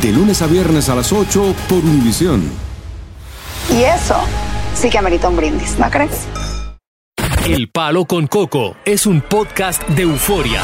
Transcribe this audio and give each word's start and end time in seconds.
De 0.00 0.10
lunes 0.10 0.42
a 0.42 0.46
viernes 0.46 0.88
a 0.88 0.94
las 0.94 1.12
8 1.12 1.54
por 1.68 1.78
Univisión. 1.78 2.42
Y 3.70 3.82
eso 3.82 4.16
sí 4.74 4.90
que 4.90 4.98
amerita 4.98 5.28
un 5.28 5.36
brindis, 5.36 5.78
¿no 5.78 5.90
crees? 5.90 6.26
El 7.46 7.68
Palo 7.70 8.04
con 8.04 8.26
Coco 8.26 8.76
es 8.84 9.06
un 9.06 9.20
podcast 9.20 9.82
de 9.88 10.02
euforia. 10.02 10.62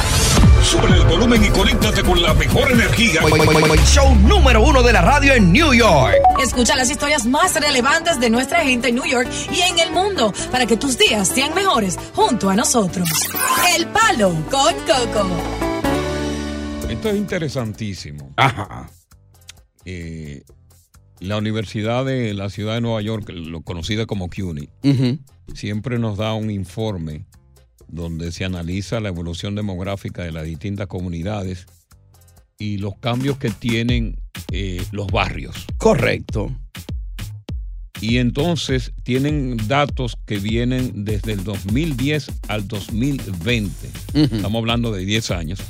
Sube 0.63 0.87
el 0.89 1.05
volumen 1.07 1.45
y 1.45 1.49
conéctate 1.49 2.03
con 2.03 2.21
la 2.23 2.35
mejor 2.35 2.71
energía. 2.71 3.21
Show 3.85 4.15
número 4.15 4.63
uno 4.63 4.83
de 4.83 4.93
la 4.93 5.03
radio 5.03 5.35
en 5.35 5.53
New 5.53 5.73
York. 5.73 6.15
Escucha 6.43 6.77
las 6.77 6.91
historias 6.91 7.27
más 7.27 7.55
relevantes 7.55 8.21
de 8.21 8.31
nuestra 8.31 8.61
gente 8.61 8.89
en 8.89 8.97
New 8.97 9.07
York 9.07 9.29
y 9.51 9.61
en 9.61 9.79
el 9.79 9.91
mundo 9.91 10.33
para 10.53 10.67
que 10.67 10.77
tus 10.77 10.99
días 10.99 11.29
sean 11.29 11.55
mejores 11.55 11.99
junto 12.15 12.51
a 12.51 12.55
nosotros. 12.55 13.09
El 13.77 13.87
Palo 13.87 14.35
con 14.51 14.75
Coco. 14.75 15.29
Esto 16.89 17.09
es 17.09 17.17
interesantísimo. 17.17 18.33
Ajá. 18.37 18.89
Eh, 19.91 20.43
la 21.19 21.39
Universidad 21.39 22.05
de 22.05 22.35
la 22.35 22.51
Ciudad 22.51 22.75
de 22.75 22.83
Nueva 22.83 23.01
York, 23.01 23.31
lo 23.31 23.63
conocida 23.63 24.05
como 24.05 24.29
CUNY, 24.29 24.69
siempre 25.55 25.99
nos 25.99 26.19
da 26.19 26.35
un 26.35 26.51
informe 26.51 27.25
donde 27.89 28.31
se 28.31 28.45
analiza 28.45 29.01
la 29.01 29.09
evolución 29.09 29.55
demográfica 29.55 30.25
de 30.25 30.33
las 30.33 30.45
distintas 30.45 30.89
comunidades 30.89 31.67
y 32.59 32.77
los 32.77 32.99
cambios 32.99 33.39
que 33.39 33.49
tienen 33.49 34.21
eh, 34.53 34.85
los 34.93 35.07
barrios. 35.07 35.65
Correcto. 35.79 36.55
Y 38.03 38.19
entonces 38.19 38.93
tienen 39.05 39.57
datos 39.69 40.19
que 40.27 40.39
vienen 40.39 41.05
desde 41.05 41.33
el 41.33 41.45
2010 41.45 42.31
al 42.49 42.69
2020. 42.69 43.89
Ujú. 44.13 44.37
Estamos 44.37 44.61
hablando 44.61 44.93
de 44.93 45.07
10 45.07 45.31
años. 45.31 45.61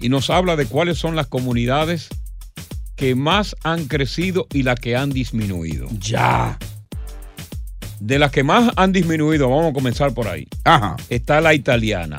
Y 0.00 0.08
nos 0.08 0.28
habla 0.28 0.56
de 0.56 0.66
cuáles 0.66 0.98
son 0.98 1.14
las 1.14 1.28
comunidades 1.28 2.08
que 3.00 3.14
más 3.14 3.56
han 3.64 3.86
crecido 3.86 4.46
y 4.52 4.62
las 4.62 4.78
que 4.78 4.94
han 4.94 5.08
disminuido. 5.08 5.88
Ya. 6.00 6.58
De 7.98 8.18
las 8.18 8.30
que 8.30 8.42
más 8.42 8.74
han 8.76 8.92
disminuido, 8.92 9.48
vamos 9.48 9.70
a 9.70 9.72
comenzar 9.72 10.12
por 10.12 10.28
ahí. 10.28 10.46
Ajá. 10.64 10.96
Está 11.08 11.40
la 11.40 11.54
italiana. 11.54 12.18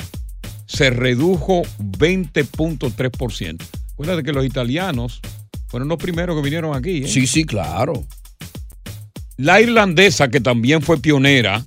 Se 0.65 0.89
redujo 0.89 1.61
20.3%. 1.77 3.63
Acuérdate 3.93 4.23
que 4.23 4.33
los 4.33 4.43
italianos 4.43 5.21
fueron 5.67 5.87
los 5.87 5.99
primeros 5.99 6.35
que 6.35 6.41
vinieron 6.41 6.75
aquí. 6.75 7.03
¿eh? 7.03 7.07
Sí, 7.07 7.27
sí, 7.27 7.43
claro. 7.43 8.03
La 9.37 9.61
irlandesa, 9.61 10.29
que 10.29 10.41
también 10.41 10.81
fue 10.81 10.97
pionera, 10.97 11.63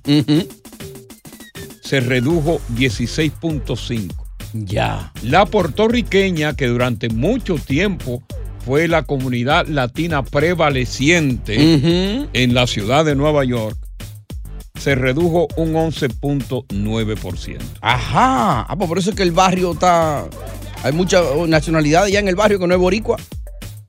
se 1.81 2.01
redujo 2.01 2.59
16.5. 2.75 4.13
Ya. 4.51 5.13
La 5.23 5.45
puertorriqueña, 5.45 6.57
que 6.57 6.67
durante 6.67 7.07
mucho 7.07 7.55
tiempo 7.55 8.21
fue 8.65 8.87
la 8.87 9.03
comunidad 9.03 9.67
latina 9.67 10.23
prevaleciente 10.23 11.55
en 12.33 12.53
la 12.53 12.67
ciudad 12.67 13.05
de 13.05 13.15
Nueva 13.15 13.43
York, 13.45 13.77
se 14.79 14.95
redujo 14.95 15.47
un 15.55 15.73
11.9%. 15.73 17.57
Ajá. 17.81 18.61
Ah, 18.67 18.75
pues 18.77 18.87
por 18.89 18.97
eso 18.97 19.11
es 19.11 19.15
que 19.15 19.23
el 19.23 19.31
barrio 19.31 19.73
está. 19.73 20.25
Hay 20.83 20.91
mucha 20.93 21.21
nacionalidad 21.47 22.07
ya 22.07 22.19
en 22.19 22.27
el 22.27 22.35
barrio 22.35 22.59
que 22.59 22.67
no 22.67 22.73
es 22.73 22.79
boricua. 22.79 23.17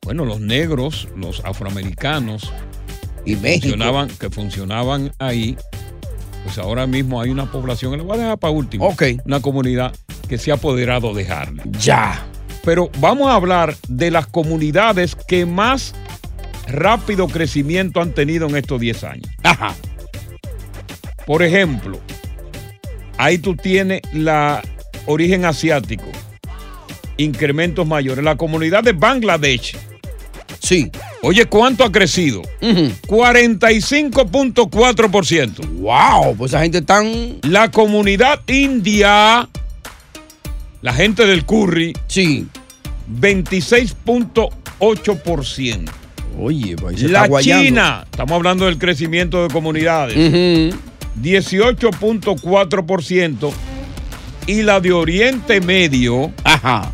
Bueno, 0.02 0.24
los 0.24 0.40
negros, 0.40 1.08
los 1.16 1.44
afroamericanos, 1.44 2.52
Y 3.24 3.34
México. 3.36 3.68
funcionaban, 3.70 4.08
que 4.08 4.30
funcionaban 4.30 5.12
ahí, 5.18 5.56
pues 6.44 6.58
ahora 6.58 6.86
mismo 6.86 7.20
hay 7.20 7.30
una 7.30 7.50
población, 7.50 7.96
lo 7.98 8.04
voy 8.04 8.18
a 8.18 8.22
dejar 8.22 8.38
para 8.38 8.52
último, 8.52 8.86
Ok. 8.86 9.02
una 9.24 9.40
comunidad 9.40 9.92
que 10.28 10.38
se 10.38 10.52
ha 10.52 10.54
apoderado 10.54 11.12
de 11.12 11.28
Harlem. 11.28 11.72
Ya. 11.72 12.24
Pero 12.66 12.90
vamos 12.98 13.28
a 13.28 13.34
hablar 13.36 13.74
de 13.88 14.10
las 14.10 14.26
comunidades 14.26 15.14
que 15.14 15.46
más 15.46 15.94
rápido 16.66 17.28
crecimiento 17.28 18.00
han 18.00 18.12
tenido 18.12 18.48
en 18.48 18.56
estos 18.56 18.80
10 18.80 19.04
años. 19.04 19.28
Ajá. 19.44 19.72
Por 21.26 21.44
ejemplo, 21.44 22.00
ahí 23.18 23.38
tú 23.38 23.54
tienes 23.54 24.00
la 24.12 24.62
origen 25.06 25.44
asiático, 25.44 26.06
incrementos 27.16 27.86
mayores. 27.86 28.24
La 28.24 28.34
comunidad 28.36 28.82
de 28.82 28.90
Bangladesh. 28.92 29.76
Sí. 30.58 30.90
Oye, 31.22 31.46
¿cuánto 31.46 31.84
ha 31.84 31.92
crecido? 31.92 32.42
Ujú. 32.62 32.90
45.4%. 33.06 35.68
Wow, 35.78 36.34
pues 36.36 36.50
esa 36.50 36.62
gente 36.62 36.82
tan. 36.82 37.36
La 37.42 37.70
comunidad 37.70 38.40
india, 38.48 39.48
la 40.82 40.92
gente 40.92 41.26
del 41.26 41.44
curry, 41.44 41.92
Sí. 42.08 42.48
26.8%. 43.10 45.90
Oye, 46.38 46.76
pues 46.76 47.00
se 47.00 47.08
La 47.08 47.24
está. 47.24 47.40
China, 47.40 48.04
estamos 48.10 48.32
hablando 48.36 48.66
del 48.66 48.76
crecimiento 48.78 49.42
de 49.42 49.48
comunidades, 49.52 50.16
Ujú. 50.16 50.76
18.4%. 51.22 53.52
Y 54.48 54.62
la 54.62 54.78
de 54.80 54.92
Oriente 54.92 55.60
Medio, 55.60 56.32
Ajá. 56.44 56.92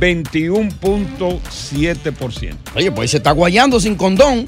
21.7%. 0.00 2.56
Oye, 2.74 2.90
pues 2.90 3.02
ahí 3.02 3.08
se 3.08 3.18
está 3.18 3.30
guayando 3.32 3.78
sin 3.78 3.94
condón. 3.94 4.46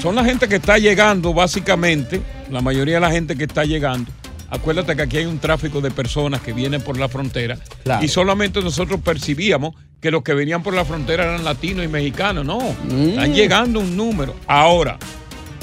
Son 0.00 0.14
la 0.14 0.24
gente 0.24 0.48
que 0.48 0.56
está 0.56 0.78
llegando, 0.78 1.34
básicamente, 1.34 2.20
la 2.50 2.60
mayoría 2.60 2.94
de 2.96 3.00
la 3.00 3.10
gente 3.10 3.34
que 3.36 3.44
está 3.44 3.64
llegando. 3.64 4.10
Acuérdate 4.54 4.94
que 4.96 5.02
aquí 5.02 5.16
hay 5.18 5.26
un 5.26 5.38
tráfico 5.38 5.80
de 5.80 5.90
personas 5.90 6.40
que 6.40 6.52
vienen 6.52 6.80
por 6.80 6.96
la 6.98 7.08
frontera 7.08 7.58
Claro. 7.82 8.04
y 8.04 8.08
solamente 8.08 8.60
nosotros 8.62 9.00
percibíamos 9.04 9.74
que 10.00 10.10
los 10.12 10.22
que 10.22 10.32
venían 10.34 10.62
por 10.62 10.74
la 10.74 10.84
frontera 10.84 11.24
eran 11.24 11.44
latinos 11.44 11.84
y 11.84 11.88
mexicanos. 11.88 12.44
No, 12.44 12.58
Mm. 12.88 13.08
están 13.10 13.34
llegando 13.34 13.80
un 13.80 13.96
número. 13.96 14.36
Ahora, 14.46 14.96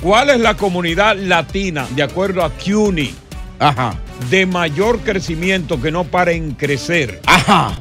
¿cuál 0.01 0.29
es 0.31 0.39
la 0.41 0.55
comunidad 0.55 1.15
latina, 1.17 1.88
de 1.95 2.03
acuerdo 2.03 2.43
a 2.43 2.49
CUNY, 2.49 3.13
Ajá. 3.59 3.95
de 4.29 4.45
mayor 4.45 4.99
crecimiento 4.99 5.81
que 5.81 5.91
no 5.91 6.03
para 6.03 6.31
en 6.33 6.51
crecer? 6.51 7.21
Ajá. 7.25 7.79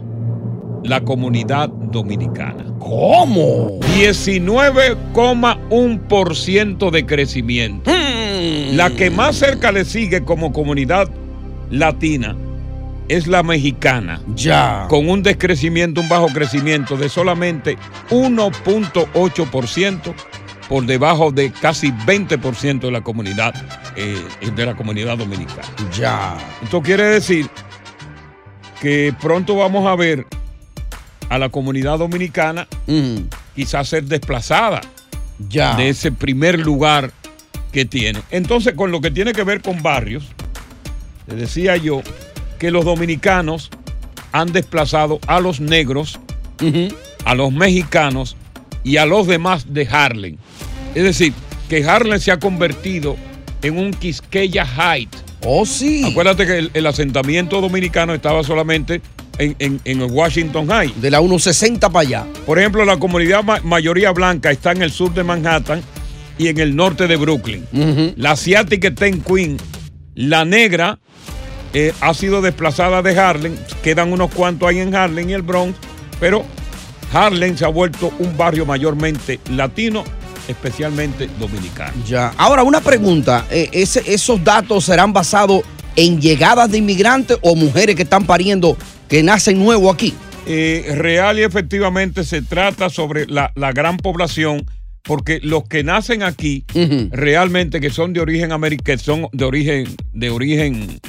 La 0.84 1.00
comunidad 1.00 1.68
dominicana. 1.68 2.64
¿Cómo? 2.78 3.80
19,1% 3.96 6.90
de 6.90 7.06
crecimiento. 7.06 7.90
Mm. 7.90 8.29
La 8.76 8.90
que 8.90 9.10
más 9.10 9.36
cerca 9.36 9.72
le 9.72 9.84
sigue 9.84 10.24
como 10.24 10.52
comunidad 10.52 11.08
latina 11.70 12.36
es 13.08 13.26
la 13.26 13.42
mexicana, 13.42 14.20
Ya. 14.34 14.86
con 14.88 15.08
un 15.08 15.22
descrecimiento, 15.22 16.00
un 16.00 16.08
bajo 16.08 16.28
crecimiento 16.28 16.96
de 16.96 17.08
solamente 17.08 17.76
1.8%, 18.10 20.14
por 20.68 20.86
debajo 20.86 21.32
de 21.32 21.50
casi 21.50 21.90
20% 21.90 22.86
de 22.86 22.90
la 22.92 23.00
comunidad 23.02 23.52
eh, 23.96 24.16
de 24.54 24.66
la 24.66 24.76
comunidad 24.76 25.18
dominicana. 25.18 25.62
Ya. 25.98 26.36
Esto 26.62 26.80
quiere 26.80 27.02
decir 27.04 27.48
que 28.80 29.12
pronto 29.20 29.56
vamos 29.56 29.86
a 29.88 29.96
ver 29.96 30.26
a 31.28 31.38
la 31.38 31.48
comunidad 31.48 31.98
dominicana 31.98 32.66
quizás 33.54 33.88
ser 33.88 34.04
desplazada 34.04 34.80
Ya. 35.48 35.74
de 35.74 35.88
ese 35.88 36.12
primer 36.12 36.60
lugar 36.60 37.10
que 37.72 37.84
tiene. 37.84 38.20
Entonces, 38.30 38.74
con 38.74 38.90
lo 38.90 39.00
que 39.00 39.10
tiene 39.10 39.32
que 39.32 39.44
ver 39.44 39.62
con 39.62 39.82
barrios, 39.82 40.24
le 41.26 41.36
decía 41.36 41.76
yo 41.76 42.02
que 42.58 42.70
los 42.70 42.84
dominicanos 42.84 43.70
han 44.32 44.52
desplazado 44.52 45.18
a 45.26 45.40
los 45.40 45.60
negros, 45.60 46.18
a 47.24 47.34
los 47.34 47.52
mexicanos 47.52 48.36
y 48.84 48.96
a 48.98 49.06
los 49.06 49.26
demás 49.26 49.72
de 49.72 49.86
Harlem. 49.90 50.36
Es 50.94 51.04
decir, 51.04 51.32
que 51.68 51.84
Harlem 51.84 52.18
se 52.20 52.32
ha 52.32 52.38
convertido 52.38 53.16
en 53.62 53.78
un 53.78 53.92
Quisqueya 53.92 54.64
Height. 54.66 55.14
Oh, 55.44 55.64
sí. 55.64 56.04
Acuérdate 56.10 56.46
que 56.46 56.58
el, 56.58 56.70
el 56.74 56.86
asentamiento 56.86 57.60
dominicano 57.60 58.12
estaba 58.14 58.42
solamente 58.42 59.00
en, 59.38 59.56
en- 59.84 60.02
Washington 60.10 60.66
High. 60.68 60.92
De 61.00 61.10
la 61.10 61.18
160 61.20 61.88
para 61.90 62.06
allá. 62.06 62.26
Por 62.44 62.58
ejemplo, 62.58 62.84
la 62.84 62.98
comunidad 62.98 63.42
ma- 63.42 63.60
mayoría 63.62 64.10
blanca 64.10 64.50
está 64.50 64.72
en 64.72 64.82
el 64.82 64.90
sur 64.92 65.14
de 65.14 65.24
Manhattan 65.24 65.80
y 66.40 66.48
en 66.48 66.58
el 66.58 66.74
norte 66.74 67.06
de 67.06 67.16
Brooklyn. 67.16 67.66
La 68.16 68.30
asiática 68.32 68.88
está 68.88 69.06
en 69.06 69.20
Queen. 69.20 69.58
La 70.14 70.44
negra 70.44 70.98
eh, 71.74 71.92
ha 72.00 72.14
sido 72.14 72.40
desplazada 72.40 73.02
de 73.02 73.18
Harlem. 73.18 73.56
Quedan 73.82 74.12
unos 74.12 74.30
cuantos 74.32 74.68
ahí 74.68 74.78
en 74.78 74.94
Harlem 74.94 75.28
y 75.28 75.34
el 75.34 75.42
Bronx. 75.42 75.76
Pero 76.18 76.44
Harlem 77.12 77.56
se 77.56 77.64
ha 77.64 77.68
vuelto 77.68 78.10
un 78.18 78.36
barrio 78.36 78.64
mayormente 78.64 79.38
latino, 79.50 80.02
especialmente 80.48 81.28
dominicano. 81.38 81.92
Ya. 82.06 82.32
Ahora, 82.38 82.62
una 82.62 82.80
pregunta. 82.80 83.44
eh, 83.50 83.68
ese- 83.72 84.02
¿Esos 84.06 84.42
datos 84.42 84.84
serán 84.86 85.12
basados 85.12 85.62
en 85.96 86.20
llegadas 86.20 86.70
de 86.70 86.78
inmigrantes 86.78 87.36
o 87.42 87.54
mujeres 87.54 87.96
que 87.96 88.02
están 88.04 88.24
pariendo 88.24 88.76
que 89.08 89.22
nacen 89.22 89.58
nuevos 89.58 89.92
aquí? 89.92 90.14
Eh, 90.46 90.94
real 90.96 91.38
y 91.38 91.42
efectivamente 91.42 92.24
se 92.24 92.40
trata 92.42 92.88
sobre 92.88 93.26
la, 93.26 93.52
la 93.56 93.72
gran 93.72 93.98
población, 93.98 94.64
porque 95.02 95.40
los 95.42 95.64
que 95.64 95.82
nacen 95.84 96.22
aquí, 96.22 96.64
realmente 97.10 97.80
que 97.80 97.90
son 97.90 98.12
de 98.12 98.20
origen 98.20 98.52
americano, 98.52 98.84
que 98.84 98.98
son 98.98 99.26
de 99.32 99.44
origen, 99.44 99.86
de 100.12 100.30
origen, 100.30 101.00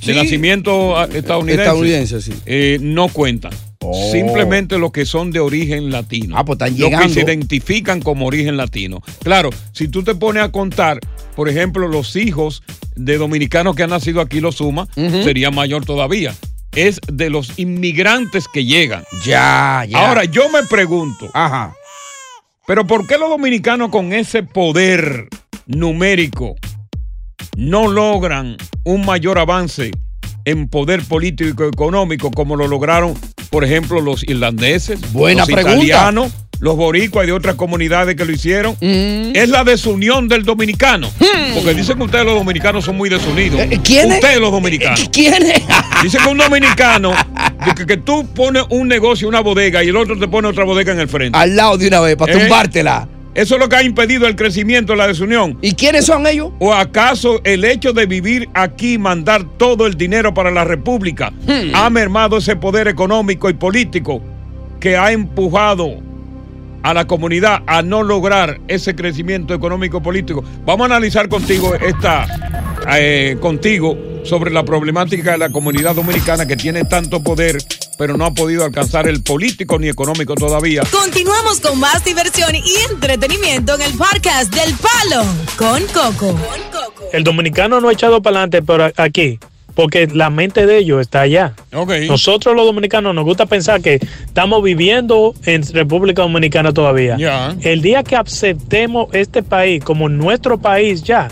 Sí. 0.00 0.08
de 0.12 0.14
nacimiento 0.16 0.96
ah, 0.98 1.04
estadounidense, 1.12 1.62
Estadounidense, 1.62 2.20
sí. 2.22 2.32
eh, 2.46 2.78
no 2.80 3.06
cuentan. 3.08 3.52
Oh. 3.84 4.10
Simplemente 4.10 4.76
los 4.78 4.90
que 4.90 5.06
son 5.06 5.30
de 5.30 5.38
origen 5.38 5.90
latino. 5.92 6.36
Ah, 6.36 6.44
pues 6.44 6.56
están 6.56 6.70
Los 6.70 6.78
que 6.78 6.84
llegando. 6.96 7.14
se 7.14 7.20
identifican 7.20 8.00
como 8.00 8.26
origen 8.26 8.56
latino. 8.56 9.00
Claro, 9.22 9.50
si 9.72 9.86
tú 9.86 10.02
te 10.02 10.16
pones 10.16 10.42
a 10.42 10.50
contar, 10.50 10.98
por 11.36 11.48
ejemplo, 11.48 11.86
los 11.86 12.16
hijos 12.16 12.64
de 12.96 13.16
dominicanos 13.16 13.76
que 13.76 13.84
han 13.84 13.90
nacido 13.90 14.20
aquí, 14.20 14.40
lo 14.40 14.50
suma, 14.50 14.88
sería 14.94 15.52
mayor 15.52 15.84
todavía. 15.84 16.34
Es 16.74 16.98
de 17.06 17.30
los 17.30 17.56
inmigrantes 17.58 18.46
que 18.52 18.64
llegan. 18.64 19.04
Ya, 19.24 19.84
ya. 19.88 20.08
Ahora, 20.08 20.24
yo 20.24 20.48
me 20.48 20.64
pregunto. 20.64 21.28
Ajá. 21.32 21.74
Pero 22.66 22.86
¿por 22.86 23.06
qué 23.06 23.18
los 23.18 23.28
dominicanos 23.28 23.90
con 23.90 24.12
ese 24.12 24.42
poder 24.44 25.28
numérico 25.66 26.54
no 27.56 27.88
logran 27.88 28.56
un 28.84 29.04
mayor 29.04 29.38
avance 29.38 29.90
en 30.44 30.68
poder 30.68 31.02
político 31.04 31.64
y 31.64 31.68
económico 31.68 32.30
como 32.30 32.56
lo 32.56 32.68
lograron, 32.68 33.14
por 33.50 33.64
ejemplo, 33.64 34.00
los 34.00 34.22
irlandeses, 34.24 35.12
Buena 35.12 35.40
los 35.42 35.46
pregunta. 35.46 35.76
italianos, 35.84 36.32
los 36.62 36.76
boricuas 36.76 37.24
y 37.24 37.26
de 37.26 37.32
otras 37.32 37.56
comunidades 37.56 38.14
que 38.14 38.24
lo 38.24 38.30
hicieron? 38.30 38.76
Mm. 38.80 39.34
Es 39.34 39.48
la 39.48 39.64
desunión 39.64 40.28
del 40.28 40.44
dominicano. 40.44 41.10
Porque 41.54 41.74
dicen 41.74 41.98
que 41.98 42.04
ustedes 42.04 42.24
los 42.24 42.34
dominicanos 42.34 42.84
son 42.84 42.96
muy 42.96 43.08
desunidos. 43.10 43.60
Eh, 43.60 43.80
¿quiénes? 43.82 44.14
Ustedes 44.14 44.38
los 44.40 44.52
dominicanos. 44.52 45.08
¿Quién 45.12 45.42
es? 45.42 45.60
Dicen 46.04 46.22
que 46.22 46.28
un 46.28 46.38
dominicano, 46.38 47.12
que, 47.76 47.84
que 47.84 47.96
tú 47.96 48.26
pones 48.32 48.62
un 48.70 48.86
negocio, 48.86 49.26
una 49.26 49.40
bodega, 49.40 49.82
y 49.82 49.88
el 49.88 49.96
otro 49.96 50.16
te 50.16 50.28
pone 50.28 50.46
otra 50.46 50.62
bodega 50.62 50.92
en 50.92 51.00
el 51.00 51.08
frente. 51.08 51.36
Al 51.36 51.56
lado 51.56 51.76
de 51.78 51.88
una 51.88 51.98
vez, 51.98 52.14
para 52.14 52.32
¿Eh? 52.32 52.38
tumbártela. 52.38 53.08
Eso 53.34 53.54
es 53.56 53.60
lo 53.60 53.68
que 53.68 53.74
ha 53.76 53.82
impedido 53.82 54.28
el 54.28 54.36
crecimiento 54.36 54.92
de 54.92 54.98
la 54.98 55.08
desunión. 55.08 55.58
¿Y 55.62 55.72
quiénes 55.72 56.06
son 56.06 56.28
ellos? 56.28 56.52
¿O 56.60 56.72
acaso 56.72 57.40
el 57.42 57.64
hecho 57.64 57.92
de 57.92 58.06
vivir 58.06 58.48
aquí 58.54 58.92
y 58.92 58.98
mandar 58.98 59.44
todo 59.56 59.86
el 59.88 59.96
dinero 59.96 60.32
para 60.32 60.52
la 60.52 60.62
República 60.62 61.32
Hmm. 61.46 61.74
ha 61.74 61.90
mermado 61.90 62.36
ese 62.36 62.54
poder 62.54 62.86
económico 62.86 63.50
y 63.50 63.54
político 63.54 64.22
que 64.78 64.96
ha 64.96 65.10
empujado 65.12 65.94
a 66.82 66.94
la 66.94 67.06
comunidad 67.06 67.62
a 67.66 67.82
no 67.82 68.02
lograr 68.02 68.60
ese 68.68 68.94
crecimiento 68.94 69.54
económico 69.54 69.98
y 69.98 70.00
político? 70.00 70.44
Vamos 70.64 70.84
a 70.84 70.96
analizar 70.96 71.28
contigo 71.28 71.74
esta 71.74 72.26
eh, 72.96 73.36
contigo 73.40 73.96
sobre 74.24 74.50
la 74.50 74.64
problemática 74.64 75.32
de 75.32 75.38
la 75.38 75.50
comunidad 75.50 75.94
dominicana 75.94 76.46
que 76.46 76.56
tiene 76.56 76.84
tanto 76.84 77.22
poder 77.22 77.58
pero 77.98 78.16
no 78.16 78.24
ha 78.24 78.32
podido 78.32 78.64
alcanzar 78.64 79.06
el 79.06 79.22
político 79.22 79.78
ni 79.78 79.88
económico 79.88 80.34
todavía. 80.34 80.82
Continuamos 80.90 81.60
con 81.60 81.78
más 81.78 82.04
diversión 82.04 82.54
y 82.54 82.74
entretenimiento 82.90 83.74
en 83.76 83.82
el 83.82 83.92
podcast 83.92 84.52
del 84.52 84.74
Palo 84.74 85.24
con 85.56 85.82
Coco. 85.86 86.36
El 87.12 87.22
dominicano 87.24 87.80
no 87.80 87.88
ha 87.88 87.92
echado 87.92 88.20
para 88.20 88.38
adelante 88.42 88.62
por 88.62 88.92
aquí, 88.96 89.38
porque 89.74 90.06
la 90.06 90.30
mente 90.30 90.66
de 90.66 90.78
ellos 90.78 91.00
está 91.00 91.22
allá. 91.22 91.54
Nosotros 92.08 92.54
los 92.54 92.66
dominicanos 92.66 93.14
nos 93.14 93.24
gusta 93.24 93.46
pensar 93.46 93.80
que 93.80 94.00
estamos 94.24 94.62
viviendo 94.62 95.34
en 95.44 95.62
República 95.72 96.22
Dominicana 96.22 96.72
todavía. 96.72 97.16
Ya. 97.16 97.56
El 97.62 97.82
día 97.82 98.02
que 98.02 98.16
aceptemos 98.16 99.08
este 99.12 99.42
país 99.42 99.82
como 99.82 100.08
nuestro 100.08 100.58
país 100.58 101.02
ya, 101.02 101.28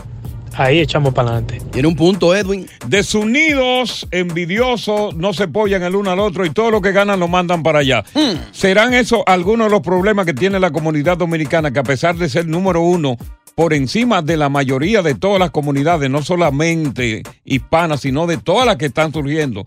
ahí 0.54 0.81
echamos 0.81 1.14
para 1.14 1.28
adelante. 1.31 1.60
Tiene 1.70 1.88
un 1.88 1.96
punto, 1.96 2.34
Edwin. 2.34 2.66
Desunidos, 2.87 4.06
envidiosos, 4.10 5.14
no 5.14 5.32
se 5.32 5.44
apoyan 5.44 5.82
el 5.82 5.94
uno 5.94 6.10
al 6.10 6.20
otro 6.20 6.44
y 6.44 6.50
todo 6.50 6.70
lo 6.70 6.81
que 6.81 6.92
ganan 6.92 7.20
lo 7.20 7.28
mandan 7.28 7.62
para 7.62 7.81
allá. 7.81 8.04
Hmm. 8.14 8.37
¿Serán 8.52 8.94
esos 8.94 9.22
algunos 9.26 9.66
de 9.69 9.70
los 9.70 9.81
problemas 9.81 10.26
que 10.26 10.34
tiene 10.34 10.60
la 10.60 10.70
comunidad 10.70 11.16
dominicana 11.16 11.70
que 11.70 11.78
a 11.78 11.84
pesar 11.84 12.16
de 12.16 12.28
ser 12.28 12.46
número 12.46 12.81
uno 12.81 13.16
por 13.61 13.75
encima 13.75 14.23
de 14.23 14.39
la 14.39 14.49
mayoría 14.49 15.03
de 15.03 15.15
todas 15.15 15.39
las 15.39 15.51
comunidades, 15.51 16.09
no 16.09 16.23
solamente 16.23 17.23
hispanas, 17.45 18.01
sino 18.01 18.27
de 18.27 18.39
todas 18.39 18.65
las 18.65 18.77
que 18.77 18.87
están 18.87 19.12
surgiendo, 19.12 19.67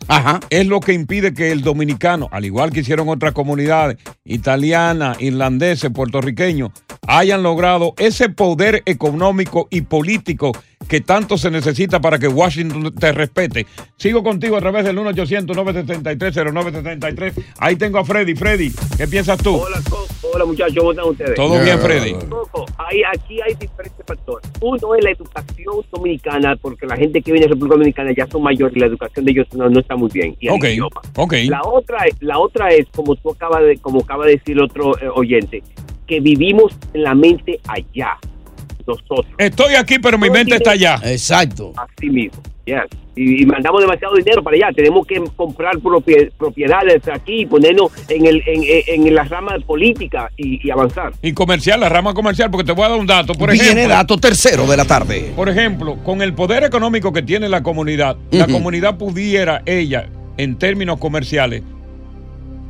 es 0.49 0.65
lo 0.65 0.79
que 0.79 0.93
impide 0.93 1.35
que 1.35 1.51
el 1.51 1.61
dominicano, 1.61 2.27
al 2.31 2.43
igual 2.43 2.71
que 2.71 2.79
hicieron 2.79 3.07
otras 3.07 3.33
comunidades, 3.33 3.99
italianas, 4.25 5.21
irlandeses, 5.21 5.91
puertorriqueños, 5.91 6.71
hayan 7.05 7.43
logrado 7.43 7.93
ese 7.97 8.29
poder 8.29 8.81
económico 8.87 9.67
y 9.69 9.81
político 9.81 10.53
que 10.87 11.01
tanto 11.01 11.37
se 11.37 11.49
necesita 11.51 11.99
para 11.99 12.17
que 12.19 12.27
Washington 12.27 12.93
te 12.95 13.11
respete. 13.11 13.65
Sigo 13.97 14.23
contigo 14.23 14.57
a 14.57 14.59
través 14.59 14.85
del 14.85 14.97
1-800-973-0973. 14.97 17.33
Ahí 17.59 17.75
tengo 17.75 17.97
a 17.99 18.05
Freddy. 18.05 18.35
Freddy, 18.35 18.71
¿qué 18.97 19.07
piensas 19.07 19.37
tú? 19.41 19.55
Hola. 19.55 19.81
Hola, 20.33 20.45
muchachos. 20.45 20.75
¿Cómo 20.77 20.91
están 20.91 21.07
ustedes? 21.09 21.35
Todo 21.35 21.61
bien, 21.63 21.79
Freddy. 21.79 22.13
Coco, 22.29 22.65
hay, 22.77 23.03
aquí 23.03 23.39
hay 23.41 23.53
diferentes 23.55 24.03
factores. 24.05 24.49
Uno 24.61 24.95
es 24.95 25.03
la 25.03 25.11
educación 25.11 25.75
dominicana, 25.91 26.55
porque 26.55 26.85
la 26.87 26.95
gente 26.97 27.21
que 27.21 27.31
viene 27.31 27.45
de 27.47 27.53
República 27.53 27.75
Dominicana 27.75 28.11
ya 28.17 28.25
son 28.27 28.41
mayores 28.41 28.75
y 28.75 28.79
la 28.79 28.87
educación 28.87 29.25
de 29.25 29.31
ellos 29.31 29.47
no, 29.53 29.69
no 29.69 29.79
está 29.79 29.95
muy 29.95 30.09
bien. 30.11 30.35
Y. 30.39 30.49
La 31.49 31.61
otra, 31.63 32.05
es- 32.05 32.15
la 32.21 32.39
otra 32.39 32.69
es, 32.69 32.87
como 32.95 33.15
tú 33.15 33.29
acabas 33.31 33.61
de, 33.63 33.77
como 33.77 34.01
acaba 34.01 34.25
de 34.25 34.33
decir 34.37 34.59
otro 34.59 34.97
eh, 34.99 35.07
oyente, 35.13 35.61
que 36.07 36.19
vivimos 36.19 36.73
en 36.93 37.03
la 37.03 37.13
mente 37.15 37.59
allá, 37.67 38.17
nosotros. 38.85 39.25
Estoy 39.37 39.75
aquí, 39.75 39.99
pero 39.99 40.17
mi 40.17 40.29
mente 40.29 40.55
está 40.55 40.71
allá. 40.71 40.99
Exacto. 41.03 41.73
Así 41.75 42.09
mismo, 42.09 42.41
yes. 42.65 42.81
Y, 43.15 43.43
y 43.43 43.45
mandamos 43.45 43.79
demasiado 43.79 44.15
dinero 44.15 44.41
para 44.41 44.55
allá. 44.57 44.69
Tenemos 44.75 45.05
que 45.05 45.21
comprar 45.35 45.75
propie- 45.77 46.31
propiedades 46.35 47.07
aquí 47.07 47.41
y 47.41 47.45
ponernos 47.45 47.91
en, 48.09 48.25
el, 48.25 48.41
en, 48.47 48.63
en, 48.63 49.07
en 49.07 49.13
la 49.13 49.23
rama 49.23 49.55
política 49.67 50.31
y, 50.35 50.67
y 50.67 50.71
avanzar. 50.71 51.11
Y 51.21 51.33
comercial, 51.33 51.79
la 51.79 51.89
rama 51.89 52.15
comercial, 52.15 52.49
porque 52.49 52.65
te 52.65 52.71
voy 52.71 52.85
a 52.85 52.89
dar 52.89 52.97
un 52.99 53.05
dato. 53.05 53.33
Por 53.35 53.51
Viene 53.51 53.65
ejemplo, 53.67 53.89
dato 53.89 54.17
tercero 54.17 54.65
de 54.65 54.77
la 54.77 54.85
tarde. 54.85 55.31
Por 55.35 55.47
ejemplo, 55.47 55.97
con 56.03 56.23
el 56.23 56.33
poder 56.33 56.63
económico 56.63 57.13
que 57.13 57.21
tiene 57.21 57.49
la 57.49 57.61
comunidad, 57.61 58.17
la 58.31 58.47
comunidad 58.47 58.97
pudiera 58.97 59.61
ella, 59.67 60.07
en 60.37 60.57
términos 60.57 60.97
comerciales, 60.97 61.61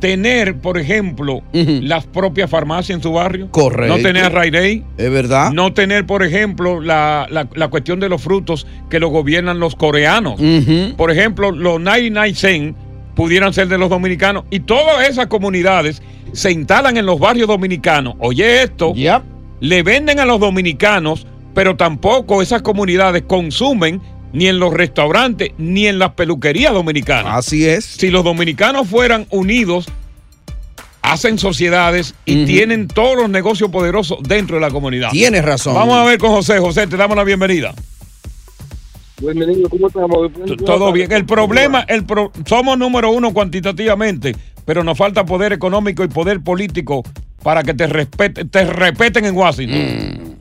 tener, 0.03 0.57
por 0.57 0.77
ejemplo, 0.77 1.41
las 1.53 2.05
propias 2.05 2.50
farmacias 2.50 2.98
en 2.98 3.01
su 3.01 3.13
barrio. 3.13 3.50
Correcto. 3.51 3.95
No 3.95 4.03
tener 4.03 4.33
Rite 4.33 4.83
Es 4.98 5.10
verdad. 5.10 5.51
No 5.53 5.72
tener, 5.72 6.05
por 6.05 6.24
ejemplo, 6.24 6.81
la, 6.81 7.25
la- 7.31 7.48
la 7.55 7.69
cuestión 7.69 8.01
de 8.01 8.10
los 8.10 8.22
frutos 8.22 8.67
que 8.89 9.00
lo 9.00 9.07
gobiernan 9.07 9.60
los 9.62 9.77
coreanos. 9.77 10.41
Por 10.98 11.10
ejemplo, 11.10 11.51
los 11.53 11.79
99 11.79 12.36
cent 12.36 12.75
pudieran 13.15 13.53
ser 13.53 13.69
de 13.69 13.77
los 13.77 13.89
dominicanos. 13.89 14.43
Y 14.50 14.60
todas 14.60 15.07
esas 15.07 15.27
comunidades 15.27 16.01
se 16.33 16.51
instalan 16.51 16.98
en 16.98 17.05
los 17.05 17.17
barrios 17.17 17.48
dominicanos. 17.48 18.15
Oye 18.19 18.62
esto, 18.63 18.91
le 19.62 19.83
venden 19.83 20.19
a 20.19 20.25
los 20.25 20.38
dominicanos, 20.41 21.25
pero 21.53 21.77
tampoco 21.77 22.41
esas 22.41 22.62
comunidades 22.62 23.24
consumen 23.25 24.01
ni 24.34 24.48
en 24.48 24.60
los 24.60 24.74
restaurantes 24.74 25.52
ni 25.58 25.88
en 25.88 26.00
las 26.00 26.12
peluquerías 26.12 26.74
dominicanas. 26.74 27.34
Así 27.38 27.66
es. 27.66 27.86
Si 27.86 28.10
los 28.10 28.24
dominicanos 28.25 28.88
fueran 28.88 29.25
unidos 29.30 29.86
hacen 31.02 31.38
sociedades 31.38 32.16
y 32.25 32.46
tienen 32.46 32.88
todos 32.88 33.16
los 33.18 33.30
negocios 33.30 33.70
poderosos 33.70 34.20
dentro 34.24 34.56
de 34.56 34.62
la 34.62 34.72
comunidad. 34.72 35.12
Tienes 35.12 35.44
razón. 35.46 35.75
Vamos 35.75 35.96
a 35.96 36.04
ver 36.06 36.18
con 36.18 36.32
José. 36.32 36.60
José, 36.60 36.88
te 36.88 36.98
damos 36.98 37.16
la 37.16 37.24
bienvenida. 37.24 37.74
Bienvenido, 39.22 39.70
¿cómo 39.70 39.88
estamos? 39.88 40.32
Todo 40.66 40.92
bien. 40.92 41.12
El 41.12 41.25
problema, 41.25 41.82
el 41.88 42.06
pro- 42.06 42.32
somos 42.46 42.78
número 42.78 43.12
uno 43.12 43.34
cuantitativamente, 43.34 44.36
pero 44.66 44.84
nos 44.84 44.98
falta 44.98 45.25
poder 45.25 45.54
económico 45.54 46.04
y 46.04 46.08
poder 46.08 46.42
político 46.42 47.04
para 47.44 47.63
que 47.63 47.74
te, 47.74 47.88
respete, 47.88 48.46
te 48.46 48.66
respeten 48.66 49.25
en 49.25 49.36
Washington. 49.36 50.33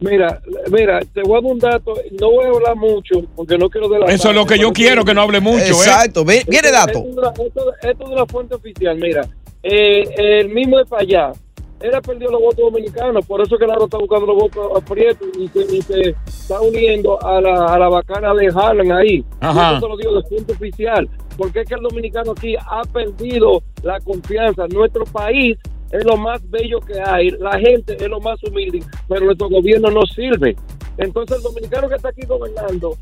Mira, 0.00 0.40
mira, 0.70 1.00
te 1.12 1.22
voy 1.22 1.38
a 1.38 1.42
dar 1.42 1.52
un 1.52 1.58
dato. 1.58 1.94
No 2.18 2.30
voy 2.30 2.46
a 2.46 2.48
hablar 2.48 2.76
mucho 2.76 3.22
porque 3.36 3.58
no 3.58 3.68
quiero 3.68 3.88
delatar. 3.88 4.14
Eso 4.14 4.30
es 4.30 4.34
lo 4.34 4.46
que 4.46 4.58
yo 4.58 4.72
quiero, 4.72 5.04
que 5.04 5.12
no 5.14 5.22
hable 5.22 5.40
mucho. 5.40 5.58
¿eh? 5.64 5.68
Exacto, 5.68 6.24
viene 6.24 6.44
Esto- 6.48 6.72
dato. 6.72 6.98
Esto, 7.06 7.20
de 7.20 7.46
esto- 7.46 7.72
esto 7.82 7.88
es 8.04 8.08
de 8.08 8.14
una 8.14 8.26
fuente 8.26 8.54
oficial. 8.54 8.96
Mira, 8.96 9.28
eh, 9.62 10.04
el 10.16 10.48
mismo 10.48 10.78
de 10.78 10.86
para 10.86 11.02
allá. 11.02 11.32
Él 11.80 11.94
ha 11.94 12.00
perdido 12.02 12.30
los 12.30 12.42
votos 12.42 12.58
dominicanos, 12.58 13.24
por 13.24 13.40
eso 13.40 13.56
que 13.56 13.66
Laro 13.66 13.86
está 13.86 13.96
buscando 13.96 14.26
los 14.26 14.36
votos 14.36 14.70
a 14.76 14.84
Prieto 14.84 15.24
y 15.38 15.48
se, 15.48 15.60
y 15.76 15.80
se 15.80 16.14
está 16.26 16.60
uniendo 16.60 17.18
a 17.24 17.40
la, 17.40 17.64
a 17.74 17.78
la 17.78 17.88
bacana 17.88 18.34
de 18.34 18.48
Harlan 18.54 18.92
ahí. 18.92 19.24
Ajá. 19.40 19.78
Eso 19.78 19.80
te 19.80 19.88
lo 19.88 19.96
digo 19.96 20.14
de 20.20 20.28
fuente 20.28 20.52
oficial, 20.52 21.08
porque 21.38 21.60
es 21.60 21.66
que 21.68 21.74
el 21.76 21.80
dominicano 21.80 22.32
aquí 22.32 22.54
ha 22.54 22.82
perdido 22.92 23.62
la 23.82 23.98
confianza. 24.00 24.66
Nuestro 24.68 25.04
país 25.06 25.56
es 25.92 26.04
lo 26.04 26.16
más 26.16 26.40
bello 26.50 26.80
que 26.80 27.00
hay, 27.00 27.30
la 27.30 27.58
gente 27.58 27.96
es 27.98 28.08
lo 28.08 28.20
más 28.20 28.42
humilde, 28.44 28.82
pero 29.08 29.26
nuestro 29.26 29.48
gobierno 29.48 29.90
no 29.90 30.02
sirve. 30.06 30.56
Entonces 30.98 31.38
el 31.38 31.42
dominicano 31.42 31.88
que 31.88 31.96
está 31.96 32.10
aquí 32.10 32.26
gobernando 32.26 32.96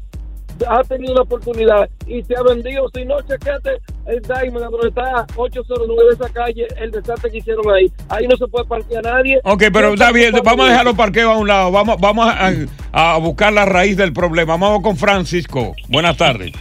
ha 0.67 0.83
tenido 0.83 1.15
la 1.15 1.23
oportunidad 1.23 1.89
y 2.07 2.23
se 2.23 2.37
ha 2.37 2.43
vendido. 2.43 2.89
Si 2.95 3.05
no, 3.05 3.21
chequete 3.23 3.79
el 4.07 4.21
Diamond, 4.23 4.71
donde 4.71 4.89
está 4.89 5.27
809 5.37 6.05
de 6.05 6.15
esa 6.15 6.29
calle, 6.33 6.67
el 6.79 6.91
desastre 6.91 7.31
que 7.31 7.39
hicieron 7.39 7.71
ahí. 7.71 7.93
Ahí 8.09 8.27
no 8.27 8.37
se 8.37 8.47
puede 8.47 8.65
parquear 8.67 9.07
a 9.07 9.13
nadie. 9.15 9.41
Ok, 9.45 9.65
pero 9.73 9.93
está 9.93 10.11
bien, 10.13 10.35
vamos 10.45 10.67
a 10.67 10.71
dejar 10.71 10.85
los 10.85 10.97
parqueos 10.97 11.33
a 11.33 11.37
un 11.37 11.47
lado. 11.47 11.71
Vamos, 11.71 12.01
vamos 12.01 12.27
a, 12.27 12.53
a 12.93 13.19
buscar 13.19 13.53
la 13.53 13.67
raíz 13.67 13.97
del 13.97 14.13
problema. 14.13 14.57
Vamos 14.57 14.83
con 14.83 14.97
Francisco. 14.97 15.75
Buenas 15.89 16.17
tardes. 16.17 16.53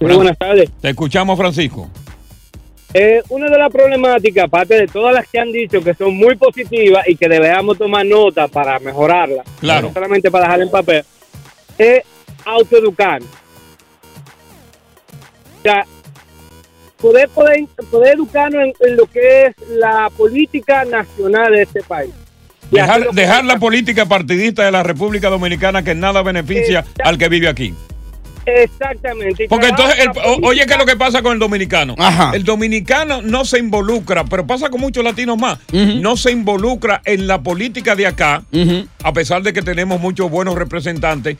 Muy 0.00 0.14
buenas 0.14 0.36
tardes. 0.36 0.70
Te 0.80 0.90
escuchamos, 0.90 1.38
Francisco. 1.38 1.88
Eh, 2.94 3.20
una 3.28 3.46
de 3.50 3.58
las 3.58 3.70
problemáticas, 3.70 4.44
aparte 4.44 4.74
de 4.74 4.86
todas 4.86 5.14
las 5.14 5.26
que 5.28 5.38
han 5.38 5.52
dicho 5.52 5.82
que 5.82 5.92
son 5.94 6.16
muy 6.16 6.36
positivas 6.36 7.06
y 7.06 7.16
que 7.16 7.28
deberíamos 7.28 7.76
tomar 7.76 8.06
nota 8.06 8.48
para 8.48 8.78
mejorarlas, 8.78 9.44
Claro. 9.60 9.88
no 9.88 9.92
solamente 9.94 10.30
para 10.30 10.44
dejar 10.46 10.60
en 10.62 10.70
papel, 10.70 11.04
es 11.76 12.02
autoeducarnos. 12.44 13.28
O 15.58 15.62
sea, 15.62 15.84
poder, 17.00 17.28
poder, 17.30 17.64
poder 17.90 18.14
educarnos 18.14 18.62
en, 18.62 18.72
en 18.88 18.96
lo 18.96 19.06
que 19.06 19.46
es 19.46 19.54
la 19.68 20.08
política 20.16 20.84
nacional 20.84 21.52
de 21.52 21.62
este 21.62 21.82
país. 21.82 22.12
Y 22.70 22.76
Dejar, 22.76 23.10
dejar 23.12 23.44
la 23.44 23.58
política 23.58 24.06
partidista 24.06 24.64
de 24.64 24.72
la 24.72 24.82
República 24.82 25.28
Dominicana 25.28 25.82
que 25.84 25.94
nada 25.94 26.22
beneficia 26.22 26.84
al 27.04 27.18
que 27.18 27.28
vive 27.28 27.48
aquí. 27.48 27.74
Exactamente. 28.46 29.46
Porque 29.48 29.66
entonces, 29.68 29.96
el- 29.98 30.10
oye, 30.44 30.64
¿qué 30.66 30.72
es 30.74 30.78
lo 30.78 30.86
que 30.86 30.96
pasa 30.96 31.20
con 31.22 31.32
el 31.32 31.38
dominicano? 31.38 31.94
Ajá. 31.98 32.30
El 32.34 32.44
dominicano 32.44 33.20
no 33.22 33.44
se 33.44 33.58
involucra, 33.58 34.24
pero 34.24 34.46
pasa 34.46 34.70
con 34.70 34.80
muchos 34.80 35.02
latinos 35.04 35.36
más. 35.38 35.58
No 35.72 36.16
se 36.16 36.30
involucra 36.30 37.02
en 37.04 37.26
la 37.26 37.42
política 37.42 37.94
de 37.96 38.06
acá, 38.06 38.42
a 39.02 39.12
pesar 39.12 39.42
de 39.42 39.52
que 39.52 39.62
tenemos 39.62 40.00
muchos 40.00 40.30
buenos 40.30 40.54
representantes, 40.54 41.36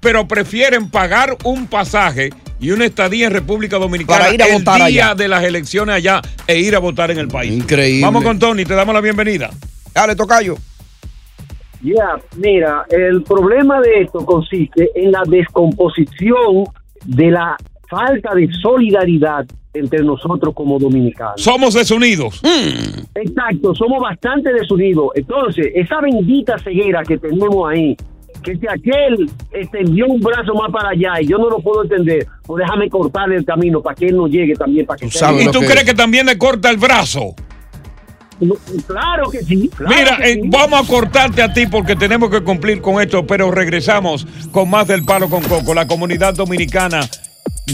pero 0.00 0.26
prefieren 0.26 0.90
pagar 0.90 1.36
un 1.44 1.66
pasaje 1.66 2.30
y 2.58 2.70
una 2.72 2.84
estadía 2.86 3.26
en 3.26 3.32
República 3.32 3.76
Dominicana 3.78 4.18
Para 4.20 4.34
ir 4.34 4.42
a 4.42 4.46
el 4.46 4.52
votar 4.54 4.76
día 4.76 4.84
allá. 5.08 5.14
de 5.14 5.28
las 5.28 5.44
elecciones 5.44 5.94
allá 5.94 6.20
e 6.46 6.58
ir 6.58 6.74
a 6.74 6.78
votar 6.78 7.10
en 7.10 7.18
el 7.18 7.28
país. 7.28 7.52
Increíble. 7.52 8.02
Vamos 8.02 8.22
con 8.24 8.38
Tony, 8.38 8.64
te 8.64 8.74
damos 8.74 8.94
la 8.94 9.00
bienvenida. 9.00 9.50
Dale, 9.94 10.16
tocayo. 10.16 10.56
Ya, 11.82 12.16
mira, 12.36 12.84
el 12.90 13.22
problema 13.22 13.80
de 13.80 14.02
esto 14.02 14.24
consiste 14.24 14.90
en 14.94 15.12
la 15.12 15.22
descomposición 15.26 16.64
de 17.06 17.30
la 17.30 17.56
falta 17.88 18.34
de 18.34 18.48
solidaridad 18.62 19.46
entre 19.72 20.02
nosotros 20.02 20.52
como 20.54 20.78
dominicanos. 20.78 21.40
Somos 21.40 21.74
desunidos. 21.74 22.40
Exacto, 23.14 23.74
somos 23.74 24.00
bastante 24.00 24.52
desunidos. 24.52 25.08
Entonces, 25.14 25.68
esa 25.74 26.00
bendita 26.00 26.58
ceguera 26.58 27.02
que 27.02 27.18
tenemos 27.18 27.68
ahí, 27.70 27.96
que 28.42 28.56
si 28.56 28.66
aquel 28.68 29.30
extendió 29.52 30.06
un 30.06 30.20
brazo 30.20 30.54
más 30.54 30.70
para 30.72 30.90
allá 30.90 31.20
y 31.20 31.26
yo 31.28 31.38
no 31.38 31.48
lo 31.50 31.58
puedo 31.60 31.82
entender, 31.84 32.26
pues 32.46 32.64
déjame 32.64 32.88
cortarle 32.88 33.36
el 33.36 33.44
camino 33.44 33.80
para 33.80 33.94
que 33.94 34.06
él 34.06 34.16
no 34.16 34.26
llegue 34.28 34.54
también, 34.54 34.86
para 34.86 34.98
que 34.98 35.10
sea- 35.10 35.32
¿Y 35.40 35.50
tú 35.50 35.60
crees 35.60 35.84
que 35.84 35.94
también 35.94 36.26
le 36.26 36.36
corta 36.38 36.70
el 36.70 36.76
brazo? 36.76 37.34
Claro 38.86 39.30
que 39.30 39.44
sí. 39.44 39.70
claro 39.76 39.94
Mira, 39.94 40.16
que 40.16 40.32
eh, 40.32 40.40
sí. 40.42 40.48
vamos 40.48 40.82
a 40.82 40.86
cortarte 40.86 41.42
a 41.42 41.52
ti 41.52 41.66
porque 41.66 41.96
tenemos 41.96 42.30
que 42.30 42.42
cumplir 42.42 42.80
con 42.80 43.00
esto, 43.00 43.26
pero 43.26 43.50
regresamos 43.50 44.26
con 44.50 44.70
más 44.70 44.86
del 44.86 45.04
Palo 45.04 45.28
con 45.28 45.42
Coco, 45.42 45.74
la 45.74 45.86
comunidad 45.86 46.34
dominicana 46.34 47.00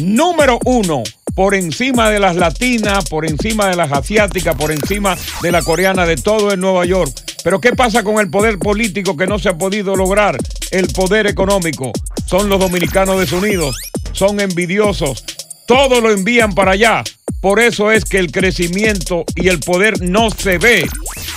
número 0.02 0.58
uno 0.64 1.02
por 1.35 1.54
encima 1.54 2.11
de 2.11 2.18
las 2.18 2.37
latinas, 2.37 3.08
por 3.08 3.26
encima 3.26 3.68
de 3.68 3.76
las 3.76 3.92
asiáticas, 3.92 4.54
por 4.54 4.73
encima 4.73 5.16
de 5.42 5.52
la 5.52 5.62
coreana, 5.62 6.06
de 6.06 6.16
todo 6.16 6.52
en 6.52 6.61
Nueva 6.61 6.87
York. 6.87 7.12
Pero 7.44 7.61
¿qué 7.61 7.73
pasa 7.73 8.02
con 8.02 8.18
el 8.18 8.30
poder 8.30 8.58
político 8.58 9.16
que 9.16 9.26
no 9.26 9.38
se 9.38 9.50
ha 9.50 9.58
podido 9.58 9.94
lograr? 9.96 10.38
El 10.70 10.88
poder 10.88 11.26
económico. 11.26 11.92
Son 12.25 12.49
los 12.49 12.58
dominicanos 12.58 13.20
desunidos, 13.20 13.76
son 14.12 14.40
envidiosos, 14.40 15.25
todo 15.66 16.00
lo 16.00 16.11
envían 16.11 16.54
para 16.54 16.73
allá. 16.73 17.04
Por 17.40 17.60
eso 17.60 17.92
es 17.92 18.04
que 18.04 18.18
el 18.18 18.32
crecimiento 18.32 19.24
y 19.34 19.48
el 19.48 19.60
poder 19.60 20.02
no 20.02 20.30
se 20.30 20.58
ve, 20.58 20.88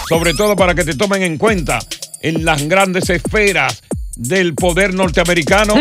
sobre 0.07 0.33
todo 0.33 0.55
para 0.55 0.73
que 0.73 0.83
te 0.83 0.95
tomen 0.95 1.23
en 1.23 1.37
cuenta 1.37 1.79
en 2.21 2.45
las 2.45 2.63
grandes 2.63 3.09
esferas 3.09 3.81
del 4.15 4.53
poder 4.53 4.93
norteamericano. 4.93 5.75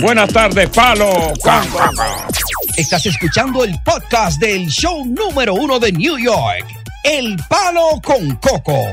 Buenas 0.00 0.32
tardes, 0.32 0.68
Palo. 0.70 1.32
con 1.42 1.66
Coco. 1.68 2.28
Estás 2.76 3.04
escuchando 3.06 3.64
el 3.64 3.74
podcast 3.84 4.40
del 4.40 4.68
show 4.68 5.04
número 5.04 5.54
uno 5.54 5.78
de 5.78 5.92
New 5.92 6.18
York, 6.18 6.66
El 7.04 7.36
Palo 7.48 8.00
con 8.02 8.36
Coco. 8.36 8.92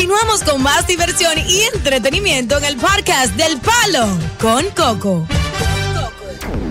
Continuamos 0.00 0.42
con 0.44 0.62
más 0.62 0.86
diversión 0.86 1.34
y 1.46 1.60
entretenimiento 1.74 2.56
en 2.56 2.64
el 2.64 2.76
podcast 2.76 3.36
del 3.36 3.58
Palo 3.58 4.08
con 4.40 4.64
Coco. 4.74 5.26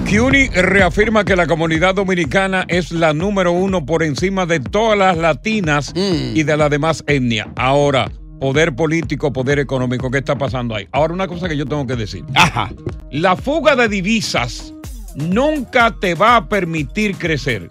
CUNY 0.10 0.48
reafirma 0.48 1.24
que 1.24 1.36
la 1.36 1.46
comunidad 1.46 1.94
dominicana 1.94 2.66
es 2.68 2.92
la 2.92 3.14
número 3.14 3.52
uno 3.52 3.86
por 3.86 4.02
encima 4.02 4.48
de 4.48 4.60
todas 4.60 4.98
las 4.98 5.16
latinas 5.16 5.94
y 5.96 6.42
de 6.42 6.58
la 6.58 6.70
demás 6.70 7.04
etnia. 7.06 7.54
Ahora, 7.56 8.10
poder 8.40 8.76
político, 8.76 9.32
poder 9.32 9.60
económico, 9.60 10.10
¿qué 10.10 10.18
está 10.18 10.36
pasando 10.36 10.74
ahí? 10.74 10.88
Ahora, 10.92 11.14
una 11.14 11.28
cosa 11.28 11.48
que 11.48 11.56
yo 11.56 11.68
tengo 11.68 11.86
que 11.86 11.98
decir. 11.98 12.26
Ajá. 12.34 12.72
La 13.12 13.36
fuga 13.36 13.76
de 13.76 13.90
divisas 13.90 14.74
nunca 15.14 15.96
te 16.02 16.16
va 16.16 16.36
a 16.36 16.50
permitir 16.50 17.16
crecer. 17.16 17.70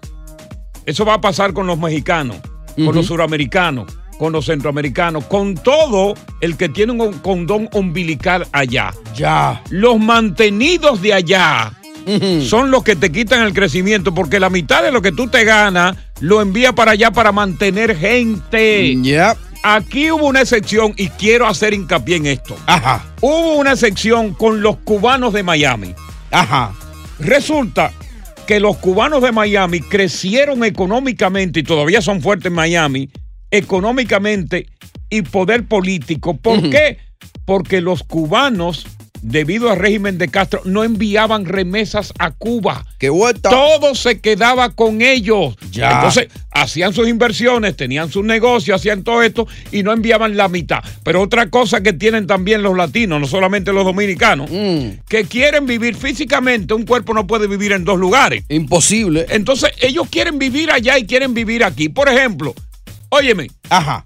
Eso 0.85 1.03
va 1.03 1.15
a 1.15 1.21
pasar 1.21 1.51
con 1.51 1.67
los 1.67 1.77
mexicanos, 1.77 2.37
con 2.77 2.95
los 2.95 3.07
suramericanos, 3.07 3.98
con 4.19 4.33
los 4.33 4.45
centroamericanos, 4.45 5.23
con 5.25 5.55
todo 5.55 6.13
el 6.41 6.57
que 6.57 6.69
tiene 6.69 6.91
un 6.91 7.13
condón 7.19 7.69
umbilical 7.73 8.45
allá. 8.51 8.93
Ya. 9.15 9.63
Los 9.69 9.97
mantenidos 9.97 11.01
de 11.01 11.13
allá 11.13 11.73
son 12.41 12.71
los 12.71 12.83
que 12.83 12.95
te 12.95 13.11
quitan 13.11 13.43
el 13.43 13.53
crecimiento, 13.53 14.13
porque 14.13 14.39
la 14.39 14.49
mitad 14.49 14.83
de 14.83 14.91
lo 14.91 15.01
que 15.01 15.11
tú 15.11 15.27
te 15.27 15.43
ganas 15.45 15.95
lo 16.19 16.41
envía 16.41 16.73
para 16.73 16.91
allá 16.91 17.11
para 17.11 17.31
mantener 17.31 17.95
gente. 17.95 18.97
Aquí 19.63 20.11
hubo 20.11 20.27
una 20.27 20.41
excepción 20.41 20.93
y 20.97 21.09
quiero 21.09 21.47
hacer 21.47 21.73
hincapié 21.73 22.17
en 22.17 22.25
esto. 22.27 22.57
Ajá. 22.65 23.05
Hubo 23.21 23.55
una 23.55 23.73
excepción 23.73 24.33
con 24.33 24.61
los 24.61 24.77
cubanos 24.77 25.33
de 25.33 25.43
Miami. 25.43 25.93
Ajá. 26.31 26.73
Resulta 27.19 27.91
que 28.47 28.59
los 28.59 28.77
cubanos 28.77 29.21
de 29.21 29.31
Miami 29.31 29.79
crecieron 29.79 30.63
económicamente 30.63 31.59
y 31.59 31.63
todavía 31.63 32.01
son 32.01 32.21
fuertes 32.21 32.47
en 32.47 32.53
Miami, 32.53 33.09
económicamente 33.51 34.67
y 35.09 35.21
poder 35.23 35.65
político. 35.65 36.37
¿Por 36.37 36.69
qué? 36.69 36.97
Porque 37.45 37.81
los 37.81 38.03
cubanos, 38.03 38.85
debido 39.21 39.71
al 39.71 39.79
régimen 39.79 40.17
de 40.17 40.29
Castro, 40.29 40.61
no 40.65 40.83
enviaban 40.83 41.45
remesas 41.45 42.13
a 42.19 42.31
Cuba. 42.31 42.85
¡Qué 42.99 43.09
vuelta! 43.09 43.49
Todo 43.49 43.95
se 43.95 44.19
quedaba 44.19 44.69
con 44.69 45.01
ellos. 45.01 45.55
Ya. 45.71 45.93
Entonces, 45.93 46.27
hacían 46.51 46.93
sus 46.93 47.07
inversiones, 47.07 47.75
tenían 47.75 48.11
sus 48.11 48.23
negocios, 48.23 48.79
hacían 48.79 49.03
todo 49.03 49.23
esto 49.23 49.47
y 49.71 49.81
no 49.81 49.93
enviaban 49.93 50.37
la 50.37 50.47
mitad. 50.47 50.83
Pero 51.03 51.21
otra 51.21 51.49
cosa 51.49 51.81
que 51.81 51.93
tienen 51.93 52.27
también 52.27 52.61
los 52.61 52.77
latinos, 52.77 53.19
no 53.19 53.27
solamente 53.27 53.73
los 53.73 53.83
dominicanos, 53.83 54.49
que 55.07 55.23
quieren 55.23 55.65
vivir 55.65 55.95
físicamente, 55.95 56.75
un 56.75 56.85
cuerpo 56.85 57.13
no 57.15 57.25
puede 57.25 57.47
vivir 57.47 57.71
en 57.71 57.83
dos 57.83 57.97
lugares. 57.97 58.43
Imposible. 58.47 59.25
Entonces, 59.29 59.71
ellos 59.81 60.07
quieren 60.09 60.37
vivir 60.37 60.69
allá 60.69 60.99
y 60.99 61.05
quieren 61.05 61.33
vivir 61.33 61.63
aquí. 61.63 61.89
Por 61.89 62.09
ejemplo, 62.09 62.53
óyeme. 63.09 63.47
Ajá. 63.69 64.05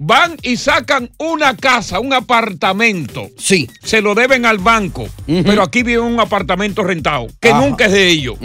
Van 0.00 0.36
y 0.42 0.56
sacan 0.56 1.10
una 1.18 1.56
casa, 1.56 1.98
un 1.98 2.12
apartamento. 2.12 3.28
Sí. 3.36 3.68
Se 3.82 4.00
lo 4.00 4.14
deben 4.14 4.46
al 4.46 4.58
banco. 4.58 5.08
Pero 5.26 5.62
aquí 5.62 5.82
viven 5.82 6.04
un 6.04 6.20
apartamento 6.20 6.84
rentado, 6.84 7.26
que 7.40 7.50
Ajá. 7.50 7.60
nunca 7.60 7.86
es 7.86 7.92
de 7.92 8.08
ellos. 8.08 8.36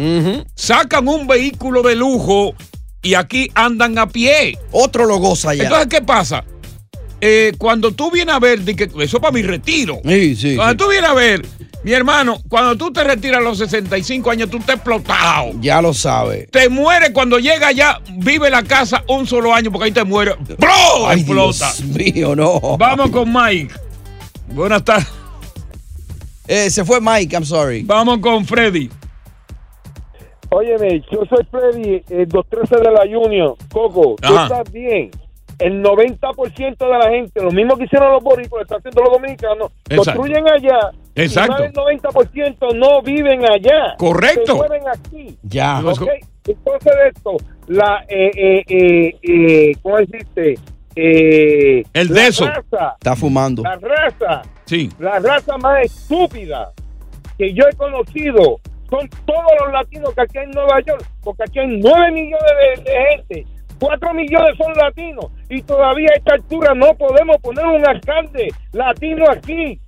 Sacan 0.55 1.07
un 1.07 1.27
vehículo 1.27 1.83
de 1.83 1.95
lujo 1.95 2.55
y 3.03 3.13
aquí 3.13 3.51
andan 3.53 3.99
a 3.99 4.07
pie. 4.09 4.57
Otro 4.71 5.05
lo 5.05 5.17
goza 5.17 5.51
allá. 5.51 5.65
Entonces, 5.65 5.87
¿qué 5.89 6.01
pasa? 6.01 6.43
Eh, 7.25 7.53
cuando 7.57 7.93
tú 7.93 8.11
vienes 8.11 8.35
a 8.35 8.39
ver, 8.39 8.59
eso 8.99 9.21
para 9.21 9.31
mi 9.31 9.43
retiro. 9.43 10.01
Sí, 10.05 10.35
sí, 10.35 10.55
Cuando 10.57 10.73
sí. 10.73 10.77
tú 10.77 10.91
vienes 10.91 11.09
a 11.09 11.13
ver, 11.13 11.45
mi 11.81 11.93
hermano, 11.93 12.37
cuando 12.49 12.75
tú 12.75 12.91
te 12.91 13.01
retiras 13.01 13.37
a 13.39 13.41
los 13.41 13.59
65 13.59 14.29
años, 14.29 14.49
tú 14.49 14.57
estás 14.57 14.75
explotado. 14.75 15.51
Ya 15.61 15.81
lo 15.81 15.93
sabe. 15.93 16.49
Te 16.51 16.67
muere 16.67 17.13
cuando 17.13 17.39
llega 17.39 17.67
allá, 17.67 18.01
vive 18.17 18.49
la 18.49 18.63
casa 18.63 19.05
un 19.07 19.25
solo 19.25 19.53
año 19.53 19.71
porque 19.71 19.85
ahí 19.85 19.91
te 19.93 20.03
muere. 20.03 20.35
¡Bro! 20.57 21.07
Ay, 21.07 21.21
Explota. 21.21 21.71
Dios 21.77 22.13
mío, 22.15 22.35
no. 22.35 22.59
Vamos 22.77 23.09
con 23.11 23.31
Mike. 23.31 23.73
Buenas 24.49 24.83
tardes. 24.83 25.07
Eh, 26.45 26.69
se 26.69 26.83
fue 26.83 26.99
Mike, 26.99 27.33
I'm 27.33 27.45
sorry. 27.45 27.83
Vamos 27.83 28.19
con 28.19 28.45
Freddy. 28.45 28.89
Óyeme, 30.49 31.01
yo 31.09 31.21
soy 31.29 31.47
Freddy, 31.49 32.03
el 32.09 32.27
213 32.27 32.75
de 32.83 32.91
la 32.91 33.17
Union. 33.17 33.55
Coco, 33.71 34.17
tú 34.21 34.27
Ajá. 34.27 34.43
estás 34.57 34.73
bien. 34.73 35.09
El 35.63 35.81
90% 35.83 36.77
de 36.77 36.87
la 36.97 37.09
gente, 37.09 37.41
lo 37.41 37.51
mismo 37.51 37.77
que 37.77 37.85
hicieron 37.85 38.11
los 38.13 38.23
boricuas, 38.23 38.59
lo 38.59 38.61
están 38.63 38.77
haciendo 38.79 39.01
los 39.03 39.13
dominicanos, 39.13 39.71
Exacto. 39.89 40.19
construyen 40.19 40.47
allá. 40.49 40.79
Exacto. 41.15 41.51
Y 41.51 41.63
más 41.63 41.73
del 41.73 42.01
90% 42.01 42.73
no 42.75 43.01
viven 43.01 43.43
allá. 43.49 43.95
Correcto. 43.97 44.45
Se 44.45 44.53
mueven 44.53 44.83
aquí. 44.87 45.37
Ya. 45.43 45.79
Ok, 45.79 46.07
Entonces 46.47 46.91
de 46.95 47.07
esto, 47.13 47.37
la, 47.67 48.03
eh, 48.09 48.31
eh, 48.35 48.63
eh, 48.67 49.15
eh, 49.23 49.71
¿cómo 49.81 49.97
deciste? 49.97 50.55
Eh, 50.95 51.83
El 51.93 52.07
la 52.09 52.21
de 52.21 52.27
eso. 52.27 52.45
raza, 52.45 52.93
Está 52.99 53.15
fumando. 53.15 53.63
la 53.63 53.75
raza, 53.77 54.41
Sí. 54.65 54.89
la 54.99 55.19
raza 55.19 55.57
más 55.57 55.85
estúpida 55.85 56.71
que 57.37 57.53
yo 57.53 57.63
he 57.71 57.75
conocido 57.75 58.59
son 58.89 59.09
todos 59.25 59.43
los 59.61 59.71
latinos 59.73 60.13
que 60.13 60.21
aquí 60.21 60.37
en 60.37 60.51
Nueva 60.51 60.79
York, 60.85 61.03
porque 61.23 61.43
aquí 61.43 61.59
hay 61.59 61.77
9 61.79 62.11
millones 62.11 62.51
de, 62.77 62.83
de 62.83 63.05
gente, 63.15 63.45
4 63.79 64.13
millones 64.13 64.57
son 64.57 64.73
latinos 64.73 65.25
y 65.49 65.61
todavía 65.61 66.07
a 66.13 66.17
esta 66.17 66.33
altura 66.35 66.73
no 66.75 66.93
podemos 66.95 67.37
poner 67.41 67.65
un 67.65 67.87
alcalde 67.87 68.49
latino 68.71 69.25
aquí. 69.29 69.79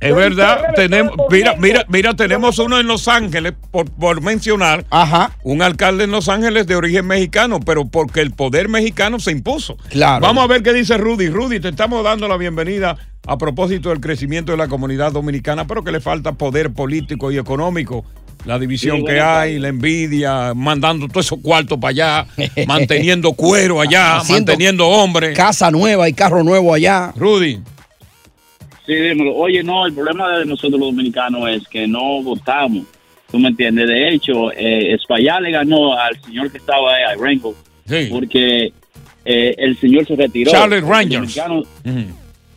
Es 0.00 0.14
verdad, 0.14 0.72
tenemos, 0.74 1.14
mira, 1.30 1.56
mira, 1.58 1.84
mira, 1.88 2.14
tenemos 2.14 2.58
uno 2.58 2.80
en 2.80 2.86
Los 2.86 3.06
Ángeles, 3.06 3.52
por, 3.70 3.90
por 3.90 4.22
mencionar, 4.22 4.86
Ajá. 4.88 5.32
un 5.42 5.60
alcalde 5.60 6.04
en 6.04 6.10
Los 6.10 6.30
Ángeles 6.30 6.66
de 6.66 6.74
origen 6.74 7.06
mexicano, 7.06 7.60
pero 7.60 7.84
porque 7.84 8.22
el 8.22 8.30
poder 8.30 8.70
mexicano 8.70 9.20
se 9.20 9.30
impuso. 9.30 9.76
Claro. 9.90 10.22
Vamos 10.22 10.42
a 10.42 10.46
ver 10.46 10.62
qué 10.62 10.72
dice 10.72 10.96
Rudy. 10.96 11.28
Rudy, 11.28 11.60
te 11.60 11.68
estamos 11.68 12.02
dando 12.02 12.28
la 12.28 12.38
bienvenida 12.38 12.96
a 13.26 13.36
propósito 13.36 13.90
del 13.90 14.00
crecimiento 14.00 14.52
de 14.52 14.58
la 14.58 14.68
comunidad 14.68 15.12
dominicana, 15.12 15.66
pero 15.66 15.84
que 15.84 15.92
le 15.92 16.00
falta 16.00 16.32
poder 16.32 16.72
político 16.72 17.30
y 17.30 17.36
económico. 17.36 18.06
La 18.44 18.58
división 18.58 18.98
Sí, 18.98 19.04
que 19.04 19.20
hay, 19.20 19.58
la 19.58 19.68
envidia, 19.68 20.54
mandando 20.54 21.06
todos 21.08 21.26
esos 21.26 21.40
cuartos 21.40 21.78
para 21.78 21.90
allá, 21.90 22.26
manteniendo 22.66 23.32
cuero 23.32 23.80
allá, 23.80 24.22
manteniendo 24.28 24.88
hombres. 24.88 25.36
Casa 25.36 25.70
nueva 25.70 26.08
y 26.08 26.12
carro 26.12 26.42
nuevo 26.42 26.72
allá. 26.72 27.12
Rudy. 27.16 27.60
Sí, 28.86 28.94
dímelo. 28.94 29.36
Oye, 29.36 29.62
no, 29.62 29.86
el 29.86 29.92
problema 29.92 30.38
de 30.38 30.46
nosotros 30.46 30.80
los 30.80 30.90
dominicanos 30.90 31.48
es 31.50 31.68
que 31.68 31.86
no 31.86 32.22
votamos. 32.22 32.84
¿Tú 33.30 33.38
me 33.38 33.48
entiendes? 33.48 33.86
De 33.86 34.08
hecho, 34.08 34.50
eh, 34.52 34.94
España 34.94 35.38
le 35.40 35.52
ganó 35.52 35.96
al 35.96 36.20
señor 36.22 36.50
que 36.50 36.58
estaba 36.58 36.94
ahí, 36.94 37.02
a 37.04 37.14
Rango, 37.14 37.54
porque 38.10 38.72
eh, 39.24 39.54
el 39.58 39.78
señor 39.78 40.06
se 40.06 40.16
retiró. 40.16 40.50
Charles 40.50 40.82
Rangers. 40.82 41.38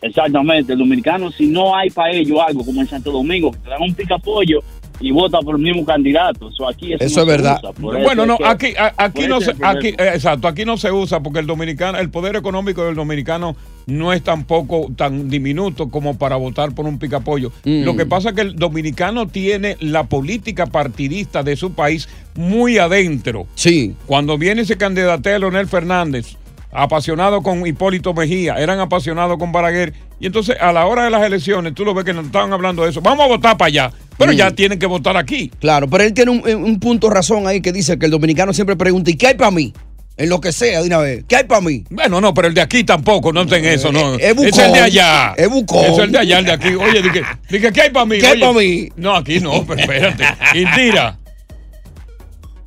Exactamente, 0.00 0.72
el 0.74 0.78
dominicano, 0.78 1.30
si 1.30 1.46
no 1.46 1.74
hay 1.74 1.88
para 1.88 2.10
ellos 2.10 2.38
algo 2.46 2.62
como 2.62 2.80
en 2.80 2.86
Santo 2.86 3.10
Domingo, 3.10 3.52
que 3.52 3.58
te 3.58 3.70
dan 3.70 3.80
un 3.80 3.94
pica 3.94 4.18
pollo 4.18 4.62
y 5.00 5.10
vota 5.10 5.38
por 5.40 5.56
el 5.56 5.62
mismo 5.62 5.84
candidato. 5.84 6.50
So, 6.52 6.68
aquí 6.68 6.92
eso, 6.92 7.04
Eso 7.04 7.16
no 7.16 7.32
es 7.32 7.38
verdad. 7.38 7.58
usa. 7.62 7.72
Bueno, 8.02 8.26
no, 8.26 8.38
que- 8.38 8.44
aquí, 8.46 8.66
a- 8.78 8.94
aquí 8.96 9.26
no 9.26 9.40
se, 9.40 9.52
aquí, 9.62 9.88
eh, 9.88 10.10
exacto, 10.14 10.48
aquí 10.48 10.64
no 10.64 10.76
se 10.76 10.90
usa 10.92 11.20
porque 11.20 11.40
el 11.40 11.46
dominicano, 11.46 11.98
el 11.98 12.10
poder 12.10 12.36
económico 12.36 12.84
del 12.84 12.94
dominicano 12.94 13.56
no 13.86 14.12
es 14.12 14.22
tampoco 14.22 14.88
tan 14.96 15.28
diminuto 15.28 15.88
como 15.90 16.16
para 16.16 16.36
votar 16.36 16.74
por 16.74 16.86
un 16.86 16.98
picapollo. 16.98 17.52
Mm. 17.64 17.84
Lo 17.84 17.96
que 17.96 18.06
pasa 18.06 18.30
es 18.30 18.34
que 18.34 18.40
el 18.42 18.56
dominicano 18.56 19.28
tiene 19.28 19.76
la 19.80 20.04
política 20.04 20.66
partidista 20.66 21.42
de 21.42 21.56
su 21.56 21.72
país 21.72 22.08
muy 22.34 22.78
adentro. 22.78 23.46
Sí. 23.56 23.94
Cuando 24.06 24.38
viene 24.38 24.62
ese 24.62 24.76
candidato 24.76 25.28
a 25.28 25.38
Leonel 25.38 25.66
Fernández, 25.68 26.36
apasionado 26.74 27.42
con 27.42 27.66
Hipólito 27.66 28.12
Mejía, 28.12 28.56
eran 28.56 28.80
apasionados 28.80 29.38
con 29.38 29.52
Balaguer, 29.52 29.92
y 30.20 30.26
entonces 30.26 30.56
a 30.60 30.72
la 30.72 30.86
hora 30.86 31.04
de 31.04 31.10
las 31.10 31.22
elecciones, 31.24 31.72
tú 31.74 31.84
lo 31.84 31.94
ves 31.94 32.04
que 32.04 32.12
nos 32.12 32.26
estaban 32.26 32.52
hablando 32.52 32.82
de 32.84 32.90
eso, 32.90 33.00
vamos 33.00 33.24
a 33.24 33.28
votar 33.28 33.56
para 33.56 33.68
allá, 33.68 33.92
pero 34.18 34.32
Mm. 34.32 34.36
ya 34.36 34.50
tienen 34.50 34.78
que 34.78 34.86
votar 34.86 35.16
aquí. 35.16 35.50
Claro, 35.60 35.88
pero 35.88 36.04
él 36.04 36.12
tiene 36.12 36.30
un, 36.32 36.42
un 36.64 36.80
punto 36.80 37.08
razón 37.08 37.46
ahí 37.46 37.60
que 37.60 37.72
dice 37.72 37.98
que 37.98 38.06
el 38.06 38.10
dominicano 38.12 38.52
siempre 38.52 38.76
pregunta, 38.76 39.10
¿y 39.10 39.14
qué 39.14 39.28
hay 39.28 39.34
para 39.34 39.50
mí? 39.50 39.72
En 40.16 40.28
lo 40.28 40.40
que 40.40 40.52
sea, 40.52 40.80
de 40.80 40.86
una 40.86 40.98
vez. 40.98 41.24
¿Qué 41.26 41.34
hay 41.34 41.42
para 41.44 41.60
mí? 41.60 41.82
Bueno, 41.90 42.20
no, 42.20 42.32
pero 42.32 42.46
el 42.46 42.54
de 42.54 42.60
aquí 42.60 42.84
tampoco, 42.84 43.32
no 43.32 43.44
ten 43.46 43.64
eso, 43.64 43.90
no. 43.90 44.14
es 44.14 44.32
bucón. 44.32 44.46
es 44.52 44.58
el 44.58 44.72
de 44.72 44.80
allá. 44.80 45.34
Es 45.36 45.48
bucón. 45.48 45.84
Es 45.86 45.98
el 45.98 46.12
de 46.12 46.18
allá, 46.20 46.38
el 46.38 46.44
de 46.44 46.52
aquí. 46.52 46.68
Oye, 46.68 47.02
dije, 47.02 47.72
¿qué 47.72 47.80
hay 47.82 47.90
para 47.90 48.06
mí? 48.06 48.18
¿Qué 48.20 48.26
hay 48.26 48.32
Oye, 48.34 48.40
pa' 48.40 48.52
mí? 48.52 48.88
No, 48.94 49.16
aquí 49.16 49.40
no, 49.40 49.64
pero 49.66 49.80
espérate. 49.80 50.24
Indira. 50.54 51.18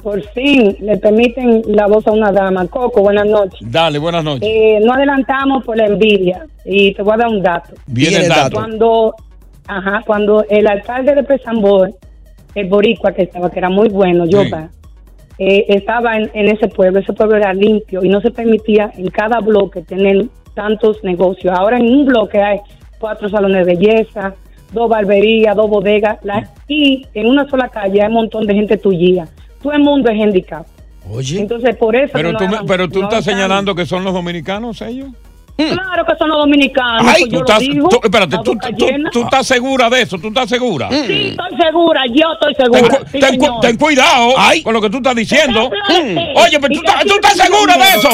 Por 0.08 0.22
fin 0.30 0.74
le 0.80 0.96
permiten 1.00 1.64
la 1.66 1.86
voz 1.86 2.08
a 2.08 2.14
una 2.14 2.32
dama. 2.32 2.66
Coco, 2.68 3.02
buenas 3.02 3.26
noches. 3.26 3.60
Dale, 3.70 4.00
buenas 4.00 4.24
noches. 4.24 4.48
Eh, 4.50 4.80
no 4.82 4.94
adelantamos 4.94 5.66
por 5.66 5.76
la 5.76 5.86
envidia 5.88 6.46
y 6.64 6.94
te 6.94 7.04
voy 7.04 7.16
a 7.16 7.18
dar 7.18 7.28
un 7.28 7.44
dato. 7.44 7.74
Viene 7.88 8.20
el 8.20 8.30
dato. 8.30 8.56
Cuando, 8.56 9.14
ajá, 9.68 10.04
cuando 10.08 10.46
el 10.50 10.66
alcalde 10.66 11.14
de 11.14 11.24
Pesambor, 11.24 11.92
el 12.56 12.68
boricua 12.70 13.12
que 13.12 13.24
estaba, 13.24 13.52
que 13.52 13.60
era 13.60 13.70
muy 13.70 13.90
bueno, 13.90 14.24
Yoba, 14.26 14.70
eh, 15.40 15.66
estaba 15.68 16.16
en, 16.16 16.32
en 16.34 16.56
ese 16.56 16.70
pueblo, 16.70 17.00
ese 17.02 17.12
pueblo 17.12 17.36
era 17.36 17.54
limpio 17.54 18.02
y 18.02 18.08
no 18.08 18.22
se 18.22 18.32
permitía 18.32 18.90
en 18.96 19.10
cada 19.10 19.42
bloque 19.42 19.82
tener 19.82 20.28
tantos 20.54 21.04
negocios. 21.04 21.54
Ahora 21.54 21.80
en 21.80 21.86
un 21.94 22.06
bloque 22.06 22.42
hay 22.42 22.60
cuatro 22.98 23.28
salones 23.28 23.66
de 23.66 23.76
belleza, 23.76 24.36
dos 24.72 24.88
barberías, 24.90 25.54
dos 25.54 25.70
bodegas 25.70 26.18
la- 26.24 26.50
y 26.70 27.06
en 27.14 27.26
una 27.28 27.46
sola 27.50 27.68
calle 27.68 28.02
hay 28.02 28.08
un 28.08 28.14
montón 28.14 28.48
de 28.48 28.54
gente 28.54 28.78
tuya. 28.78 29.28
Todo 29.68 29.76
el 29.76 29.84
mundo 29.84 30.10
es 30.10 30.22
handicap. 30.22 30.66
Oye. 31.12 31.40
Entonces, 31.42 31.76
por 31.76 31.94
eso. 31.96 32.12
Pero 32.14 32.32
no 32.32 32.38
tú, 32.40 32.48
me- 32.48 32.64
pero 32.66 32.88
tú 32.90 33.00
no 33.02 33.10
estás 33.10 33.26
señalando 33.26 33.76
que 33.76 33.86
son 33.86 34.04
los 34.06 34.14
dominicanos 34.14 34.82
ellos. 34.82 35.10
Claro 35.58 36.06
que 36.06 36.16
son 36.18 36.30
los 36.30 36.38
dominicanos. 36.38 37.02
Ay, 37.06 37.22
pues 37.22 37.30
tú 37.30 37.30
yo 37.32 37.40
estás, 37.40 37.64
lo 37.68 37.74
digo. 37.74 37.90
tú- 37.90 38.00
espérate, 38.04 38.38
tú, 39.12 39.24
estás 39.24 39.48
segura 39.48 39.90
de 39.90 40.02
eso, 40.04 40.18
tú 40.20 40.28
estás 40.30 40.48
segura. 40.50 40.88
Sí, 40.90 41.30
estoy 41.32 41.58
segura, 41.60 42.02
yo 42.14 42.32
estoy 42.34 42.54
Ten, 42.54 42.66
segura. 42.74 42.98
cu- 43.00 43.06
sí, 43.12 43.20
ten 43.20 43.38
cu- 43.40 43.60
ten 43.60 43.78
cuidado 43.78 44.34
con 44.64 44.74
lo 44.74 44.82
que 44.82 44.90
tú 44.90 44.98
estás 44.98 45.16
diciendo. 45.16 45.70
Mm. 45.70 46.18
Oye, 46.38 46.60
pero 46.62 46.68
tú, 46.74 46.82
Y 47.04 47.10
estás- 47.16 47.34
segura 47.38 47.76
de 47.76 47.84
eso. 47.98 48.10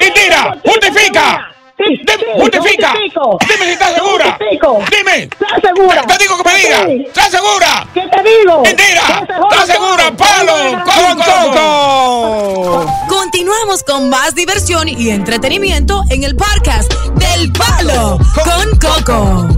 Indira, 0.00 0.58
Sí, 0.64 0.70
justifica. 0.70 1.53
Sí, 1.76 1.84
Dime, 1.88 2.18
sí, 2.18 2.24
justifica. 2.40 2.88
justifico. 2.90 3.38
Dime 3.48 3.64
si 3.66 3.72
estás 3.72 3.94
segura. 3.94 4.24
Justifico. 4.38 4.78
Dime. 4.96 5.22
¿Estás 5.24 5.60
segura? 5.62 6.02
Te, 6.02 6.14
te 6.16 6.22
digo 6.22 6.36
que 6.38 6.44
me 6.50 6.56
digas. 6.58 6.84
Sí. 6.86 7.04
¿Estás 7.06 7.30
segura? 7.30 7.86
¿Qué 7.94 8.00
te 8.00 8.22
digo? 8.22 8.52
Joda 8.58 9.50
¿estás 9.50 9.66
segura? 9.66 10.10
Palo, 10.16 10.54
Con 10.84 11.18
con 11.18 11.26
coco. 11.52 12.86
Continuamos 13.08 13.82
con 13.82 14.08
más 14.08 14.34
diversión 14.34 14.88
y 14.88 15.10
entretenimiento 15.10 16.02
en 16.10 16.22
el 16.24 16.36
podcast 16.36 16.92
del 17.14 17.52
Palo 17.52 18.18
con 18.44 18.78
Coco. 18.78 19.48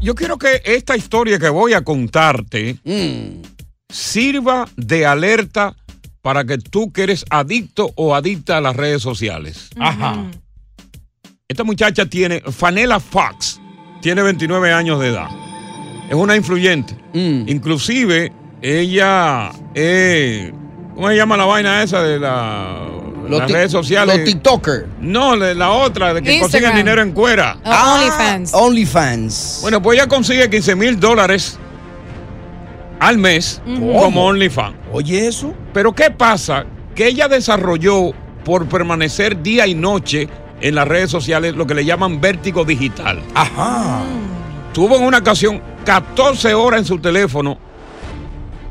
yo 0.00 0.14
quiero 0.14 0.36
que 0.38 0.60
esta 0.64 0.96
historia 0.96 1.38
que 1.38 1.48
voy 1.48 1.72
a 1.72 1.82
contarte 1.82 2.76
sirva 3.88 4.66
de 4.76 5.06
alerta 5.06 5.74
para 6.26 6.44
que 6.44 6.58
tú 6.58 6.92
que 6.92 7.04
eres 7.04 7.24
adicto 7.30 7.92
o 7.94 8.12
adicta 8.12 8.56
a 8.56 8.60
las 8.60 8.74
redes 8.74 9.00
sociales. 9.00 9.70
Ajá. 9.78 10.24
Esta 11.46 11.62
muchacha 11.62 12.06
tiene, 12.06 12.40
Fanela 12.40 12.98
Fox, 12.98 13.60
tiene 14.02 14.22
29 14.22 14.72
años 14.72 14.98
de 14.98 15.10
edad. 15.10 15.28
Es 16.08 16.16
una 16.16 16.34
influyente. 16.34 16.96
Inclusive, 17.14 18.32
ella 18.60 19.52
es, 19.72 20.50
¿cómo 20.96 21.10
se 21.10 21.14
llama 21.14 21.36
la 21.36 21.44
vaina 21.44 21.84
esa 21.84 22.02
de 22.02 22.18
la, 22.18 22.88
Los 23.28 23.38
las 23.38 23.48
redes 23.48 23.70
sociales? 23.70 24.16
los 24.16 24.24
TikTokers. 24.24 24.84
No, 24.98 25.36
la 25.36 25.70
otra, 25.70 26.12
de 26.12 26.22
que 26.22 26.34
Instagram. 26.34 26.40
consiguen 26.50 26.76
dinero 26.76 27.02
en 27.02 27.12
cuera. 27.12 27.56
Ah, 27.62 28.00
OnlyFans. 28.00 28.52
OnlyFans. 28.52 29.58
Bueno, 29.62 29.80
pues 29.80 30.00
ella 30.00 30.08
consigue 30.08 30.50
15 30.50 30.74
mil 30.74 30.98
dólares 30.98 31.56
al 33.00 33.18
mes 33.18 33.60
como. 33.64 34.26
OnlyFans. 34.26 34.76
Oye, 34.92 35.26
eso. 35.26 35.54
Pero 35.72 35.92
¿qué 35.94 36.10
pasa? 36.10 36.64
Que 36.94 37.08
ella 37.08 37.28
desarrolló 37.28 38.12
por 38.44 38.66
permanecer 38.68 39.42
día 39.42 39.66
y 39.66 39.74
noche 39.74 40.28
en 40.60 40.74
las 40.74 40.88
redes 40.88 41.10
sociales 41.10 41.54
lo 41.54 41.66
que 41.66 41.74
le 41.74 41.84
llaman 41.84 42.20
vértigo 42.20 42.64
digital. 42.64 43.20
Ajá. 43.34 44.02
Tuvo 44.72 44.96
en 44.96 45.04
una 45.04 45.18
ocasión 45.18 45.60
14 45.84 46.54
horas 46.54 46.80
en 46.80 46.86
su 46.86 46.98
teléfono 46.98 47.58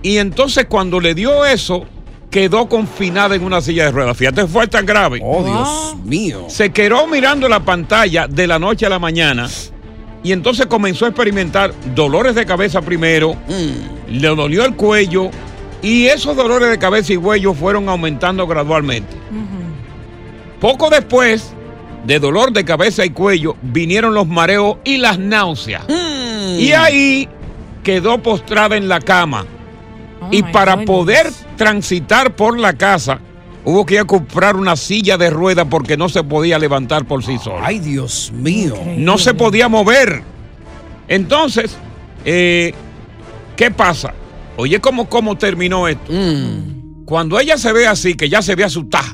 y 0.02 0.18
entonces 0.18 0.66
cuando 0.66 1.00
le 1.00 1.16
dio 1.16 1.46
eso 1.46 1.86
quedó 2.30 2.68
confinada 2.68 3.36
en 3.36 3.44
una 3.44 3.62
silla 3.62 3.86
de 3.86 3.92
ruedas. 3.92 4.18
Fíjate, 4.18 4.46
fue 4.46 4.68
tan 4.68 4.86
grave. 4.86 5.20
Oh, 5.24 5.44
Dios 5.44 6.06
mío. 6.06 6.46
Se 6.48 6.72
quedó 6.72 7.08
mirando 7.08 7.48
la 7.48 7.62
pantalla 7.62 8.28
de 8.28 8.46
la 8.46 8.60
noche 8.60 8.86
a 8.86 8.90
la 8.90 9.00
mañana 9.00 9.50
y 10.26 10.32
entonces 10.32 10.66
comenzó 10.66 11.06
a 11.06 11.10
experimentar 11.10 11.72
dolores 11.94 12.34
de 12.34 12.48
cabeza 12.48 12.82
primero, 12.82 13.36
le 14.10 14.28
dolió 14.30 14.66
el 14.66 14.76
cuello 14.76 15.30
y 15.84 16.08
esos 16.08 16.36
dolores 16.36 16.72
de 16.72 16.80
cabeza 16.80 17.14
y 17.14 17.18
cuello 17.18 17.54
fueron 17.54 17.88
aumentando 17.90 18.48
gradualmente. 18.48 19.16
Poco 20.60 20.90
después 20.90 21.54
de 22.08 22.18
dolor 22.20 22.52
de 22.52 22.66
cabeza 22.66 23.06
y 23.06 23.12
cuello 23.12 23.56
vinieron 23.62 24.16
los 24.16 24.26
mareos 24.28 24.78
y 24.84 24.98
las 24.98 25.20
náuseas. 25.20 25.84
Y 26.58 26.72
ahí 26.72 27.30
quedó 27.84 28.18
postrada 28.18 28.76
en 28.78 28.88
la 28.88 29.00
cama. 29.02 29.46
y 30.32 30.42
para 30.42 30.86
poder 30.86 31.32
transitar 31.56 32.36
por 32.36 32.60
la 32.60 32.74
casa, 32.74 33.20
hubo 33.66 33.86
que 33.86 33.96
ir 33.96 34.00
a 34.02 34.06
comprar 34.06 34.56
una 34.56 34.76
silla 34.76 35.18
de 35.18 35.30
rueda 35.30 35.66
porque 35.66 35.98
no 35.98 36.08
se 36.08 36.24
podía 36.24 36.58
levantar 36.60 37.06
por 37.06 37.24
sí 37.24 37.38
sola. 37.38 37.66
Ay, 37.66 37.80
Dios 37.80 38.32
mío. 38.34 38.76
No 38.98 39.18
se 39.18 39.34
podía 39.34 39.68
mover. 39.68 40.22
Entonces, 41.08 41.76
eh, 42.24 42.74
¿qué 43.56 43.72
pasa? 43.72 44.14
Oye, 44.58 44.80
¿cómo, 44.80 45.10
cómo 45.10 45.38
terminó 45.38 45.88
esto? 45.88 46.12
Mm. 46.12 47.04
Cuando 47.06 47.40
ella 47.40 47.58
se 47.58 47.74
ve 47.74 47.88
así, 47.88 48.16
que 48.16 48.30
ya 48.30 48.42
se 48.42 48.56
ve 48.56 48.64
asustada, 48.64 49.14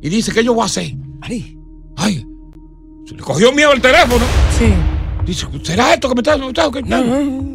y 0.00 0.08
dice, 0.08 0.32
¿qué 0.32 0.42
yo 0.42 0.54
voy 0.54 0.62
a 0.62 0.66
hacer? 0.66 0.94
Ay. 1.20 1.56
Ay, 1.96 2.24
se 3.06 3.14
le 3.14 3.22
cogió 3.22 3.52
miedo 3.52 3.72
el 3.72 3.80
teléfono. 3.80 4.24
Sí. 4.58 4.72
Dice, 5.24 5.46
¿será 5.62 5.94
esto 5.94 6.08
que 6.08 6.14
me 6.14 6.20
está 6.20 6.34
asustando? 6.34 7.50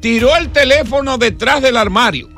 Tiró 0.00 0.36
el 0.36 0.50
teléfono 0.50 1.18
detrás 1.18 1.62
del 1.62 1.76
armario. 1.76 2.28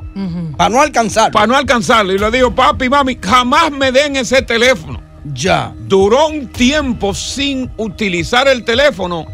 Para 0.57 0.69
no 0.69 0.81
alcanzar. 0.81 1.31
Para 1.31 1.47
no 1.47 1.55
alcanzarlo. 1.55 2.13
Y 2.13 2.17
le 2.17 2.31
dijo, 2.31 2.53
papi, 2.53 2.89
mami, 2.89 3.17
jamás 3.21 3.71
me 3.71 3.91
den 3.91 4.15
ese 4.15 4.41
teléfono. 4.41 5.01
Ya. 5.33 5.73
Duró 5.87 6.27
un 6.27 6.47
tiempo 6.47 7.13
sin 7.13 7.69
utilizar 7.77 8.47
el 8.47 8.63
teléfono 8.63 9.27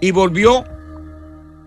y 0.00 0.10
volvió 0.10 0.64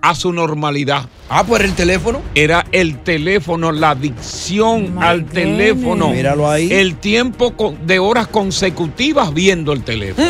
a 0.01 0.15
su 0.15 0.31
normalidad. 0.31 1.07
Ah, 1.29 1.43
pues 1.43 1.62
el 1.63 1.75
teléfono. 1.75 2.21
Era 2.33 2.65
el 2.71 2.99
teléfono, 3.03 3.71
la 3.71 3.91
adicción 3.91 4.97
al 5.01 5.25
teléfono. 5.25 6.09
Míralo 6.09 6.49
ahí. 6.49 6.71
El 6.71 6.95
tiempo 6.95 7.53
de 7.85 7.99
horas 7.99 8.27
consecutivas 8.27 9.33
viendo 9.33 9.73
el 9.73 9.83
teléfono. 9.83 10.27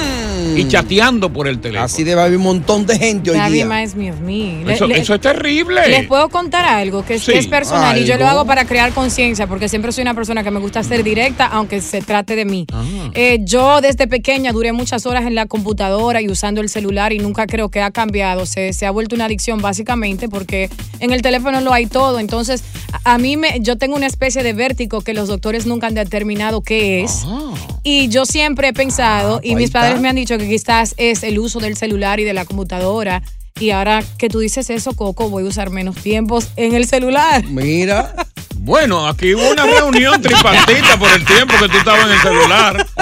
Y 0.57 0.67
chateando 0.67 1.31
por 1.31 1.47
el 1.47 1.59
teléfono. 1.59 1.83
Mm. 1.83 1.85
Así 1.85 2.03
debe 2.03 2.21
haber 2.21 2.37
un 2.37 2.43
montón 2.43 2.85
de 2.85 2.97
gente 2.97 3.31
hoy 3.31 3.37
That 3.37 3.51
día. 3.51 3.65
me 3.65 3.85
of 4.11 4.19
me. 4.21 4.63
Le- 4.65 4.73
Eso, 4.73 4.87
le- 4.87 4.99
eso 4.99 5.13
es 5.15 5.21
terrible. 5.21 5.87
Les 5.87 6.07
puedo 6.07 6.29
contar 6.29 6.65
algo 6.65 7.03
que 7.05 7.15
es, 7.15 7.23
Sí. 7.23 7.31
que 7.33 7.39
es 7.39 7.47
personal 7.47 7.97
y 7.97 8.05
yo 8.05 8.17
lo 8.17 8.27
hago 8.27 8.45
para 8.45 8.65
crear 8.65 8.91
conciencia 8.93 9.47
porque 9.47 9.69
siempre 9.69 9.91
soy 9.91 10.01
una 10.03 10.13
persona 10.13 10.43
que 10.43 10.51
me 10.51 10.59
gusta 10.59 10.83
ser 10.83 11.03
directa 11.03 11.45
aunque 11.47 11.81
se 11.81 12.01
trate 12.01 12.35
de 12.35 12.45
mí. 12.45 12.65
Ah. 12.73 12.83
Eh, 13.13 13.39
yo 13.43 13.81
desde 13.81 14.07
pequeña 14.07 14.51
duré 14.51 14.71
muchas 14.73 15.05
horas 15.05 15.25
en 15.25 15.35
la 15.35 15.45
computadora 15.45 16.21
y 16.21 16.29
usando 16.29 16.61
el 16.61 16.69
celular 16.69 17.13
y 17.13 17.19
nunca 17.19 17.45
creo 17.47 17.69
que 17.69 17.81
ha 17.81 17.91
cambiado. 17.91 18.45
Se, 18.45 18.73
se 18.73 18.85
ha 18.85 18.91
vuelto 18.91 19.15
una 19.15 19.25
adicción 19.25 19.61
básicamente 19.61 20.29
porque 20.29 20.69
en 20.99 21.11
el 21.11 21.21
teléfono 21.21 21.61
lo 21.61 21.73
hay 21.73 21.85
todo. 21.85 22.19
Entonces, 22.19 22.63
a, 23.03 23.13
a 23.13 23.17
mí 23.17 23.37
me, 23.37 23.59
yo 23.61 23.77
tengo 23.77 23.95
una 23.95 24.07
especie 24.07 24.43
de 24.43 24.53
vértigo 24.53 25.01
que 25.01 25.13
los 25.13 25.27
doctores 25.27 25.65
nunca 25.65 25.87
han 25.87 25.93
determinado 25.95 26.61
qué 26.61 27.03
es. 27.03 27.25
Y 27.83 28.09
yo 28.09 28.25
siempre 28.25 28.69
he 28.69 28.73
pensado, 28.73 29.37
y 29.37 29.39
pues 29.41 29.49
ahí 29.49 29.55
mis 29.55 29.71
padres 29.71 29.91
está. 29.91 30.01
me 30.01 30.09
han 30.09 30.15
dicho 30.15 30.37
que 30.39 30.47
quizás 30.49 30.93
es 30.97 31.23
el 31.23 31.37
uso 31.39 31.59
del 31.59 31.75
celular 31.77 32.19
y 32.19 32.23
de 32.23 32.33
la 32.33 32.45
computadora. 32.45 33.21
Y 33.59 33.71
ahora 33.71 34.03
que 34.17 34.29
tú 34.29 34.39
dices 34.39 34.69
eso, 34.69 34.93
Coco, 34.93 35.29
voy 35.29 35.43
a 35.43 35.47
usar 35.47 35.69
menos 35.69 35.95
tiempos 35.97 36.47
en 36.55 36.73
el 36.75 36.85
celular. 36.87 37.43
Mira. 37.45 38.13
Bueno, 38.61 39.07
aquí 39.07 39.33
hubo 39.33 39.49
una 39.49 39.65
reunión 39.65 40.21
tripartita 40.21 40.99
por 40.99 41.09
el 41.11 41.25
tiempo 41.25 41.53
que 41.59 41.69
tú 41.69 41.77
estabas 41.77 42.05
en 42.05 42.11
el 42.11 42.19
celular. 42.19 42.85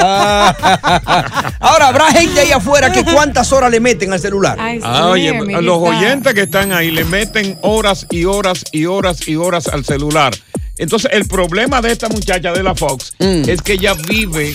Ahora, 1.60 1.88
habrá 1.88 2.12
gente 2.12 2.40
ahí 2.42 2.52
afuera 2.52 2.92
que 2.92 3.04
cuántas 3.04 3.52
horas 3.52 3.72
le 3.72 3.80
meten 3.80 4.14
al 4.14 4.20
celular. 4.20 4.58
Ah, 4.84 5.08
oye, 5.10 5.34
los 5.62 5.78
oyentes 5.80 6.34
que 6.34 6.42
están 6.44 6.72
ahí 6.72 6.92
le 6.92 7.04
meten 7.06 7.58
horas 7.64 8.06
y 8.12 8.26
horas 8.26 8.64
y 8.72 8.86
horas 8.86 9.28
y 9.28 9.36
horas 9.36 9.68
al 9.68 9.84
celular. 9.84 10.34
Entonces, 10.78 11.10
el 11.12 11.28
problema 11.28 11.82
de 11.82 11.92
esta 11.92 12.08
muchacha 12.08 12.52
de 12.54 12.62
la 12.64 12.76
Fox 12.76 13.14
Mm. 13.20 13.50
es 13.50 13.62
que 13.62 13.74
ella 13.74 13.94
vive, 14.08 14.54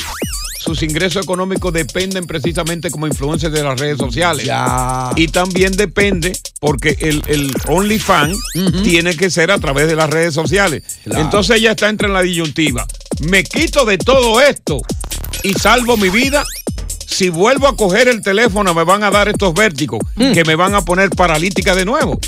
sus 0.62 0.83
ingresos 0.83 1.25
económicos 1.25 1.72
dependen 1.72 2.27
precisamente 2.27 2.90
como 2.90 3.07
influencia 3.07 3.51
de 3.51 3.62
las 3.62 3.79
redes 3.79 3.98
sociales. 3.98 4.46
Y 5.16 5.29
también 5.29 5.72
depende 5.77 6.33
porque 6.61 6.96
el, 7.01 7.22
el 7.27 7.53
OnlyFans 7.66 8.38
tiene 8.85 9.16
que 9.16 9.29
ser 9.31 9.51
a 9.51 9.59
través 9.59 9.88
de 9.88 9.96
las 9.96 10.09
redes 10.09 10.35
sociales. 10.35 10.85
Claro. 11.05 11.25
Entonces 11.25 11.57
ella 11.57 11.72
está 11.72 11.88
entre 11.88 12.09
la 12.09 12.22
disyuntiva. 12.22 12.87
Me 13.20 13.42
quito 13.42 13.85
de 13.85 13.98
todo 13.98 14.40
esto 14.40 14.81
y 15.42 15.53
salvo 15.55 15.96
mi 15.96 16.11
vida. 16.11 16.44
Si 17.07 17.29
vuelvo 17.29 17.66
a 17.66 17.77
coger 17.77 18.09
el 18.09 18.22
teléfono 18.22 18.72
me 18.72 18.85
van 18.85 19.03
a 19.03 19.11
dar 19.11 19.29
estos 19.29 19.53
vértigos 19.53 20.01
que 20.16 20.44
me 20.44 20.55
van 20.55 20.75
a 20.75 20.83
poner 20.83 21.11
paralítica 21.11 21.75
de 21.75 21.85
nuevo. 21.85 22.18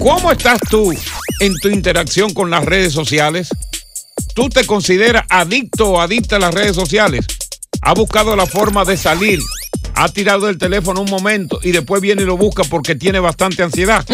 ¿Cómo 0.00 0.32
estás 0.32 0.58
tú 0.70 0.92
en 1.40 1.54
tu 1.60 1.68
interacción 1.68 2.32
con 2.32 2.50
las 2.50 2.64
redes 2.64 2.92
sociales? 2.92 3.48
¿Tú 4.34 4.48
te 4.48 4.64
consideras 4.64 5.24
adicto 5.28 5.90
o 5.90 6.00
adicta 6.00 6.36
a 6.36 6.38
las 6.38 6.54
redes 6.54 6.74
sociales? 6.74 7.26
¿Ha 7.88 7.94
buscado 7.94 8.36
la 8.36 8.44
forma 8.44 8.84
de 8.84 8.98
salir? 8.98 9.38
¿Ha 9.94 10.10
tirado 10.10 10.50
el 10.50 10.58
teléfono 10.58 11.00
un 11.00 11.08
momento 11.08 11.58
y 11.62 11.72
después 11.72 12.02
viene 12.02 12.20
y 12.20 12.26
lo 12.26 12.36
busca 12.36 12.62
porque 12.64 12.94
tiene 12.94 13.18
bastante 13.18 13.62
ansiedad? 13.62 14.06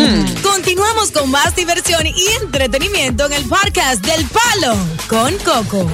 Continuamos 0.44 1.10
con 1.10 1.28
más 1.28 1.56
diversión 1.56 2.06
y 2.06 2.24
entretenimiento 2.40 3.26
en 3.26 3.32
el 3.32 3.44
podcast 3.46 4.06
del 4.06 4.24
Palo 4.26 4.76
con 5.08 5.34
Coco. 5.38 5.90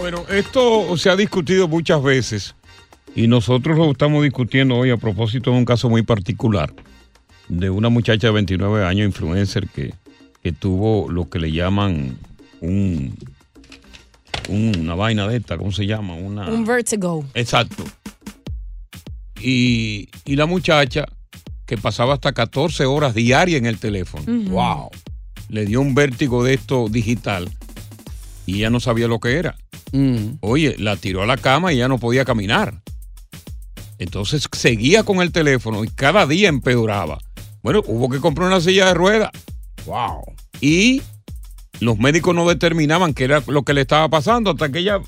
Bueno, 0.00 0.24
esto 0.28 0.96
se 0.96 1.08
ha 1.08 1.14
discutido 1.14 1.68
muchas 1.68 2.02
veces 2.02 2.56
y 3.14 3.28
nosotros 3.28 3.78
lo 3.78 3.92
estamos 3.92 4.24
discutiendo 4.24 4.74
hoy 4.74 4.90
a 4.90 4.96
propósito 4.96 5.52
de 5.52 5.58
un 5.58 5.64
caso 5.64 5.88
muy 5.88 6.02
particular 6.02 6.74
de 7.46 7.70
una 7.70 7.90
muchacha 7.90 8.26
de 8.26 8.32
29 8.32 8.84
años, 8.84 9.06
influencer, 9.06 9.68
que, 9.68 9.94
que 10.42 10.50
tuvo 10.50 11.08
lo 11.08 11.30
que 11.30 11.38
le 11.38 11.52
llaman 11.52 12.18
un, 12.60 13.16
una 14.48 14.94
vaina 14.94 15.26
de 15.28 15.36
esta, 15.36 15.56
¿cómo 15.56 15.72
se 15.72 15.86
llama? 15.86 16.14
Una, 16.14 16.48
Un 16.48 16.64
vertigo. 16.64 17.24
Exacto. 17.34 17.84
Y, 19.40 20.08
y 20.24 20.36
la 20.36 20.46
muchacha 20.46 21.06
que 21.66 21.76
pasaba 21.78 22.14
hasta 22.14 22.32
14 22.32 22.84
horas 22.86 23.14
diarias 23.14 23.58
en 23.58 23.66
el 23.66 23.78
teléfono. 23.78 24.24
Wow. 24.50 24.90
Le 25.48 25.66
dio 25.66 25.80
un 25.80 25.94
vértigo 25.94 26.44
de 26.44 26.54
esto 26.54 26.88
digital 26.88 27.50
y 28.46 28.56
ella 28.56 28.70
no 28.70 28.80
sabía 28.80 29.08
lo 29.08 29.20
que 29.20 29.36
era. 29.36 29.56
Oye, 30.40 30.74
la 30.78 30.96
tiró 30.96 31.22
a 31.22 31.26
la 31.26 31.36
cama 31.36 31.72
y 31.72 31.76
ya 31.76 31.88
no 31.88 31.98
podía 31.98 32.24
caminar. 32.24 32.82
Entonces 33.98 34.48
seguía 34.52 35.04
con 35.04 35.22
el 35.22 35.30
teléfono 35.30 35.84
y 35.84 35.88
cada 35.88 36.26
día 36.26 36.48
empeoraba. 36.48 37.18
Bueno, 37.62 37.80
hubo 37.86 38.08
que 38.08 38.18
comprar 38.20 38.48
una 38.48 38.60
silla 38.60 38.86
de 38.86 38.94
ruedas. 38.94 39.30
Wow. 39.86 40.24
Y 40.60 41.00
los 41.80 41.98
médicos 41.98 42.34
no 42.34 42.48
determinaban 42.48 43.14
qué 43.14 43.24
era 43.24 43.42
lo 43.46 43.62
que 43.62 43.74
le 43.74 43.82
estaba 43.82 44.08
pasando 44.08 44.50
hasta 44.50 44.70
que 44.70 44.80
ella 44.80 45.00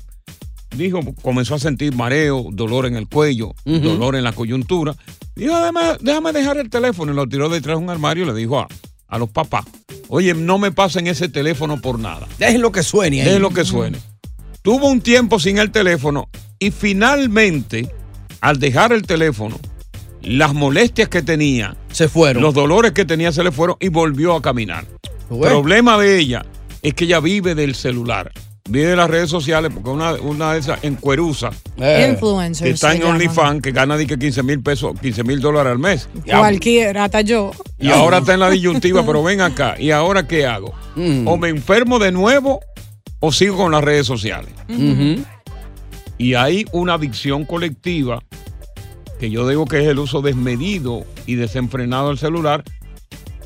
dijo, 0.75 0.99
comenzó 1.21 1.55
a 1.55 1.59
sentir 1.59 1.95
mareo, 1.95 2.47
dolor 2.51 2.85
en 2.85 2.95
el 2.95 3.07
cuello, 3.07 3.55
dolor 3.65 4.15
en 4.15 4.23
la 4.23 4.33
coyuntura. 4.33 4.95
Dijo, 5.35 5.55
déjame, 5.55 5.81
déjame 6.01 6.33
dejar 6.33 6.57
el 6.57 6.69
teléfono 6.69 7.11
y 7.11 7.15
lo 7.15 7.27
tiró 7.27 7.49
detrás 7.49 7.77
de 7.77 7.83
un 7.83 7.89
armario 7.89 8.23
y 8.23 8.27
le 8.27 8.33
dijo 8.33 8.59
a, 8.59 8.67
a 9.07 9.17
los 9.17 9.29
papás, 9.29 9.65
oye, 10.09 10.33
no 10.33 10.57
me 10.57 10.71
pasen 10.71 11.07
ese 11.07 11.29
teléfono 11.29 11.79
por 11.79 11.99
nada. 11.99 12.27
Dejen 12.37 12.61
lo 12.61 12.71
que 12.71 12.83
suene 12.83 13.21
ahí. 13.21 13.25
Dejen 13.25 13.41
lo 13.41 13.51
que 13.51 13.65
suene. 13.65 13.99
Tuvo 14.61 14.89
un 14.89 15.01
tiempo 15.01 15.39
sin 15.39 15.57
el 15.57 15.71
teléfono 15.71 16.29
y 16.59 16.71
finalmente, 16.71 17.89
al 18.41 18.59
dejar 18.59 18.91
el 18.91 19.03
teléfono, 19.03 19.57
las 20.21 20.53
molestias 20.53 21.07
que 21.07 21.21
tenía, 21.21 21.77
se 21.91 22.09
fueron. 22.09 22.43
Los 22.43 22.53
dolores 22.53 22.91
que 22.91 23.05
tenía 23.05 23.31
se 23.31 23.43
le 23.43 23.51
fueron 23.51 23.77
y 23.79 23.87
volvió 23.87 24.35
a 24.35 24.41
caminar. 24.41 24.85
El 25.29 25.39
problema 25.39 25.97
de 25.97 26.19
ella 26.19 26.45
es 26.87 26.93
que 26.93 27.05
ella 27.05 27.19
vive 27.19 27.55
del 27.55 27.75
celular. 27.75 28.31
Vive 28.69 28.87
de 28.87 28.95
las 28.97 29.09
redes 29.09 29.29
sociales 29.29 29.71
porque 29.73 29.89
una, 29.89 30.13
una 30.15 30.53
de 30.53 30.59
esas 30.59 30.83
encueruza 30.83 31.51
Eh. 31.77 32.09
Influencers 32.11 32.67
que 32.67 32.73
está 32.73 32.93
en. 32.93 33.03
OnlyFans 33.03 33.61
que 33.61 33.71
gana 33.71 33.95
di 33.95 34.05
que 34.05 34.17
15 34.17 34.43
mil 34.43 34.61
pesos, 34.61 34.99
15 34.99 35.23
mil 35.23 35.39
dólares 35.39 35.71
al 35.71 35.79
mes. 35.79 36.09
Cualquiera, 36.25 37.05
hasta 37.05 37.21
yo. 37.21 37.51
Y 37.79 37.89
ahora 37.89 38.17
está 38.17 38.33
en 38.33 38.41
la 38.41 38.49
disyuntiva, 38.49 39.05
pero 39.05 39.23
ven 39.23 39.41
acá. 39.41 39.75
¿Y 39.79 39.91
ahora 39.91 40.27
qué 40.27 40.45
hago? 40.45 40.73
Mm. 40.95 41.27
O 41.27 41.37
me 41.37 41.49
enfermo 41.49 41.99
de 41.99 42.11
nuevo 42.11 42.59
o 43.19 43.31
sigo 43.31 43.57
con 43.57 43.71
las 43.71 43.83
redes 43.83 44.05
sociales. 44.05 44.51
Y 46.17 46.33
hay 46.33 46.65
una 46.71 46.95
adicción 46.95 47.45
colectiva 47.45 48.21
que 49.19 49.29
yo 49.29 49.47
digo 49.47 49.65
que 49.65 49.81
es 49.81 49.87
el 49.87 49.99
uso 49.99 50.21
desmedido 50.21 51.05
y 51.25 51.35
desenfrenado 51.35 52.09
del 52.09 52.17
celular 52.17 52.63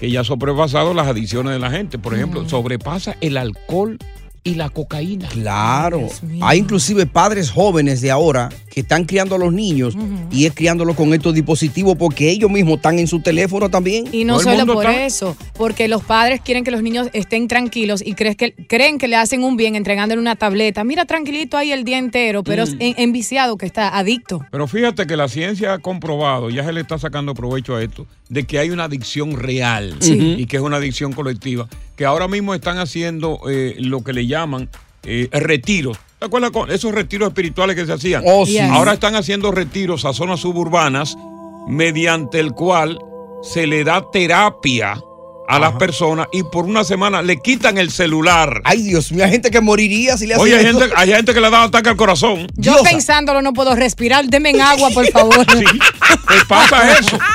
que 0.02 0.10
ya 0.12 0.22
ha 0.22 0.24
sobrepasado 0.26 0.94
las 0.96 1.08
adicciones 1.08 1.54
de 1.54 1.60
la 1.60 1.70
gente. 1.70 2.00
Por 2.00 2.16
ejemplo, 2.16 2.50
sobrepasa 2.50 3.16
el 3.22 3.38
alcohol 3.38 4.00
y 4.44 4.56
la 4.56 4.70
cocaína. 4.72 5.28
Claro. 5.28 6.08
Hay 6.42 6.58
inclusive 6.58 7.06
padres 7.06 7.52
jóvenes 7.52 8.02
de 8.02 8.10
ahora 8.10 8.50
que 8.72 8.80
están 8.80 9.06
criando 9.06 9.36
a 9.36 9.38
los 9.38 9.54
niños 9.54 9.96
y 10.32 10.48
es 10.48 10.56
criándolos 10.56 10.96
con 10.96 11.14
estos 11.14 11.36
dispositivos 11.36 11.96
porque 11.96 12.32
ellos 12.32 12.50
mismos 12.50 12.78
están 12.78 12.98
en 12.98 13.06
su 13.06 13.20
teléfono 13.20 13.70
también. 13.70 14.06
Y 14.12 14.24
no 14.26 14.40
solo 14.40 14.66
por 14.66 14.88
eso, 14.88 15.38
porque 15.54 15.88
los 15.88 16.04
padres 16.04 16.42
quieren 16.42 16.64
que 16.64 16.72
los 16.72 16.82
niños 16.82 17.10
estén 17.14 17.48
tranquilos 17.48 18.02
y 18.04 18.16
crees 18.16 18.36
que, 18.36 18.54
creen 18.68 18.98
que 18.98 19.08
le 19.08 19.18
hacen 19.18 19.44
un 19.44 19.58
bien 19.58 19.76
entregándole 19.76 20.20
una 20.20 20.36
tableta. 20.36 20.84
Mira, 20.84 21.06
tranquilito 21.06 21.56
ahí 21.56 21.72
el 21.72 21.84
día 21.84 22.00
entero, 22.00 22.44
pero 22.44 22.64
es 22.64 22.74
Mm. 22.74 22.82
en- 22.82 22.94
enviciado 22.98 23.58
que 23.58 23.68
está, 23.68 23.96
adicto. 23.96 24.42
Pero 24.50 24.66
fíjate 24.66 25.06
que 25.06 25.16
la 25.18 25.28
ciencia 25.28 25.74
ha 25.74 25.78
comprobado, 25.78 26.50
ya 26.50 26.64
se 26.66 26.74
le 26.74 26.82
está 26.82 26.98
sacando 26.98 27.36
provecho 27.36 27.76
a 27.76 27.84
esto, 27.84 28.08
de 28.32 28.46
que 28.46 28.60
hay 28.60 28.70
una 28.70 28.86
adicción 28.86 29.36
real 29.38 29.94
Sí. 30.00 30.36
y 30.38 30.46
que 30.46 30.56
es 30.56 30.64
una 30.64 30.78
adicción 30.78 31.12
colectiva, 31.12 31.68
que 31.98 32.06
ahora 32.06 32.30
mismo 32.30 32.54
están 32.56 32.78
haciendo 32.78 33.42
eh, 33.50 33.76
lo 33.80 34.06
que 34.06 34.14
le 34.14 34.26
llaman 34.26 34.70
eh, 35.04 35.28
retiros. 35.34 35.98
¿Te 36.18 36.28
acuerdas 36.28 36.52
con 36.52 36.72
esos 36.72 36.94
retiros 36.94 37.28
espirituales 37.28 37.76
que 37.76 37.86
se 37.86 37.92
hacían? 37.92 38.24
Oh, 38.26 38.46
sí. 38.46 38.58
Ahora 38.58 38.94
están 38.94 39.16
haciendo 39.16 39.52
retiros 39.52 40.06
a 40.06 40.14
zonas 40.14 40.40
suburbanas 40.40 41.18
mediante 41.68 42.40
el 42.40 42.54
cual 42.54 43.00
se 43.44 43.68
le 43.68 43.84
da 43.84 44.02
terapia 44.14 44.96
a 45.50 45.60
las 45.60 45.74
personas 45.74 46.28
y 46.32 46.44
por 46.44 46.64
una 46.64 46.86
semana 46.86 47.22
le 47.22 47.42
quitan 47.42 47.78
el 47.78 47.92
celular. 47.92 48.62
Ay, 48.64 48.84
Dios 48.84 49.12
mío, 49.12 49.26
hay 49.26 49.32
gente 49.32 49.52
que 49.52 49.60
moriría 49.60 50.16
si 50.16 50.26
le 50.26 50.36
hacen 50.36 50.44
Oye, 50.46 50.56
hay 50.56 50.66
gente, 50.66 50.86
hay 50.96 51.10
gente 51.12 51.34
que 51.34 51.42
le 51.42 51.50
da 51.50 51.64
ataque 51.64 51.90
al 51.90 51.98
corazón. 51.98 52.48
Yo 52.56 52.82
pensándolo 52.84 53.42
no 53.42 53.52
puedo 53.52 53.76
respirar. 53.76 54.26
Deme 54.28 54.52
en 54.52 54.62
agua, 54.62 54.90
por 54.92 55.06
favor. 55.12 55.46
Te 55.46 56.46
pasa 56.48 56.98
eso. 56.98 57.18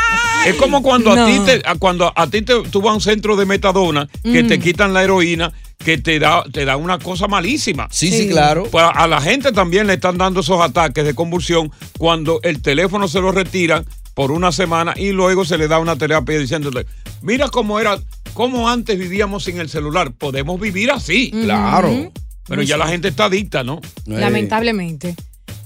Es 0.47 0.55
como 0.57 0.83
cuando 0.83 1.13
a 1.13 1.27
ti 1.27 1.39
te, 1.45 1.63
a- 1.65 1.75
cuando 1.77 2.13
a 2.15 2.27
ti 2.29 2.43
te, 2.43 2.63
tú 2.71 2.81
vas 2.83 2.93
a 2.93 2.95
un 2.95 3.01
centro 3.01 3.37
de 3.37 3.47
metadona 3.47 4.09
que 4.23 4.43
Mm. 4.43 4.49
te 4.49 4.59
quitan 4.59 4.93
la 4.95 5.03
heroína, 5.05 5.53
que 5.79 5.99
te 5.99 6.19
da, 6.19 6.45
te 6.53 6.65
da 6.65 6.77
una 6.77 6.99
cosa 6.99 7.27
malísima. 7.29 7.89
Sí, 7.91 8.11
sí, 8.11 8.19
Sí. 8.25 8.29
claro. 8.29 8.65
Pues 8.71 8.85
a- 8.85 8.91
a 8.91 9.07
la 9.07 9.21
gente 9.21 9.53
también 9.53 9.87
le 9.87 9.95
están 9.95 10.17
dando 10.19 10.41
esos 10.41 10.61
ataques 10.61 11.05
de 11.05 11.15
convulsión 11.15 11.71
cuando 11.99 12.41
el 12.43 12.63
teléfono 12.63 13.09
se 13.09 13.21
lo 13.21 13.33
retiran 13.33 13.85
por 14.15 14.31
una 14.33 14.51
semana 14.53 14.95
y 14.97 15.11
luego 15.13 15.45
se 15.45 15.59
le 15.59 15.69
da 15.69 15.79
una 15.79 15.97
terapia 15.97 16.39
diciéndole, 16.39 16.87
mira 17.21 17.49
cómo 17.51 17.79
era, 17.81 17.99
cómo 18.33 18.69
antes 18.71 18.99
vivíamos 18.99 19.45
sin 19.45 19.59
el 19.61 19.69
celular, 19.69 20.13
podemos 20.13 20.59
vivir 20.61 20.91
así. 20.91 21.31
Claro. 21.31 22.13
Pero 22.49 22.63
ya 22.63 22.77
la 22.77 22.87
gente 22.87 23.09
está 23.09 23.25
adicta, 23.27 23.63
¿no? 23.65 23.81
Lamentablemente. 24.07 25.15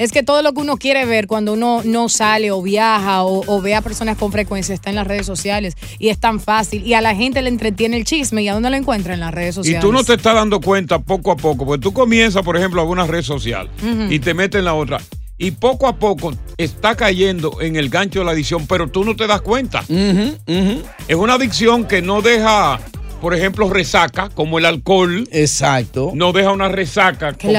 Es 0.00 0.12
que 0.12 0.22
todo 0.22 0.40
lo 0.42 0.54
que 0.54 0.60
uno 0.62 0.78
quiere 0.78 1.04
ver 1.04 1.26
cuando 1.26 1.52
uno 1.52 1.82
no 1.84 2.08
sale 2.08 2.50
o 2.50 2.62
viaja 2.62 3.22
o, 3.22 3.44
o 3.46 3.60
ve 3.60 3.74
a 3.74 3.82
personas 3.82 4.16
con 4.16 4.32
frecuencia 4.32 4.74
está 4.74 4.88
en 4.88 4.96
las 4.96 5.06
redes 5.06 5.26
sociales 5.26 5.74
y 5.98 6.08
es 6.08 6.18
tan 6.18 6.40
fácil 6.40 6.86
y 6.86 6.94
a 6.94 7.02
la 7.02 7.14
gente 7.14 7.42
le 7.42 7.50
entretiene 7.50 7.98
el 7.98 8.04
chisme 8.04 8.42
y 8.42 8.48
a 8.48 8.54
dónde 8.54 8.70
lo 8.70 8.76
encuentra 8.76 9.12
en 9.12 9.20
las 9.20 9.34
redes 9.34 9.56
Y 9.56 9.56
sociales. 9.56 9.82
tú 9.82 9.92
no 9.92 10.02
te 10.02 10.14
estás 10.14 10.34
dando 10.34 10.58
cuenta 10.60 11.00
poco 11.00 11.30
a 11.32 11.36
poco, 11.36 11.66
porque 11.66 11.82
tú 11.82 11.92
comienzas, 11.92 12.42
por 12.42 12.56
ejemplo, 12.56 12.80
a 12.80 12.84
una 12.84 13.06
red 13.06 13.22
social 13.22 13.68
y 14.08 14.18
te 14.20 14.32
metes 14.32 14.58
en 14.60 14.64
la 14.64 14.72
otra. 14.74 15.00
Y 15.36 15.50
poco 15.50 15.86
a 15.86 15.96
poco 15.96 16.32
está 16.56 16.94
cayendo 16.96 17.60
en 17.60 17.76
el 17.76 17.90
gancho 17.90 18.20
de 18.20 18.24
la 18.24 18.30
adicción, 18.32 18.66
pero 18.66 18.88
tú 18.88 19.04
no 19.04 19.14
te 19.16 19.26
das 19.26 19.42
cuenta. 19.42 19.84
Es 19.88 21.16
una 21.16 21.34
adicción 21.34 21.84
que 21.84 22.00
no 22.00 22.22
deja, 22.22 22.78
por 23.20 23.34
ejemplo, 23.34 23.68
resaca, 23.68 24.30
como 24.30 24.58
el 24.58 24.64
alcohol. 24.64 25.28
Exacto. 25.30 26.12
No 26.14 26.32
deja 26.32 26.52
una 26.52 26.68
resaca 26.68 27.34
como 27.34 27.52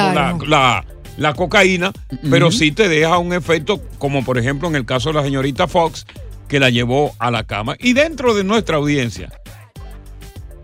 la- 0.47 0.83
la 1.21 1.33
cocaína, 1.33 1.93
pero 2.29 2.51
sí 2.51 2.71
te 2.71 2.89
deja 2.89 3.17
un 3.17 3.31
efecto, 3.33 3.81
como 3.99 4.25
por 4.25 4.37
ejemplo 4.37 4.67
en 4.67 4.75
el 4.75 4.85
caso 4.85 5.09
de 5.09 5.15
la 5.15 5.23
señorita 5.23 5.67
Fox, 5.67 6.05
que 6.47 6.59
la 6.59 6.69
llevó 6.69 7.13
a 7.19 7.31
la 7.31 7.43
cama. 7.45 7.75
Y 7.79 7.93
dentro 7.93 8.33
de 8.33 8.43
nuestra 8.43 8.77
audiencia, 8.77 9.31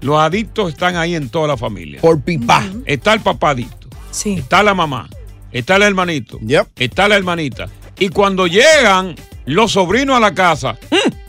los 0.02 0.20
adictos 0.20 0.74
están 0.74 0.96
ahí 0.96 1.16
en 1.16 1.30
toda 1.30 1.48
la 1.48 1.58
familia. 1.58 2.02
Por 2.02 2.22
pipa. 2.22 2.66
Está 2.86 3.14
el 3.14 3.22
papá 3.22 3.52
adicto. 3.52 3.88
Está 4.26 4.64
la 4.64 4.74
mamá. 4.74 5.10
Está 5.52 5.76
el 5.78 5.84
hermanito. 5.84 6.40
Está 6.76 7.08
la 7.08 7.16
hermanita. 7.16 7.70
Y 8.00 8.10
cuando 8.10 8.48
llegan 8.48 9.16
los 9.46 9.74
sobrinos 9.74 10.18
a 10.18 10.20
la 10.20 10.34
casa, 10.34 10.78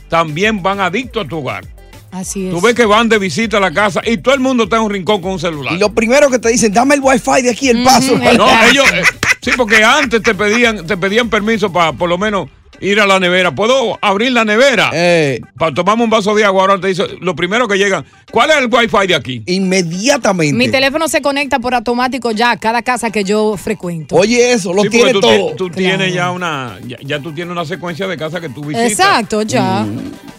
también 0.08 0.62
van 0.62 0.80
adictos 0.80 1.26
a 1.26 1.28
tu 1.28 1.38
hogar. 1.38 1.64
Así 2.10 2.46
es. 2.46 2.54
Tú 2.54 2.60
ves 2.60 2.74
que 2.74 2.86
van 2.86 3.08
de 3.08 3.18
visita 3.18 3.58
a 3.58 3.60
la 3.60 3.72
casa 3.72 4.00
y 4.04 4.18
todo 4.18 4.34
el 4.34 4.40
mundo 4.40 4.64
está 4.64 4.76
en 4.76 4.82
un 4.82 4.90
rincón 4.90 5.20
con 5.20 5.32
un 5.32 5.40
celular. 5.40 5.74
Y 5.74 5.78
lo 5.78 5.92
primero 5.92 6.30
que 6.30 6.38
te 6.38 6.48
dicen, 6.48 6.72
dame 6.72 6.94
el 6.94 7.00
wifi 7.02 7.42
de 7.42 7.50
aquí, 7.50 7.68
el 7.68 7.82
paso. 7.82 8.16
No, 8.16 8.48
ellos, 8.70 8.86
eh, 8.92 9.02
sí, 9.40 9.50
porque 9.56 9.84
antes 9.84 10.22
te 10.22 10.34
pedían, 10.34 10.86
te 10.86 10.96
pedían 10.96 11.28
permiso 11.28 11.72
para 11.72 11.92
por 11.92 12.08
lo 12.08 12.18
menos 12.18 12.48
ir 12.80 13.00
a 13.00 13.06
la 13.06 13.18
nevera. 13.20 13.54
¿Puedo 13.54 13.98
abrir 14.00 14.32
la 14.32 14.44
nevera? 14.44 14.90
Eh. 14.92 15.40
Para 15.58 15.74
tomarme 15.74 16.04
un 16.04 16.10
vaso 16.10 16.34
de 16.34 16.44
agua. 16.44 16.62
Ahora 16.62 16.80
te 16.80 16.88
dice, 16.88 17.04
lo 17.20 17.34
primero 17.36 17.66
que 17.68 17.76
llegan, 17.78 18.04
¿cuál 18.30 18.50
es 18.50 18.56
el 18.58 18.66
wifi 18.72 19.06
de 19.06 19.14
aquí? 19.14 19.42
Inmediatamente. 19.46 20.56
Mi 20.56 20.68
teléfono 20.70 21.08
se 21.08 21.20
conecta 21.22 21.58
por 21.58 21.74
automático 21.74 22.30
ya 22.30 22.52
a 22.52 22.56
cada 22.56 22.82
casa 22.82 23.10
que 23.10 23.24
yo 23.24 23.56
frecuento. 23.56 24.16
Oye, 24.16 24.52
eso, 24.52 24.72
lo 24.72 24.82
Sí, 24.82 24.90
tiene 24.90 25.12
tú, 25.12 25.20
todo. 25.20 25.54
Tú 25.56 25.70
tienes 25.70 26.12
ya 26.14 26.30
una, 26.30 26.78
ya, 26.86 26.96
ya 27.02 27.20
tú 27.20 27.32
tienes 27.32 27.52
una 27.52 27.64
secuencia 27.64 28.06
de 28.06 28.16
casa 28.16 28.40
que 28.40 28.48
tú 28.48 28.62
visitas. 28.64 28.90
Exacto, 28.90 29.42
ya. 29.42 29.86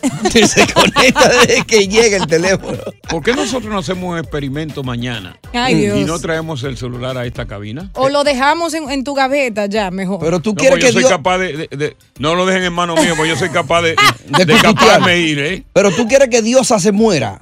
se 0.31 0.65
conecta 0.73 1.29
desde 1.29 1.63
que 1.65 1.87
llega 1.87 2.17
el 2.17 2.27
teléfono. 2.27 2.77
¿Por 3.09 3.23
qué 3.23 3.33
nosotros 3.33 3.71
no 3.71 3.79
hacemos 3.79 4.11
un 4.13 4.17
experimento 4.17 4.83
mañana? 4.83 5.37
Ay, 5.53 5.75
y 5.75 5.81
Dios. 5.81 6.07
no 6.07 6.19
traemos 6.19 6.63
el 6.63 6.77
celular 6.77 7.17
a 7.17 7.25
esta 7.25 7.45
cabina? 7.45 7.89
O 7.93 8.09
lo 8.09 8.23
dejamos 8.23 8.73
en, 8.73 8.89
en 8.89 9.03
tu 9.03 9.13
gaveta 9.13 9.65
ya, 9.65 9.91
mejor. 9.91 10.19
Pero 10.19 10.39
tú 10.39 10.51
No, 10.53 10.63
pues 10.69 10.83
yo 10.85 10.91
soy 10.91 11.03
capaz 11.03 11.37
de, 11.39 11.67
de- 11.67 11.77
de- 11.77 11.97
No 12.29 12.35
lo 12.35 12.45
dejen 12.45 12.63
en 12.63 12.73
manos 12.73 12.99
mías, 13.01 13.13
porque 13.15 13.29
yo 13.29 13.35
soy 13.35 13.49
capaz 13.49 13.81
de, 13.81 13.95
de, 14.37 14.45
De 14.45 14.53
escaparme 14.53 15.13
e 15.13 15.19
ir, 15.21 15.39
¿eh? 15.39 15.63
Pero 15.73 15.91
tú 15.91 16.07
quieres 16.07 16.29
que 16.29 16.41
Diosa 16.43 16.79
se 16.79 16.91
muera. 16.91 17.39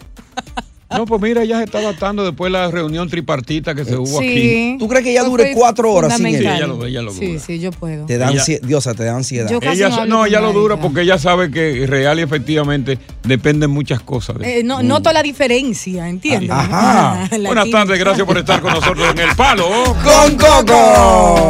No, 0.90 1.06
pues 1.06 1.22
mira, 1.22 1.44
ella 1.44 1.58
se 1.58 1.66
está 1.66 1.80
adaptando 1.80 2.24
después 2.24 2.48
de 2.50 2.58
la 2.58 2.72
reunión 2.72 3.10
tripartita 3.10 3.76
que 3.76 3.84
se 3.84 3.98
hubo 3.98 4.20
Sí. 4.22 4.26
aquí. 4.26 4.76
¿Tú 4.80 4.88
crees 4.88 5.04
que 5.04 5.12
ella 5.12 5.26
dure 5.26 5.52
cuatro 5.54 5.92
horas 5.92 6.14
sin 6.16 6.24
fundamental. 6.28 6.54
él? 6.54 6.58
Ella 6.64 6.68
lo- 6.68 6.86
ella 6.86 7.02
lo 7.02 7.12
Sí, 7.12 7.26
dura. 7.34 7.40
sí, 7.46 7.60
yo 7.60 7.72
puedo. 7.74 8.06
Te 8.06 8.18
da 8.18 8.32
Ella- 8.32 8.42
ansie- 8.42 8.62
Diosa, 8.62 8.94
te 8.94 9.04
da 9.04 9.14
ansiedad. 9.14 9.50
Yo 9.52 9.60
casi 9.60 9.80
Ella, 9.84 9.90
no 9.90 10.06
no, 10.06 10.26
ella 10.26 10.40
lo 10.40 10.54
dura 10.54 10.76
ya. 10.78 10.82
porque 10.82 11.02
ella 11.02 11.18
sabe 11.20 11.52
que 11.52 11.86
real 11.88 12.20
y 12.20 12.22
efectivamente 12.22 12.98
dependen 13.24 13.70
muchas 13.70 14.00
cosas. 14.00 14.38
de- 14.40 14.60
Eh, 14.60 14.64
no, 14.64 14.82
Noto 14.82 15.12
la 15.12 15.22
diferencia, 15.22 16.08
¿entiendes? 16.08 16.52
Ajá. 16.52 17.28
Buenas 17.46 17.70
tardes, 17.70 18.00
gracias 18.00 18.26
por 18.26 18.38
estar 18.38 18.62
con 18.62 18.72
nosotros 18.72 19.10
en 19.12 19.20
El 19.20 19.36
Palo. 19.36 19.68
Con 20.02 20.38
Coco. 20.38 21.50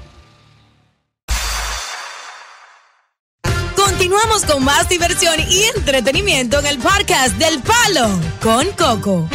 Continuamos 4.11 4.45
con 4.45 4.65
más 4.65 4.89
diversión 4.89 5.35
y 5.49 5.63
entretenimiento 5.73 6.59
en 6.59 6.65
el 6.65 6.79
podcast 6.79 7.33
del 7.37 7.61
Palo 7.61 8.09
con 8.41 8.67
Coco. 8.71 9.29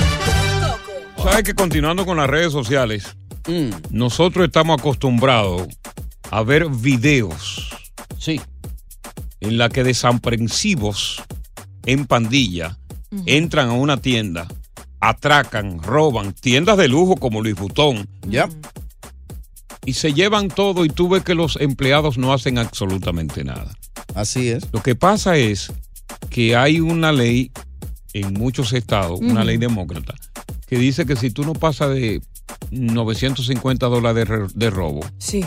¿Sabes 1.17 1.45
que 1.45 1.55
continuando 1.55 2.05
con 2.05 2.19
las 2.19 2.29
redes 2.29 2.53
sociales, 2.53 3.17
nosotros 3.89 4.45
estamos 4.45 4.79
acostumbrados 4.79 5.67
a 6.31 6.43
ver 6.43 6.69
videos. 6.69 7.71
Sí. 8.19 8.39
En 9.41 9.57
la 9.57 9.71
que 9.71 9.83
desaprensivos 9.83 11.23
en 11.87 12.05
pandilla 12.05 12.77
entran 13.25 13.71
a 13.71 13.73
una 13.73 13.97
tienda, 13.97 14.47
atracan, 15.01 15.83
roban, 15.83 16.35
tiendas 16.35 16.77
de 16.77 16.89
lujo 16.89 17.17
como 17.17 17.41
Luis 17.41 17.55
Butón. 17.57 18.07
Ya. 18.29 18.51
Y 19.87 19.95
se 19.95 20.13
llevan 20.13 20.49
todo 20.49 20.85
y 20.85 20.89
tú 20.89 21.09
ves 21.09 21.23
que 21.23 21.35
los 21.35 21.57
empleados 21.61 22.19
no 22.19 22.33
hacen 22.33 22.59
absolutamente 22.59 23.45
nada. 23.45 23.73
Así 24.15 24.49
es. 24.51 24.67
Lo 24.73 24.83
que 24.83 24.95
pasa 24.97 25.37
es 25.37 25.73
que 26.29 26.57
hay 26.57 26.81
una 26.81 27.13
ley 27.13 27.53
en 28.13 28.35
muchos 28.35 28.73
estados, 28.73 29.21
una 29.21 29.45
ley 29.45 29.57
demócrata, 29.59 30.15
que 30.67 30.77
dice 30.77 31.07
que 31.07 31.17
si 31.17 31.31
tú 31.31 31.45
no 31.45 31.53
pasas 31.53 31.91
de 31.95 32.21
950 32.71 33.87
dólares 33.87 34.29
de, 34.29 34.47
de 34.55 34.71
robo, 34.71 35.01
Sí. 35.19 35.45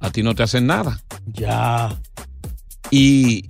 a 0.00 0.10
ti 0.10 0.22
no 0.22 0.34
te 0.34 0.42
hacen 0.42 0.66
nada. 0.66 1.00
Ya. 1.26 1.98
Y, 2.90 3.46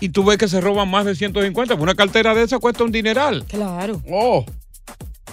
y 0.00 0.08
tú 0.08 0.24
ves 0.24 0.38
que 0.38 0.48
se 0.48 0.60
roban 0.60 0.90
más 0.90 1.04
de 1.04 1.14
150. 1.14 1.74
Una 1.74 1.94
cartera 1.94 2.34
de 2.34 2.42
esa 2.42 2.58
cuesta 2.58 2.84
un 2.84 2.92
dineral. 2.92 3.44
Claro. 3.44 4.02
Oh. 4.10 4.44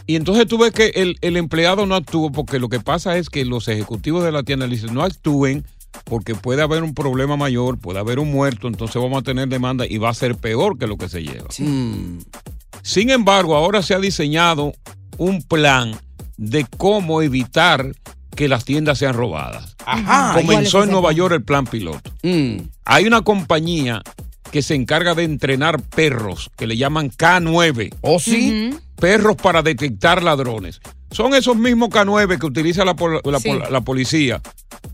Y 0.05 0.15
entonces 0.15 0.47
tú 0.47 0.57
ves 0.57 0.71
que 0.71 0.87
el, 0.95 1.17
el 1.21 1.37
empleado 1.37 1.85
no 1.85 1.95
actuó 1.95 2.31
porque 2.31 2.59
lo 2.59 2.69
que 2.69 2.79
pasa 2.79 3.17
es 3.17 3.29
que 3.29 3.45
los 3.45 3.67
ejecutivos 3.67 4.23
de 4.23 4.31
la 4.31 4.43
tienda 4.43 4.67
le 4.67 4.75
dicen 4.75 4.93
no 4.93 5.03
actúen 5.03 5.65
porque 6.03 6.35
puede 6.35 6.61
haber 6.61 6.83
un 6.83 6.93
problema 6.93 7.37
mayor, 7.37 7.77
puede 7.77 7.99
haber 7.99 8.19
un 8.19 8.31
muerto, 8.31 8.67
entonces 8.67 9.01
vamos 9.01 9.19
a 9.19 9.21
tener 9.21 9.47
demanda 9.47 9.85
y 9.87 9.97
va 9.97 10.09
a 10.09 10.13
ser 10.13 10.35
peor 10.35 10.77
que 10.77 10.87
lo 10.87 10.97
que 10.97 11.07
se 11.07 11.23
lleva. 11.23 11.49
Sin 11.51 13.09
embargo, 13.09 13.55
ahora 13.55 13.81
se 13.81 13.93
ha 13.93 13.99
diseñado 13.99 14.73
un 15.17 15.41
plan 15.41 15.95
de 16.37 16.65
cómo 16.77 17.21
evitar 17.21 17.95
que 18.35 18.47
las 18.47 18.65
tiendas 18.65 18.97
sean 18.97 19.13
robadas. 19.13 19.75
Ajá. 19.85 20.33
¿Cuál 20.33 20.39
es 20.39 20.45
Comenzó 20.45 20.83
en 20.83 20.91
Nueva 20.91 21.11
York 21.11 21.33
el 21.35 21.43
plan 21.43 21.65
piloto. 21.65 22.11
Hay 22.85 23.05
una 23.05 23.21
compañía 23.21 24.01
que 24.53 24.61
se 24.61 24.75
encarga 24.75 25.15
de 25.15 25.23
entrenar 25.23 25.81
perros 25.81 26.51
que 26.55 26.67
le 26.67 26.77
llaman 26.77 27.09
K9. 27.09 27.95
¿Oh, 28.01 28.19
sí? 28.19 28.69
Perros 28.97 29.35
para 29.35 29.63
detectar 29.63 30.21
ladrones. 30.21 30.79
Son 31.09 31.33
esos 31.33 31.55
mismos 31.57 31.89
K9 31.89 32.37
que 32.39 32.45
utiliza 32.45 32.85
la, 32.85 32.95
pol- 32.95 33.19
la 33.25 33.39
Sí. 33.39 33.49
pol- 33.49 33.63
la 33.71 33.81
policía 33.81 34.41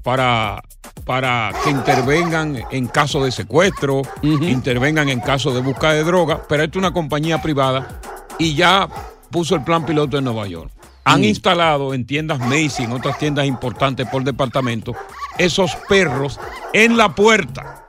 para, 0.02 0.64
para 1.04 1.52
que 1.62 1.72
intervengan 1.72 2.64
en 2.72 2.88
caso 2.88 3.22
de 3.26 3.34
secuestro, 3.34 4.02
intervengan 4.24 5.10
en 5.10 5.20
caso 5.20 5.54
de 5.54 5.60
búsqueda 5.60 5.92
de 5.92 6.06
droga, 6.06 6.42
pero 6.48 6.64
esto 6.64 6.80
es 6.80 6.84
una 6.86 6.94
compañía 6.94 7.42
privada 7.42 8.00
y 8.38 8.56
ya 8.56 8.88
puso 9.30 9.56
el 9.56 9.66
plan 9.66 9.86
piloto 9.86 10.18
en 10.18 10.24
Nueva 10.24 10.48
York. 10.48 10.72
Han 11.04 11.26
instalado 11.26 11.94
en 11.94 12.06
tiendas 12.06 12.40
Macy, 12.40 12.84
en 12.84 12.94
otras 12.94 13.18
tiendas 13.18 13.46
importantes 13.46 14.08
por 14.08 14.24
departamento, 14.24 14.96
esos 15.38 15.76
perros 15.90 16.40
en 16.72 16.96
la 16.96 17.14
puerta. 17.14 17.86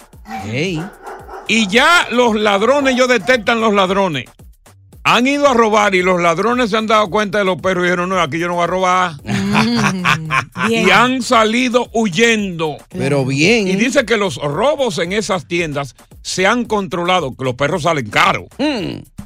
Y 1.51 1.67
ya 1.67 2.07
los 2.13 2.37
ladrones, 2.37 2.95
ellos 2.95 3.09
detectan 3.09 3.61
los 3.61 3.75
ladrones. 3.75 4.27
Han 5.03 5.27
ido 5.27 5.49
a 5.49 5.53
robar 5.53 5.97
y 5.97 6.03
los 6.03 6.21
ladrones 6.21 6.71
se 6.71 6.77
han 6.77 6.87
dado 6.87 7.11
cuenta 7.11 7.39
de 7.39 7.45
los 7.45 7.61
perros 7.61 7.83
y 7.83 7.87
dijeron, 7.87 8.09
no, 8.09 8.21
aquí 8.21 8.39
yo 8.39 8.47
no 8.47 8.55
voy 8.55 8.63
a 8.63 8.67
robar. 8.69 9.13
y 10.69 10.91
han 10.91 11.23
salido 11.23 11.91
huyendo. 11.93 12.77
Pero 12.91 13.25
bien. 13.25 13.67
Y 13.67 13.75
dice 13.75 14.05
que 14.05 14.17
los 14.17 14.37
robos 14.37 14.99
en 14.99 15.13
esas 15.13 15.49
tiendas 15.49 15.97
se 16.23 16.47
han 16.47 16.67
controlado, 16.67 17.35
que 17.37 17.43
los 17.43 17.55
perros 17.55 17.83
salen 17.83 18.09
caros. 18.11 18.47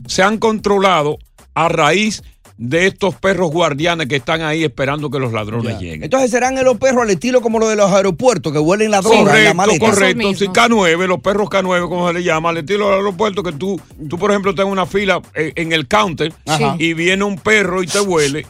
Se 0.07 0.23
han 0.23 0.39
controlado 0.39 1.19
a 1.55 1.69
raíz 1.69 2.23
de 2.57 2.87
estos 2.87 3.17
perros 3.17 3.51
guardianes 3.51 4.07
que 4.07 4.17
están 4.17 4.43
ahí 4.43 4.63
esperando 4.63 5.11
que 5.11 5.19
los 5.19 5.33
ladrones 5.33 5.79
lleguen. 5.81 6.05
Entonces 6.05 6.31
serán 6.31 6.55
los 6.65 6.77
perros 6.79 7.03
al 7.03 7.11
estilo 7.11 7.41
como 7.41 7.59
lo 7.59 7.69
de 7.69 7.77
los 7.77 7.91
aeropuertos 7.91 8.53
que 8.53 8.59
huelen 8.61 8.93
la 8.93 9.01
droga 9.01 9.19
en 9.19 9.25
la 9.25 9.31
Correcto, 9.33 9.55
maleta. 9.55 9.91
correcto. 9.91 10.35
Sí, 10.35 10.47
K9, 10.47 11.07
los 11.07 11.21
perros 11.21 11.49
K9, 11.49 11.89
como 11.89 12.07
se 12.09 12.15
le 12.15 12.23
llama, 12.23 12.51
al 12.51 12.59
estilo 12.59 12.87
del 12.91 12.99
aeropuerto, 12.99 13.43
que 13.43 13.53
tú, 13.53 13.81
tú 14.09 14.19
por 14.19 14.31
ejemplo, 14.31 14.51
estás 14.53 14.67
en 14.67 14.73
una 14.73 14.87
fila 14.87 15.21
eh, 15.35 15.53
en 15.57 15.73
el 15.73 15.89
counter 15.89 16.33
Ajá. 16.47 16.77
y 16.79 16.95
viene 16.95 17.25
un 17.25 17.39
perro 17.39 17.83
y 17.83 17.87
te 17.87 18.01
huele. 18.01 18.47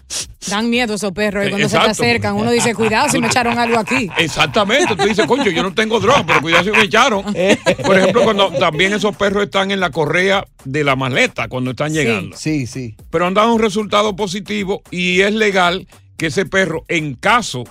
Dan 0.48 0.70
miedo 0.70 0.94
esos 0.94 1.12
perros 1.12 1.46
y 1.46 1.50
cuando 1.50 1.68
se 1.68 1.78
te 1.78 1.90
acercan. 1.90 2.34
Uno 2.34 2.50
dice, 2.50 2.74
cuidado 2.74 3.08
si 3.08 3.18
me 3.18 3.26
echaron 3.28 3.58
algo 3.58 3.78
aquí. 3.78 4.08
Exactamente, 4.18 4.96
tú 4.96 5.04
dices, 5.04 5.26
coño, 5.26 5.50
yo 5.50 5.62
no 5.62 5.74
tengo 5.74 6.00
droga, 6.00 6.24
pero 6.26 6.40
cuidado 6.40 6.64
si 6.64 6.70
me 6.70 6.82
echaron. 6.82 7.24
Por 7.84 7.98
ejemplo, 7.98 8.22
cuando 8.24 8.50
también 8.52 8.92
esos 8.92 9.16
perros 9.16 9.44
están 9.44 9.70
en 9.70 9.80
la 9.80 9.90
correa 9.90 10.44
de 10.64 10.84
la 10.84 10.96
maleta 10.96 11.48
cuando 11.48 11.70
están 11.72 11.92
llegando. 11.92 12.36
Sí, 12.36 12.66
sí. 12.66 12.96
Pero 13.10 13.26
han 13.26 13.34
dado 13.34 13.54
un 13.54 13.60
resultado 13.60 14.16
positivo 14.16 14.82
y 14.90 15.20
es 15.20 15.34
legal 15.34 15.86
que 16.16 16.26
ese 16.26 16.46
perro, 16.46 16.84
en 16.88 17.14
caso 17.14 17.64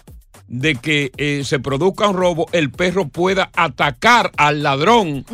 de 0.48 0.76
que 0.76 1.12
eh, 1.18 1.44
se 1.46 1.60
produzca 1.60 2.08
un 2.08 2.18
robo, 2.18 2.46
el 2.52 2.70
perro 2.70 3.08
pueda 3.08 3.50
atacar 3.56 4.32
al 4.38 4.62
ladrón, 4.62 5.26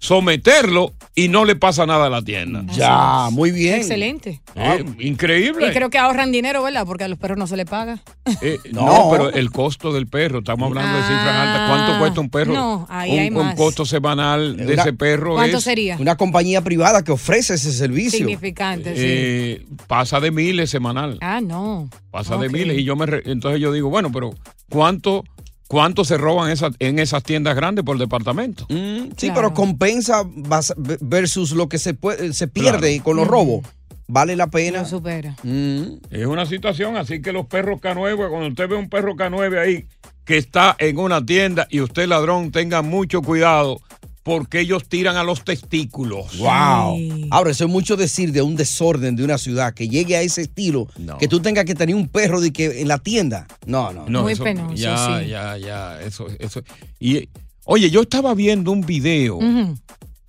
someterlo 0.00 0.92
y 1.14 1.28
no 1.28 1.44
le 1.44 1.54
pasa 1.56 1.84
nada 1.86 2.06
a 2.06 2.10
la 2.10 2.22
tienda. 2.22 2.62
Ya, 2.72 3.28
muy 3.30 3.50
bien. 3.50 3.76
Excelente. 3.76 4.40
Eh, 4.54 4.84
increíble. 4.98 5.68
Y 5.68 5.70
creo 5.72 5.90
que 5.90 5.98
ahorran 5.98 6.32
dinero, 6.32 6.62
¿verdad? 6.62 6.86
Porque 6.86 7.04
a 7.04 7.08
los 7.08 7.18
perros 7.18 7.36
no 7.38 7.46
se 7.46 7.56
les 7.56 7.66
paga. 7.66 8.00
Eh, 8.40 8.58
no. 8.72 8.86
No. 8.86 9.08
pero 9.10 9.30
el 9.30 9.50
costo 9.50 9.92
del 9.92 10.06
perro, 10.06 10.38
estamos 10.38 10.68
hablando 10.68 10.96
de 10.96 11.02
cifras 11.02 11.26
altas. 11.34 11.68
¿Cuánto 11.68 11.98
cuesta 11.98 12.20
un 12.20 12.30
perro? 12.30 12.52
Ah, 12.52 12.56
no, 12.56 12.86
ahí 12.88 13.12
un, 13.12 13.18
hay 13.18 13.28
un 13.28 13.34
más. 13.34 13.54
costo 13.56 13.84
semanal 13.84 14.56
de 14.56 14.72
Una- 14.72 14.82
ese 14.82 14.92
perro 14.94 15.34
¿Cuánto 15.34 15.58
es, 15.58 15.64
sería? 15.64 15.96
Una 15.98 16.16
compañía 16.16 16.62
privada 16.62 17.04
que 17.04 17.12
ofrece 17.12 17.54
ese 17.54 17.70
servicio. 17.72 18.18
Significante, 18.18 18.94
sí. 18.94 19.02
eh, 19.04 19.66
pasa 19.86 20.18
de 20.18 20.30
miles 20.30 20.70
semanal. 20.70 21.18
Ah, 21.20 21.40
no. 21.42 21.90
Pasa 22.10 22.36
de 22.38 22.48
miles. 22.48 22.78
Y 22.78 22.84
yo 22.84 22.96
me 22.96 23.06
re- 23.06 23.22
entonces 23.26 23.60
yo 23.60 23.70
digo, 23.72 23.90
bueno, 23.90 24.10
pero 24.10 24.30
¿cuánto, 24.70 25.24
cuánto 25.70 26.04
se 26.04 26.18
roban 26.18 26.52
en 26.80 26.98
esas 26.98 27.22
tiendas 27.22 27.54
grandes 27.54 27.84
por 27.84 27.96
departamento? 27.96 28.66
Sí, 28.68 29.12
Claro. 29.16 29.34
pero 29.36 29.54
compensa 29.54 30.24
versus 31.00 31.52
lo 31.52 31.68
que 31.68 31.78
se, 31.78 31.94
puede, 31.94 32.32
se 32.32 32.48
pierde 32.48 32.90
Claro. 32.94 33.04
con 33.04 33.16
los 33.16 33.28
robos. 33.28 33.64
Vale 34.08 34.34
la 34.34 34.48
pena. 34.48 34.80
No 34.80 34.88
supera. 34.88 35.36
Mm. 35.44 35.82
Es 36.10 36.26
una 36.26 36.44
situación, 36.44 36.96
así 36.96 37.22
que 37.22 37.30
los 37.32 37.46
perros 37.46 37.80
K9, 37.80 38.16
cuando 38.28 38.48
usted 38.48 38.68
ve 38.68 38.74
un 38.74 38.88
perro 38.88 39.14
K9 39.14 39.58
ahí 39.60 39.86
que 40.24 40.36
está 40.38 40.74
en 40.80 40.98
una 40.98 41.24
tienda 41.24 41.68
y 41.70 41.80
usted 41.80 42.08
ladrón, 42.08 42.50
tenga 42.50 42.82
mucho 42.82 43.22
cuidado 43.22 43.80
porque 44.30 44.60
ellos 44.60 44.88
tiran 44.88 45.16
a 45.16 45.24
los 45.24 45.42
testículos. 45.44 46.38
Wow. 46.38 46.96
Ahora, 47.30 47.50
eso 47.50 47.64
es 47.64 47.70
mucho 47.70 47.96
decir 47.96 48.30
de 48.30 48.42
un 48.42 48.54
desorden 48.54 49.16
de 49.16 49.24
una 49.24 49.38
ciudad 49.38 49.74
que 49.74 49.88
llegue 49.88 50.16
a 50.16 50.22
ese 50.22 50.42
estilo, 50.42 50.86
que 51.18 51.26
tú 51.26 51.40
tengas 51.40 51.64
que 51.64 51.74
tener 51.74 51.96
un 51.96 52.06
perro 52.06 52.40
de 52.40 52.52
que 52.52 52.80
en 52.80 52.86
la 52.86 52.98
tienda. 52.98 53.48
No, 53.66 53.92
no. 53.92 54.06
No, 54.08 54.22
Muy 54.22 54.34
eso- 54.34 54.44
penoso, 54.44 54.76
Ya, 54.76 55.20
sí. 55.20 55.28
ya, 55.28 55.56
ya, 55.58 56.00
eso, 56.00 56.28
eso. 56.38 56.62
Y, 57.00 57.28
oye, 57.64 57.90
yo 57.90 58.02
estaba 58.02 58.32
viendo 58.34 58.70
un 58.70 58.82
video. 58.82 59.40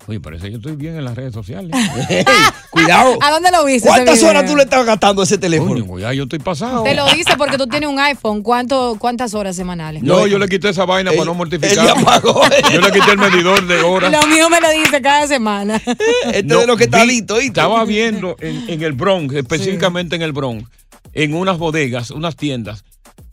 Oye, 0.08 0.18
parece 0.18 0.46
que 0.46 0.50
yo 0.52 0.56
estoy 0.56 0.74
bien 0.76 0.96
en 0.96 1.04
las 1.04 1.14
redes 1.14 1.32
sociales. 1.32 1.70
Cuidado. 2.70 3.18
¿A 3.20 3.30
dónde 3.30 3.50
lo 3.50 3.64
viste? 3.64 3.88
¿Cuántas 3.88 4.16
ese 4.16 4.26
horas 4.28 4.46
tú 4.46 4.56
le 4.56 4.64
estás 4.64 4.84
gastando 4.84 5.22
a 5.22 5.24
ese 5.24 5.38
teléfono? 5.38 5.86
Coño, 5.86 5.98
ya 6.00 6.12
yo 6.12 6.24
estoy 6.24 6.38
pasado. 6.40 6.82
Te 6.82 6.94
lo 6.94 7.06
dice 7.12 7.34
porque 7.36 7.56
tú 7.56 7.66
tienes 7.66 7.88
un 7.88 7.98
iPhone. 8.00 8.42
¿Cuánto, 8.42 8.96
¿Cuántas 8.98 9.34
horas 9.34 9.54
semanales? 9.54 10.02
No, 10.02 10.26
yo 10.26 10.38
le 10.38 10.48
quité 10.48 10.70
esa 10.70 10.84
vaina 10.84 11.12
para 11.12 11.24
no 11.26 11.34
mortificar. 11.34 11.84
ella 11.84 11.94
pagó. 12.04 12.42
Yo 12.72 12.80
le 12.80 12.90
quité 12.90 13.12
el 13.12 13.18
medidor 13.18 13.66
de 13.66 13.80
horas. 13.82 14.10
Lo 14.10 14.26
mío 14.28 14.48
me 14.48 14.60
lo 14.60 14.70
dice 14.70 15.00
cada 15.02 15.26
semana. 15.26 15.80
Este 16.26 16.42
No, 16.44 16.54
es 16.56 16.60
de 16.62 16.66
lo 16.66 16.76
que 16.76 16.84
está 16.84 17.02
vi- 17.02 17.08
listo, 17.10 17.34
¿oíste? 17.34 17.60
Estaba 17.60 17.84
viendo 17.84 18.36
en, 18.40 18.68
en 18.68 18.82
el 18.82 18.92
Bronx, 18.92 19.34
específicamente 19.34 20.16
en 20.16 20.22
el 20.22 20.32
Bronx, 20.32 20.68
en 21.12 21.34
unas 21.34 21.58
bodegas, 21.58 22.10
unas 22.10 22.36
tiendas, 22.36 22.84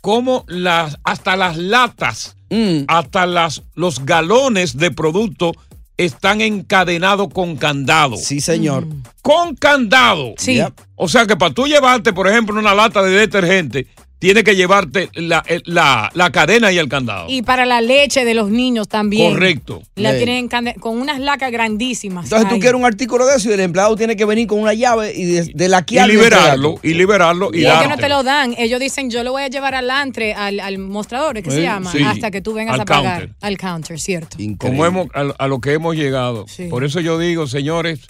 cómo 0.02 0.44
las, 0.48 0.98
hasta 1.04 1.36
las 1.36 1.58
latas, 1.58 2.36
Mm. 2.52 2.86
hasta 2.88 3.28
las, 3.28 3.62
los 3.76 4.06
galones 4.06 4.76
de 4.76 4.90
producto 4.90 5.52
están 6.00 6.40
encadenados 6.40 7.28
con 7.34 7.58
candado. 7.58 8.16
Sí, 8.16 8.40
señor. 8.40 8.88
Con 9.22 9.56
candado. 9.56 10.34
Sí. 10.38 10.56
Yep. 10.56 10.74
O 10.96 11.10
sea 11.10 11.28
que 11.28 11.36
para 11.36 11.54
tú 11.54 11.68
llevarte, 11.68 12.14
por 12.14 12.28
ejemplo, 12.30 12.58
una 12.58 12.74
lata 12.74 13.04
de 13.04 13.12
detergente, 13.12 13.86
tienes 14.20 14.44
que 14.44 14.56
llevarte 14.56 15.10
la, 15.16 15.44
la- 15.66 16.12
la 16.14 16.30
cadena 16.32 16.72
y 16.72 16.78
el 16.78 16.88
candado. 16.90 17.26
Y 17.30 17.42
para 17.42 17.66
la 17.66 17.82
leche 17.82 18.26
de 18.26 18.34
los 18.34 18.50
niños 18.50 18.88
también. 18.88 19.34
Correcto. 19.34 19.82
La 19.96 20.12
Bien. 20.12 20.50
tienen 20.50 20.74
con 20.80 20.98
unas 21.00 21.20
lacas 21.20 21.52
grandísimas. 21.52 22.26
Entonces 22.26 22.50
tú 22.50 22.60
quieres 22.60 22.80
un 22.80 22.86
artículo 22.86 23.26
de 23.26 23.38
eso 23.38 23.50
y 23.50 23.54
el 23.54 23.60
empleado 23.62 23.96
tiene 23.96 24.16
que 24.16 24.26
venir 24.26 24.48
con 24.48 24.60
una 24.60 24.74
llave 24.74 25.14
y 25.16 25.26
de, 25.26 25.44
de 25.54 25.68
la 25.70 25.86
Y 25.90 26.00
liberarlo, 26.08 26.76
y 26.84 26.94
liberarlo 26.94 27.50
y, 27.54 27.60
Y 27.60 27.66
ellos 27.66 27.88
no 27.90 27.98
te 27.98 28.10
lo 28.10 28.24
dan. 28.24 28.54
Ellos 28.58 28.80
dicen, 28.80 29.10
yo 29.10 29.24
lo 29.24 29.32
voy 29.32 29.44
a 29.44 29.48
llevar 29.48 29.74
al 29.76 29.90
antre, 29.90 30.34
al, 30.34 30.60
al 30.60 30.78
mostrador, 30.78 31.42
¿qué 31.42 31.50
Sí, 31.50 31.58
se 31.58 31.62
llama? 31.64 31.92
sí. 31.92 32.04
Hasta 32.04 32.30
que 32.30 32.42
tú 32.42 32.54
vengas 32.54 32.76
Al 32.76 32.82
a 32.82 32.86
pagar. 32.86 33.20
counter. 33.22 33.36
Al 33.42 33.58
counter, 33.58 34.00
cierto. 34.00 34.38
como 34.58 34.86
hemos, 34.86 35.08
a, 35.14 35.22
a 35.38 35.48
lo 35.48 35.60
que 35.62 35.74
hemos 35.74 35.96
llegado. 35.96 36.46
Sí. 36.48 36.66
Por 36.70 36.84
eso 36.84 37.00
yo 37.00 37.18
digo, 37.18 37.48
señores, 37.48 38.02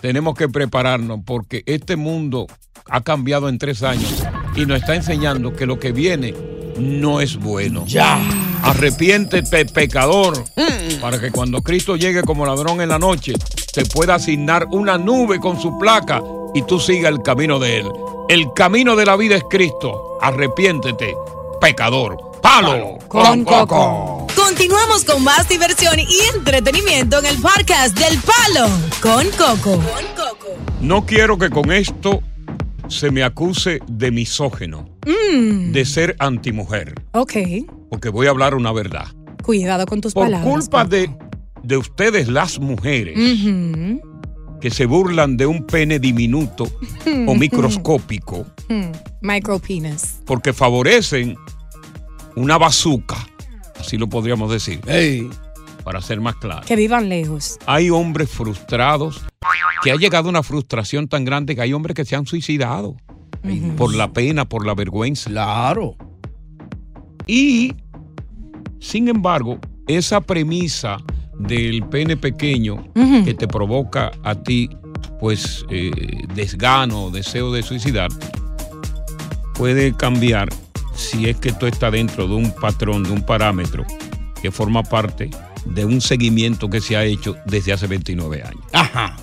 tenemos 0.00 0.36
que 0.36 0.48
prepararnos 0.48 1.20
porque 1.24 1.62
este 1.66 1.96
mundo 1.96 2.46
ha 2.88 3.00
cambiado 3.02 3.48
en 3.48 3.58
tres 3.58 3.82
años 3.82 4.22
y 4.56 4.64
nos 4.66 4.80
está 4.80 4.94
enseñando 4.94 5.54
que 5.54 5.66
lo 5.66 5.78
que 5.78 5.92
viene 5.92 6.34
no 6.78 7.20
es 7.20 7.36
bueno. 7.36 7.84
Ya. 7.86 8.18
Arrepiéntete, 8.62 9.66
pecador, 9.66 10.42
para 11.00 11.20
que 11.20 11.30
cuando 11.30 11.62
Cristo 11.62 11.96
llegue 11.96 12.22
como 12.22 12.46
ladrón 12.46 12.80
en 12.80 12.88
la 12.88 12.98
noche, 12.98 13.34
te 13.72 13.84
pueda 13.84 14.16
asignar 14.16 14.66
una 14.70 14.98
nube 14.98 15.38
con 15.38 15.60
su 15.60 15.78
placa 15.78 16.22
y 16.54 16.62
tú 16.62 16.80
sigas 16.80 17.12
el 17.12 17.22
camino 17.22 17.58
de 17.58 17.78
él. 17.78 17.86
El 18.28 18.52
camino 18.54 18.96
de 18.96 19.06
la 19.06 19.16
vida 19.16 19.36
es 19.36 19.44
Cristo. 19.48 20.18
Arrepiéntete, 20.20 21.14
pecador. 21.60 22.16
Palo 22.42 22.98
con 23.08 23.44
coco. 23.44 24.26
Continuamos 24.34 25.04
con 25.04 25.22
más 25.22 25.48
diversión 25.48 25.98
y 25.98 26.18
entretenimiento 26.34 27.18
en 27.18 27.26
el 27.26 27.40
podcast 27.40 27.98
del 27.98 28.18
Palo 28.20 28.68
con 29.00 29.26
Coco. 29.30 29.80
No 30.80 31.04
quiero 31.04 31.38
que 31.38 31.50
con 31.50 31.72
esto 31.72 32.22
se 32.88 33.10
me 33.10 33.22
acuse 33.24 33.80
de 33.88 34.10
misógeno, 34.10 34.88
Mm, 35.06 35.72
de 35.72 35.84
ser 35.84 36.16
antimujer, 36.18 36.94
ok. 37.12 37.32
porque 37.90 38.08
voy 38.08 38.26
a 38.26 38.30
hablar 38.30 38.54
una 38.54 38.72
verdad. 38.72 39.06
Cuidado 39.42 39.86
con 39.86 40.00
tus 40.00 40.12
Por 40.14 40.24
palabras. 40.26 40.52
culpa 40.52 40.84
de, 40.84 41.10
de 41.62 41.76
ustedes 41.76 42.28
las 42.28 42.58
mujeres 42.58 43.16
que 44.60 44.70
se 44.70 44.86
burlan 44.86 45.36
de 45.36 45.46
un 45.46 45.64
pene 45.66 45.98
diminuto 45.98 46.64
o 47.26 47.34
microscópico 47.34 48.46
Hmm, 48.68 48.90
Micro 49.20 49.58
penis. 49.60 50.18
porque 50.26 50.52
favorecen 50.52 51.36
una 52.34 52.58
bazuca, 52.58 53.16
así 53.78 53.96
lo 53.96 54.08
podríamos 54.08 54.50
decir, 54.50 54.80
para 55.86 56.02
ser 56.02 56.20
más 56.20 56.34
claro. 56.34 56.66
Que 56.66 56.74
vivan 56.74 57.08
lejos. 57.08 57.60
Hay 57.64 57.90
hombres 57.90 58.28
frustrados 58.28 59.24
que 59.84 59.92
ha 59.92 59.94
llegado 59.94 60.28
una 60.28 60.42
frustración 60.42 61.06
tan 61.06 61.24
grande 61.24 61.54
que 61.54 61.62
hay 61.62 61.72
hombres 61.72 61.94
que 61.94 62.04
se 62.04 62.16
han 62.16 62.26
suicidado 62.26 62.96
por 63.76 63.94
la 63.94 64.12
pena, 64.12 64.48
por 64.48 64.66
la 64.66 64.74
vergüenza. 64.74 65.30
Claro. 65.30 65.94
Y, 67.28 67.72
sin 68.80 69.06
embargo, 69.06 69.60
esa 69.86 70.20
premisa 70.20 70.96
del 71.38 71.84
pene 71.84 72.16
pequeño 72.16 72.92
que 73.24 73.34
te 73.34 73.46
provoca 73.46 74.10
a 74.24 74.34
ti, 74.34 74.68
pues, 75.20 75.64
eh, 75.70 75.92
desgano, 76.34 77.12
deseo 77.12 77.52
de 77.52 77.62
suicidarte, 77.62 78.26
puede 79.54 79.96
cambiar 79.96 80.48
si 80.96 81.28
es 81.28 81.36
que 81.36 81.52
tú 81.52 81.66
estás 81.66 81.92
dentro 81.92 82.26
de 82.26 82.34
un 82.34 82.50
patrón, 82.50 83.04
de 83.04 83.12
un 83.12 83.22
parámetro 83.22 83.86
que 84.42 84.50
forma 84.50 84.82
parte 84.82 85.30
de 85.74 85.84
un 85.84 86.00
seguimiento 86.00 86.70
que 86.70 86.80
se 86.80 86.96
ha 86.96 87.04
hecho 87.04 87.36
desde 87.46 87.72
hace 87.72 87.86
29 87.86 88.42
años. 88.42 88.64
Ajá. 88.72 89.16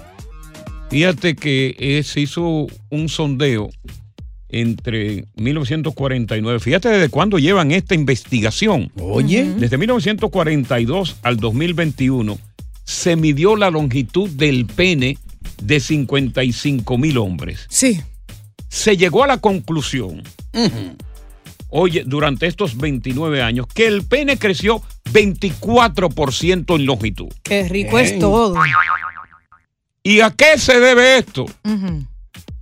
Fíjate 0.89 1.35
que 1.35 1.75
eh, 1.79 2.03
se 2.03 2.21
hizo 2.21 2.67
un 2.89 3.09
sondeo 3.09 3.69
entre 4.49 5.25
1949. 5.35 6.59
Fíjate 6.59 6.89
desde 6.89 7.09
cuándo 7.09 7.39
llevan 7.39 7.71
esta 7.71 7.95
investigación. 7.95 8.91
Oye. 8.99 9.43
Desde 9.57 9.77
1942 9.77 11.17
al 11.23 11.37
2021 11.37 12.37
se 12.83 13.15
midió 13.15 13.55
la 13.55 13.71
longitud 13.71 14.29
del 14.29 14.65
pene 14.65 15.17
de 15.61 15.79
55 15.79 16.97
mil 16.97 17.17
hombres. 17.17 17.65
Sí. 17.69 18.01
Se 18.69 18.97
llegó 18.97 19.23
a 19.23 19.27
la 19.27 19.37
conclusión, 19.37 20.23
oye, 21.73 22.03
durante 22.05 22.45
estos 22.45 22.77
29 22.77 23.41
años, 23.41 23.65
que 23.67 23.87
el 23.87 24.05
pene 24.05 24.37
creció 24.37 24.81
24% 25.11 26.75
en 26.75 26.85
longitud. 26.85 27.29
Qué 27.41 27.67
rico 27.67 27.97
es 27.97 28.19
todo. 28.19 28.55
¿Y 30.03 30.21
a 30.21 30.31
qué 30.31 30.57
se 30.57 30.79
debe 30.79 31.17
esto? 31.17 31.45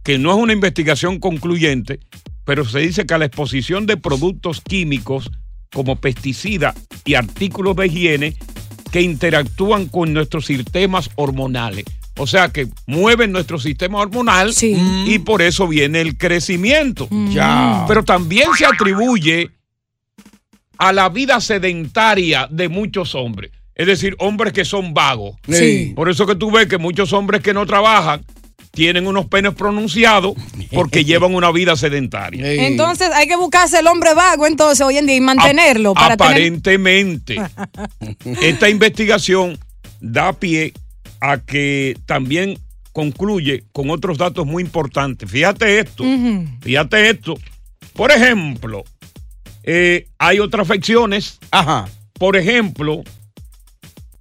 Que 0.03 0.17
no 0.17 0.31
es 0.31 0.37
una 0.37 0.53
investigación 0.53 1.19
concluyente, 1.19 1.99
pero 2.45 2.63
se 2.63 2.79
dice 2.79 3.05
que 3.05 3.13
a 3.13 3.17
la 3.17 3.25
exposición 3.25 3.85
de 3.85 3.97
productos 3.97 4.61
químicos 4.61 5.29
como 5.73 5.97
pesticidas 5.97 6.75
y 7.03 7.15
artículos 7.15 7.75
de 7.75 7.87
higiene 7.87 8.35
que 8.91 9.01
interactúan 9.01 9.87
con 9.87 10.13
nuestros 10.13 10.45
sistemas 10.45 11.09
hormonales. 11.15 11.85
O 12.21 12.27
sea 12.27 12.49
que 12.49 12.67
mueven 12.85 13.31
nuestro 13.31 13.59
sistema 13.59 13.97
hormonal 13.97 14.53
y 14.61 15.17
por 15.17 15.41
eso 15.41 15.67
viene 15.67 16.01
el 16.01 16.19
crecimiento. 16.19 17.09
Ya. 17.31 17.83
Pero 17.87 18.03
también 18.05 18.49
se 18.55 18.63
atribuye 18.63 19.49
a 20.77 20.93
la 20.93 21.09
vida 21.09 21.41
sedentaria 21.41 22.47
de 22.51 22.69
muchos 22.69 23.15
hombres. 23.15 23.51
Es 23.73 23.87
decir, 23.87 24.15
hombres 24.19 24.53
que 24.53 24.65
son 24.65 24.93
vagos. 24.93 25.35
Sí. 25.49 25.93
Por 25.95 26.11
eso 26.11 26.27
que 26.27 26.35
tú 26.35 26.51
ves 26.51 26.67
que 26.67 26.77
muchos 26.77 27.11
hombres 27.11 27.41
que 27.41 27.55
no 27.55 27.65
trabajan 27.65 28.23
tienen 28.69 29.07
unos 29.07 29.25
penes 29.25 29.55
pronunciados 29.55 30.35
porque 30.71 31.03
llevan 31.05 31.33
una 31.33 31.51
vida 31.51 31.75
sedentaria. 31.75 32.67
Entonces 32.67 33.09
hay 33.15 33.27
que 33.27 33.35
buscarse 33.35 33.79
el 33.79 33.87
hombre 33.87 34.13
vago 34.13 34.45
entonces 34.45 34.85
hoy 34.85 34.99
en 34.99 35.07
día 35.07 35.15
y 35.15 35.21
mantenerlo 35.21 35.95
para 35.95 36.15
tener... 36.15 36.33
Aparentemente, 36.33 37.41
esta 38.41 38.69
investigación 38.69 39.57
da 39.99 40.33
pie 40.33 40.73
a 41.21 41.37
que 41.37 41.97
también 42.05 42.57
concluye 42.91 43.63
con 43.71 43.89
otros 43.89 44.17
datos 44.17 44.45
muy 44.45 44.63
importantes. 44.63 45.29
Fíjate 45.29 45.79
esto, 45.79 46.03
fíjate 46.61 47.09
esto. 47.09 47.37
Por 47.93 48.11
ejemplo, 48.11 48.83
eh, 49.63 50.07
hay 50.17 50.39
otras 50.39 50.69
afecciones. 50.69 51.39
Ajá. 51.51 51.87
Por 52.13 52.35
ejemplo, 52.35 53.03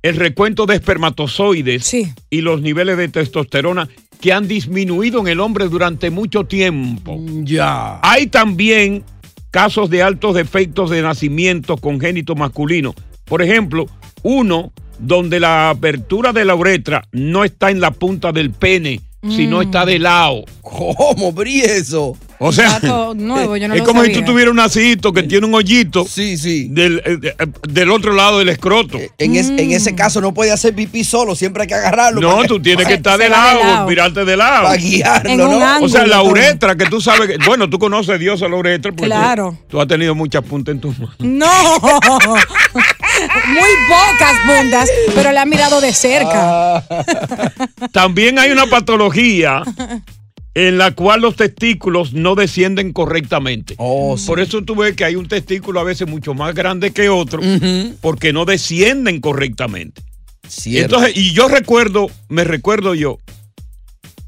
el 0.03 0.17
recuento 0.17 0.67
de 0.67 0.77
espermatozoides 0.77 1.95
y 2.31 2.41
los 2.41 2.63
niveles 2.63 2.97
de 2.97 3.09
testosterona 3.09 3.89
que 4.21 4.33
han 4.33 4.49
disminuido 4.49 5.21
en 5.21 5.29
el 5.29 5.41
hombre 5.41 5.69
durante 5.69 6.11
mucho 6.11 6.45
tiempo. 6.45 7.21
Ya. 7.43 8.01
Hay 8.03 8.27
también 8.27 9.05
casos 9.51 9.91
de 9.91 10.03
altos 10.03 10.35
defectos 10.35 10.91
de 10.91 11.03
nacimiento 11.03 11.77
congénito 11.77 12.35
masculino. 12.35 12.95
Por 13.25 13.43
ejemplo, 13.43 13.87
uno 14.23 14.73
donde 15.01 15.41
la 15.41 15.71
apertura 15.71 16.33
de 16.33 16.45
la 16.45 16.55
uretra 16.55 17.03
no 17.13 17.45
está 17.45 17.71
en 17.71 17.81
la 17.81 17.91
punta 17.91 18.33
del 18.33 18.51
pene, 18.51 19.01
sino 19.29 19.59
Mm. 19.59 19.63
está 19.63 19.85
de 19.85 19.99
lado. 19.99 20.45
¿Cómo 20.63 21.33
brilla 21.33 21.65
eso? 21.75 22.17
O 22.43 22.53
sea, 22.53 22.79
Dato 22.81 23.13
nuevo, 23.15 23.55
yo 23.59 23.69
no 23.69 23.75
es 23.75 23.81
lo 23.81 23.87
como 23.87 24.03
si 24.03 24.13
tú 24.15 24.23
tuvieras 24.25 24.51
un 24.53 24.57
nacito 24.57 25.13
que 25.13 25.25
tiene 25.25 25.47
un 25.47 25.55
hoyito 25.55 26.07
sí, 26.09 26.39
sí. 26.39 26.69
Del, 26.71 27.03
eh, 27.05 27.19
eh, 27.39 27.47
del 27.69 27.91
otro 27.91 28.15
lado 28.15 28.39
del 28.39 28.49
escroto. 28.49 28.99
En, 29.19 29.37
es- 29.37 29.51
en 29.51 29.73
ese 29.73 29.95
caso 29.95 30.23
no 30.23 30.33
puede 30.33 30.53
hacer 30.53 30.75
pipí 30.75 31.05
solo, 31.05 31.35
siempre 31.35 31.63
hay 31.65 31.69
que 31.69 31.75
agarrarlo. 31.75 32.19
No, 32.23 32.45
tú 32.45 32.59
tienes 32.63 32.87
que 32.87 32.95
estar 33.01 33.19
de 33.19 33.29
va 33.29 33.53
lado, 33.55 33.87
mirarte 33.87 34.25
de 34.25 34.37
lado. 34.39 34.65
Para 34.69 34.77
guiarlo, 34.77 35.37
¿no? 35.37 35.63
ángulo 35.67 35.85
O 35.87 35.89
sea, 35.91 36.07
la 36.07 36.23
uretra, 36.23 36.77
que 36.77 36.87
tú 36.87 37.03
sabes 37.03 37.29
que, 37.29 37.37
bueno, 37.45 37.69
tú 37.69 37.79
conoces 37.79 38.15
a 38.15 38.19
Dios 38.19 38.41
a 38.43 38.49
la 38.49 38.57
uretra 38.57 38.91
porque 38.93 39.11
tú- 39.11 39.19
Claro. 39.21 39.59
tú, 39.69 39.79
has 39.79 39.87
tenido 39.89 40.15
muchas 40.15 40.43
puntas 40.43 40.75
en 40.77 40.81
tus 40.81 40.99
manos. 40.99 41.17
No, 41.19 41.47
muy 43.51 43.71
pocas 43.89 44.39
puntas, 44.47 44.91
pero 45.15 45.33
la 45.33 45.43
ha 45.43 45.47
mirado 45.47 45.81
de 45.81 45.93
cerca. 45.93 46.85
También 47.93 48.39
hay 48.39 48.51
una 48.51 48.67
patología 48.67 49.63
en 50.55 50.79
la 50.79 50.93
cual 50.93 51.21
los 51.21 51.37
testículos 51.37 52.13
no 52.13 52.35
descienden 52.35 52.93
correctamente. 52.93 53.77
Por 53.77 54.41
eso 54.41 54.63
tú 54.63 54.75
ves 54.75 54.97
que 54.97 55.05
hay 55.05 55.17
un 55.17 55.29
testículo 55.29 55.81
a 55.81 55.85
veces 55.85 56.09
mucho 56.09 56.35
más 56.35 56.55
grande 56.55 56.93
que 56.93 57.09
otro, 57.09 57.41
porque 58.01 58.33
no 58.33 58.45
descienden 58.45 59.21
correctamente. 59.21 60.03
Cierto. 60.49 60.97
Entonces, 60.97 61.17
y 61.17 61.33
yo 61.33 61.49
recuerdo, 61.49 62.11
me 62.29 62.43
recuerdo 62.43 62.95
yo, 62.95 63.19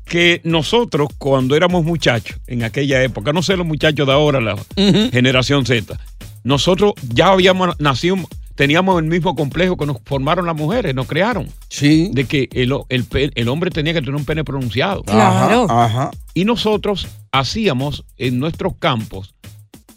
que 0.05 0.41
nosotros 0.45 1.09
cuando 1.17 1.57
éramos 1.57 1.85
muchachos, 1.85 2.37
en 2.47 2.65
aquella 2.65 3.03
época, 3.03 3.33
no 3.33 3.43
sé 3.43 3.57
los 3.57 3.67
muchachos 3.67 4.07
de 4.07 4.13
ahora, 4.13 4.41
la 4.41 4.57
generación 5.11 5.65
Z, 5.65 5.99
nosotros 6.45 6.93
ya 7.15 7.29
habíamos 7.29 7.81
nacido, 7.81 8.17
teníamos 8.55 8.99
el 9.01 9.07
mismo 9.09 9.35
complejo 9.35 9.77
que 9.77 9.87
nos 9.87 9.97
formaron 10.05 10.47
las 10.47 10.57
mujeres, 10.57 10.95
nos 10.95 11.07
crearon. 11.07 11.49
Sí. 11.69 12.11
De 12.13 12.25
que 12.25 12.49
el, 12.53 12.73
el 12.89 13.07
el 13.35 13.49
hombre 13.49 13.71
tenía 13.71 13.93
que 13.93 14.01
tener 14.01 14.15
un 14.15 14.25
pene 14.25 14.45
pronunciado. 14.45 15.03
Claro. 15.05 15.67
Ajá. 15.71 16.11
Y 16.35 16.45
nosotros 16.45 17.09
hacíamos 17.33 18.05
en 18.19 18.39
nuestros 18.39 18.75
campos, 18.79 19.35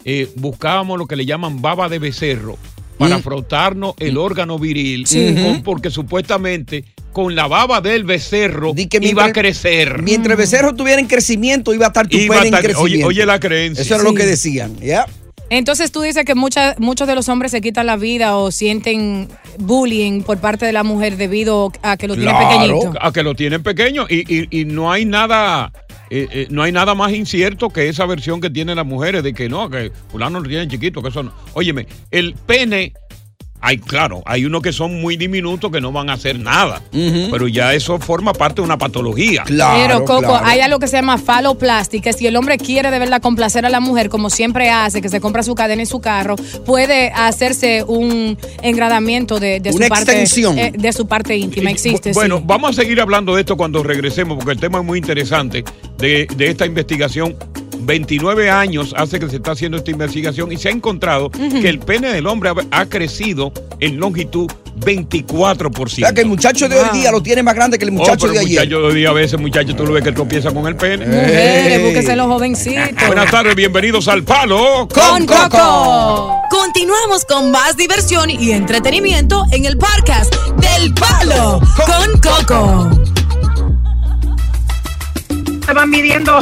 eh, 0.04 0.30
buscábamos 0.36 0.98
lo 0.98 1.06
que 1.06 1.16
le 1.16 1.26
llaman 1.26 1.60
baba 1.62 1.88
de 1.88 1.98
becerro 1.98 2.56
para 2.98 3.18
frotarnos 3.18 3.94
el 3.98 4.16
órgano 4.16 4.58
viril. 4.58 5.06
Sí. 5.06 5.34
con- 5.34 5.62
porque 5.62 5.90
supuestamente 5.90 6.84
con 7.12 7.34
la 7.34 7.46
baba 7.46 7.80
del 7.80 8.04
becerro 8.04 8.74
que 8.74 8.82
iba 8.82 9.22
a 9.22 9.26
mientras- 9.26 9.32
crecer. 9.32 10.02
Mientras 10.02 10.32
el 10.32 10.36
becerro 10.36 10.68
estuviera 10.70 11.00
en 11.00 11.06
crecimiento, 11.06 11.72
iba 11.74 11.86
a 11.86 11.88
estar 11.88 12.06
tu 12.08 12.16
Iba 12.16 12.36
a 12.36 12.42
pene 12.42 12.48
en 12.48 12.54
estar- 12.54 12.64
oye- 12.70 12.74
crecimiento. 12.74 13.06
oye 13.08 13.26
la 13.26 13.40
creencia. 13.40 13.82
Eso 13.82 13.94
era 13.94 14.02
Sí. 14.04 14.08
lo 14.10 14.14
que 14.14 14.26
decían, 14.26 14.76
¿ya? 14.80 15.06
Entonces 15.50 15.92
tú 15.92 16.00
dices 16.02 16.24
que 16.24 16.34
mucha- 16.34 16.74
muchos 16.78 17.06
de 17.06 17.14
los 17.14 17.28
hombres 17.28 17.52
se 17.52 17.60
quitan 17.60 17.86
la 17.86 17.96
vida 17.96 18.36
o 18.36 18.50
sienten 18.50 19.28
bullying 19.58 20.22
por 20.22 20.38
parte 20.38 20.66
de 20.66 20.72
la 20.72 20.82
mujer 20.82 21.16
debido 21.16 21.72
a 21.82 21.96
que 21.96 22.08
lo 22.08 22.14
tiene 22.16 22.32
pequeñito. 22.34 22.92
a 23.00 23.12
que 23.12 23.22
lo 23.22 23.34
tienen 23.34 23.62
pequeño 23.62 24.06
y, 24.08 24.24
y- 24.42 24.48
y 24.60 24.64
no 24.64 24.90
hay 24.90 25.04
nada 25.04 25.72
eh, 26.10 26.28
eh, 26.30 26.46
no 26.50 26.62
hay 26.62 26.70
nada 26.70 26.94
más 26.94 27.12
incierto 27.12 27.68
que 27.70 27.88
esa 27.88 28.06
versión 28.06 28.40
que 28.40 28.48
tienen 28.48 28.76
las 28.76 28.86
mujeres 28.86 29.24
de 29.24 29.34
que 29.34 29.48
no, 29.48 29.68
que 29.68 29.90
fulano 30.08 30.38
lo 30.38 30.48
tiene 30.48 30.68
chiquito, 30.68 31.02
que 31.02 31.08
eso 31.08 31.22
no. 31.24 31.32
Óyeme, 31.52 31.88
el 32.12 32.34
pene 32.34 32.92
Hay, 33.60 33.78
claro, 33.78 34.22
hay 34.26 34.44
unos 34.44 34.62
que 34.62 34.72
son 34.72 35.00
muy 35.00 35.16
diminutos 35.16 35.70
que 35.72 35.80
no 35.80 35.90
van 35.90 36.10
a 36.10 36.12
hacer 36.12 36.38
nada, 36.38 36.82
pero 37.30 37.48
ya 37.48 37.74
eso 37.74 37.98
forma 37.98 38.32
parte 38.32 38.56
de 38.60 38.62
una 38.66 38.78
patología. 38.78 39.44
Pero 39.46 40.04
Coco, 40.04 40.38
hay 40.44 40.60
algo 40.60 40.78
que 40.78 40.86
se 40.86 40.96
llama 40.96 41.18
faloplastic, 41.18 42.02
que 42.04 42.12
si 42.12 42.26
el 42.26 42.36
hombre 42.36 42.58
quiere 42.58 42.90
de 42.90 42.98
verdad 42.98 43.20
complacer 43.20 43.66
a 43.66 43.70
la 43.70 43.80
mujer, 43.80 44.08
como 44.08 44.30
siempre 44.30 44.70
hace, 44.70 45.02
que 45.02 45.08
se 45.08 45.20
compra 45.20 45.42
su 45.42 45.54
cadena 45.54 45.82
y 45.82 45.86
su 45.86 46.00
carro, 46.00 46.36
puede 46.64 47.10
hacerse 47.10 47.82
un 47.84 48.38
engradamiento 48.62 49.40
de, 49.40 49.58
de 49.60 49.70
su 49.72 49.78
Una 49.78 49.88
parte 49.88 50.12
extensión. 50.12 50.58
eh, 50.58 50.72
de 50.76 50.92
su 50.92 51.06
parte 51.06 51.36
íntima. 51.36 51.70
Existe. 51.70 52.12
Bueno, 52.12 52.38
sí. 52.38 52.44
vamos 52.46 52.70
a 52.70 52.82
seguir 52.82 53.00
hablando 53.00 53.34
de 53.34 53.40
esto 53.40 53.56
cuando 53.56 53.82
regresemos, 53.82 54.36
porque 54.36 54.52
el 54.52 54.60
tema 54.60 54.78
es 54.78 54.84
muy 54.84 54.98
interesante 54.98 55.64
de, 55.98 56.28
de 56.36 56.48
esta 56.48 56.66
investigación. 56.66 57.34
29 57.86 58.50
años 58.50 58.92
hace 58.96 59.18
que 59.20 59.28
se 59.30 59.36
está 59.36 59.52
haciendo 59.52 59.78
esta 59.78 59.90
investigación 59.92 60.50
y 60.52 60.56
se 60.56 60.68
ha 60.68 60.72
encontrado 60.72 61.30
que 61.30 61.68
el 61.68 61.78
pene 61.78 62.12
del 62.12 62.26
hombre 62.26 62.50
ha, 62.50 62.80
ha 62.80 62.86
crecido 62.86 63.52
en 63.80 63.98
longitud 63.98 64.48
24%. 64.80 65.82
O 65.82 65.88
sea 65.88 66.12
que 66.12 66.20
el 66.20 66.26
muchacho 66.26 66.68
de 66.68 66.78
hoy 66.78 66.88
día 66.92 67.10
lo 67.12 67.22
tiene 67.22 67.42
más 67.42 67.54
grande 67.54 67.78
que 67.78 67.84
el 67.84 67.92
muchacho 67.92 68.26
Oh, 68.26 68.28
pero 68.28 68.32
de 68.32 68.38
el 68.40 68.46
ayer. 68.46 68.58
muchacho 68.60 68.80
de 68.80 68.86
hoy 68.88 68.94
día, 68.94 69.08
a 69.10 69.12
veces, 69.12 69.40
muchacho, 69.40 69.74
tú 69.76 69.86
lo 69.86 69.92
ves 69.92 70.02
que 70.04 70.12
tropieza 70.12 70.50
con 70.52 70.66
el 70.66 70.76
pene. 70.76 71.06
Mujeres, 71.06 71.82
búsquese 71.82 72.16
los 72.16 72.26
jovencitos. 72.26 73.06
Buenas 73.06 73.30
tardes, 73.30 73.54
bienvenidos 73.54 74.08
al 74.08 74.22
Palo 74.24 74.88
Con 74.92 75.24
Coco. 75.26 76.34
Continuamos 76.50 77.24
con 77.24 77.50
más 77.50 77.76
diversión 77.76 78.30
y 78.30 78.50
entretenimiento 78.50 79.44
en 79.52 79.64
el 79.64 79.78
podcast 79.78 80.34
del 80.56 80.92
Palo 80.94 81.60
con 81.86 82.20
Coco. 82.20 82.90
Estaban 85.66 85.90
midiendo 85.90 86.38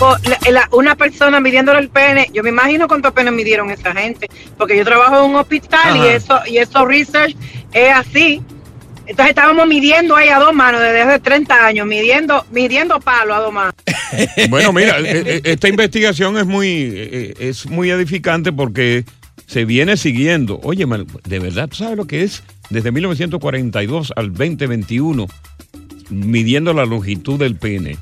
o 0.00 0.16
la- 0.28 0.50
la- 0.50 0.68
una 0.72 0.96
persona 0.96 1.38
midiéndole 1.38 1.78
el 1.78 1.90
pene. 1.90 2.28
Yo 2.34 2.42
me 2.42 2.48
imagino 2.48 2.88
cuántos 2.88 3.12
penes 3.12 3.32
midieron 3.32 3.70
esa 3.70 3.94
gente, 3.94 4.28
porque 4.58 4.76
yo 4.76 4.84
trabajo 4.84 5.24
en 5.24 5.30
un 5.30 5.36
hospital 5.36 5.96
y 5.96 6.08
eso 6.08 6.40
y 6.44 6.56
eso 6.58 6.84
research 6.84 7.36
es 7.72 7.92
así. 7.94 8.42
Entonces 9.06 9.28
estábamos 9.30 9.68
midiendo 9.68 10.16
ahí 10.16 10.28
a 10.28 10.40
dos 10.40 10.52
manos 10.52 10.80
desde 10.80 11.02
hace 11.02 11.20
30 11.20 11.66
años, 11.66 11.86
midiendo 11.86 12.44
midiendo 12.50 12.98
palo 12.98 13.34
a 13.36 13.40
dos 13.40 13.52
manos. 13.52 13.74
Bueno, 14.50 14.72
mira, 14.72 14.98
eh, 14.98 15.22
eh, 15.26 15.40
esta 15.44 15.68
investigación 15.68 16.36
es 16.36 16.44
muy, 16.46 16.68
eh, 16.94 17.34
es 17.38 17.66
muy 17.66 17.90
edificante 17.90 18.52
porque 18.52 19.04
se 19.46 19.64
viene 19.64 19.96
siguiendo. 19.96 20.58
Oye, 20.64 20.84
de 21.28 21.38
verdad, 21.38 21.68
¿tú 21.68 21.76
sabes 21.76 21.96
lo 21.96 22.06
que 22.06 22.22
es? 22.24 22.42
Desde 22.70 22.90
1942 22.90 24.12
al 24.16 24.32
2021, 24.32 25.26
midiendo 26.10 26.72
la 26.74 26.84
longitud 26.86 27.38
del 27.38 27.56
pene, 27.56 27.98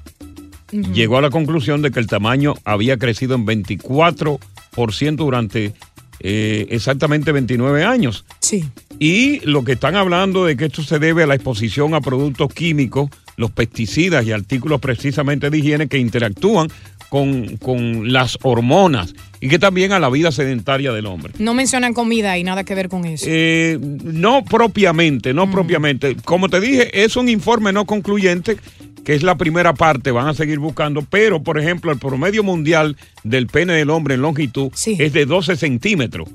llegó 0.72 1.18
a 1.18 1.22
la 1.22 1.30
conclusión 1.30 1.82
de 1.82 1.90
que 1.90 2.00
el 2.00 2.06
tamaño 2.06 2.54
había 2.64 2.96
crecido 2.96 3.34
en 3.34 3.46
24% 3.46 5.16
durante 5.16 5.72
eh, 6.20 6.66
exactamente 6.70 7.32
29 7.32 7.84
años. 7.84 8.24
Sí. 8.40 8.64
Y 8.98 9.40
lo 9.40 9.64
que 9.64 9.72
están 9.72 9.96
hablando 9.96 10.44
de 10.44 10.56
que 10.56 10.66
esto 10.66 10.82
se 10.82 10.98
debe 10.98 11.24
a 11.24 11.26
la 11.26 11.34
exposición 11.34 11.94
a 11.94 12.00
productos 12.00 12.52
químicos, 12.52 13.10
los 13.36 13.50
pesticidas 13.50 14.24
y 14.26 14.32
artículos 14.32 14.80
precisamente 14.80 15.50
de 15.50 15.58
higiene 15.58 15.88
que 15.88 15.98
interactúan 15.98 16.68
con, 17.08 17.56
con 17.58 18.12
las 18.12 18.38
hormonas 18.42 19.14
y 19.40 19.48
que 19.48 19.58
también 19.58 19.92
a 19.92 19.98
la 19.98 20.08
vida 20.08 20.30
sedentaria 20.30 20.92
del 20.92 21.06
hombre. 21.06 21.32
No 21.38 21.52
mencionan 21.52 21.92
comida 21.92 22.38
y 22.38 22.44
nada 22.44 22.64
que 22.64 22.74
ver 22.74 22.88
con 22.88 23.04
eso. 23.04 23.26
Eh, 23.28 23.78
no 23.80 24.44
propiamente, 24.44 25.34
no 25.34 25.50
propiamente. 25.50 26.16
Como 26.24 26.48
te 26.48 26.60
dije, 26.60 27.02
es 27.04 27.16
un 27.16 27.28
informe 27.28 27.72
no 27.72 27.84
concluyente, 27.84 28.56
que 29.04 29.14
es 29.14 29.22
la 29.22 29.36
primera 29.36 29.74
parte, 29.74 30.10
van 30.10 30.28
a 30.28 30.34
seguir 30.34 30.58
buscando, 30.58 31.02
pero 31.02 31.42
por 31.42 31.58
ejemplo, 31.58 31.90
el 31.92 31.98
promedio 31.98 32.42
mundial 32.42 32.96
del 33.24 33.46
pene 33.46 33.72
del 33.74 33.90
hombre 33.90 34.14
en 34.14 34.22
longitud 34.22 34.70
es 34.86 35.12
de 35.12 35.26
12 35.26 35.56
centímetros. 35.56 36.28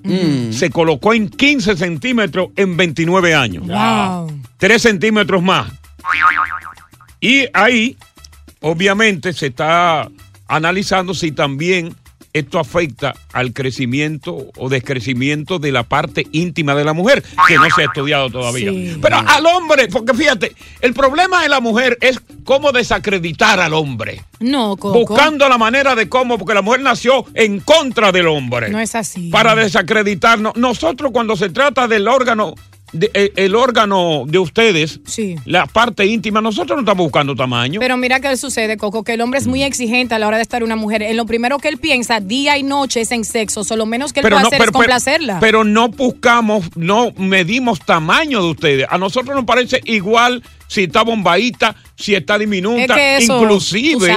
Se 0.51 0.69
colocó 0.69 1.13
en 1.13 1.29
15 1.29 1.77
centímetros 1.77 2.49
en 2.55 2.75
29 2.77 3.35
años. 3.35 3.67
Wow. 3.67 4.31
3 4.57 4.81
centímetros 4.81 5.41
más. 5.41 5.71
Y 7.19 7.45
ahí, 7.53 7.97
obviamente, 8.61 9.33
se 9.33 9.47
está 9.47 10.09
analizando 10.47 11.13
si 11.13 11.31
también 11.31 11.95
esto 12.33 12.59
afecta 12.59 13.13
al 13.33 13.53
crecimiento 13.53 14.47
o 14.55 14.69
descrecimiento 14.69 15.59
de 15.59 15.71
la 15.71 15.83
parte 15.83 16.27
íntima 16.31 16.75
de 16.75 16.83
la 16.83 16.93
mujer, 16.93 17.23
que 17.47 17.55
no 17.55 17.65
se 17.75 17.81
ha 17.81 17.85
estudiado 17.85 18.29
todavía. 18.29 18.71
Sí. 18.71 18.97
Pero 19.01 19.17
al 19.17 19.45
hombre, 19.45 19.87
porque 19.87 20.13
fíjate, 20.13 20.55
el 20.81 20.93
problema 20.93 21.41
de 21.41 21.49
la 21.49 21.59
mujer 21.59 21.97
es 22.01 22.21
cómo 22.43 22.71
desacreditar 22.71 23.59
al 23.59 23.73
hombre. 23.73 24.23
No, 24.39 24.77
Coco. 24.77 24.99
Buscando 24.99 25.49
la 25.49 25.57
manera 25.57 25.95
de 25.95 26.07
cómo, 26.09 26.37
porque 26.37 26.53
la 26.53 26.61
mujer 26.61 26.81
nació 26.81 27.25
en 27.33 27.59
contra 27.59 28.11
del 28.11 28.27
hombre. 28.27 28.69
No 28.69 28.79
es 28.79 28.95
así. 28.95 29.29
Para 29.29 29.55
desacreditarnos. 29.55 30.55
Nosotros 30.55 31.11
cuando 31.11 31.35
se 31.35 31.49
trata 31.49 31.87
del 31.87 32.07
órgano, 32.07 32.55
de- 32.99 33.11
eh, 33.13 33.31
el 33.35 33.55
órgano 33.55 34.23
de 34.27 34.39
ustedes, 34.39 34.99
la 35.45 35.65
parte 35.65 36.05
íntima, 36.05 36.41
nosotros 36.41 36.75
no 36.77 36.81
estamos 36.81 37.05
buscando 37.05 37.35
tamaño. 37.35 37.79
Pero 37.79 37.97
mira 37.97 38.19
qué 38.19 38.35
sucede, 38.37 38.77
Coco, 38.77 39.03
que 39.03 39.13
el 39.13 39.21
hombre 39.21 39.39
es 39.39 39.47
muy 39.47 39.63
exigente 39.63 40.15
a 40.15 40.19
la 40.19 40.27
hora 40.27 40.37
de 40.37 40.43
estar 40.43 40.63
una 40.63 40.75
mujer. 40.75 41.01
En 41.01 41.17
lo 41.17 41.25
primero 41.25 41.57
que 41.59 41.67
él 41.67 41.77
piensa 41.77 42.19
día 42.19 42.57
y 42.57 42.63
noche 42.63 43.01
es 43.01 43.11
en 43.11 43.23
sexo. 43.25 43.63
So, 43.63 43.75
lo 43.75 43.85
menos 43.85 44.13
que 44.13 44.19
él 44.19 44.23
puede 44.23 44.47
hacer 44.47 44.61
es 44.61 44.71
complacerla. 44.71 45.39
pero 45.39 45.63
no 45.63 45.89
buscamos, 45.89 46.65
no 46.75 47.11
medimos 47.17 47.79
tamaño 47.79 48.41
de 48.43 48.49
ustedes. 48.51 48.87
A 48.89 48.97
nosotros 48.97 49.35
nos 49.35 49.45
parece 49.45 49.81
igual 49.85 50.43
si 50.67 50.83
está 50.83 51.03
bombadita, 51.03 51.75
si 51.95 52.15
está 52.15 52.37
diminuta, 52.37 52.81
es 52.83 52.91
que 52.91 53.17
eso, 53.17 53.41
inclusive. 53.41 54.07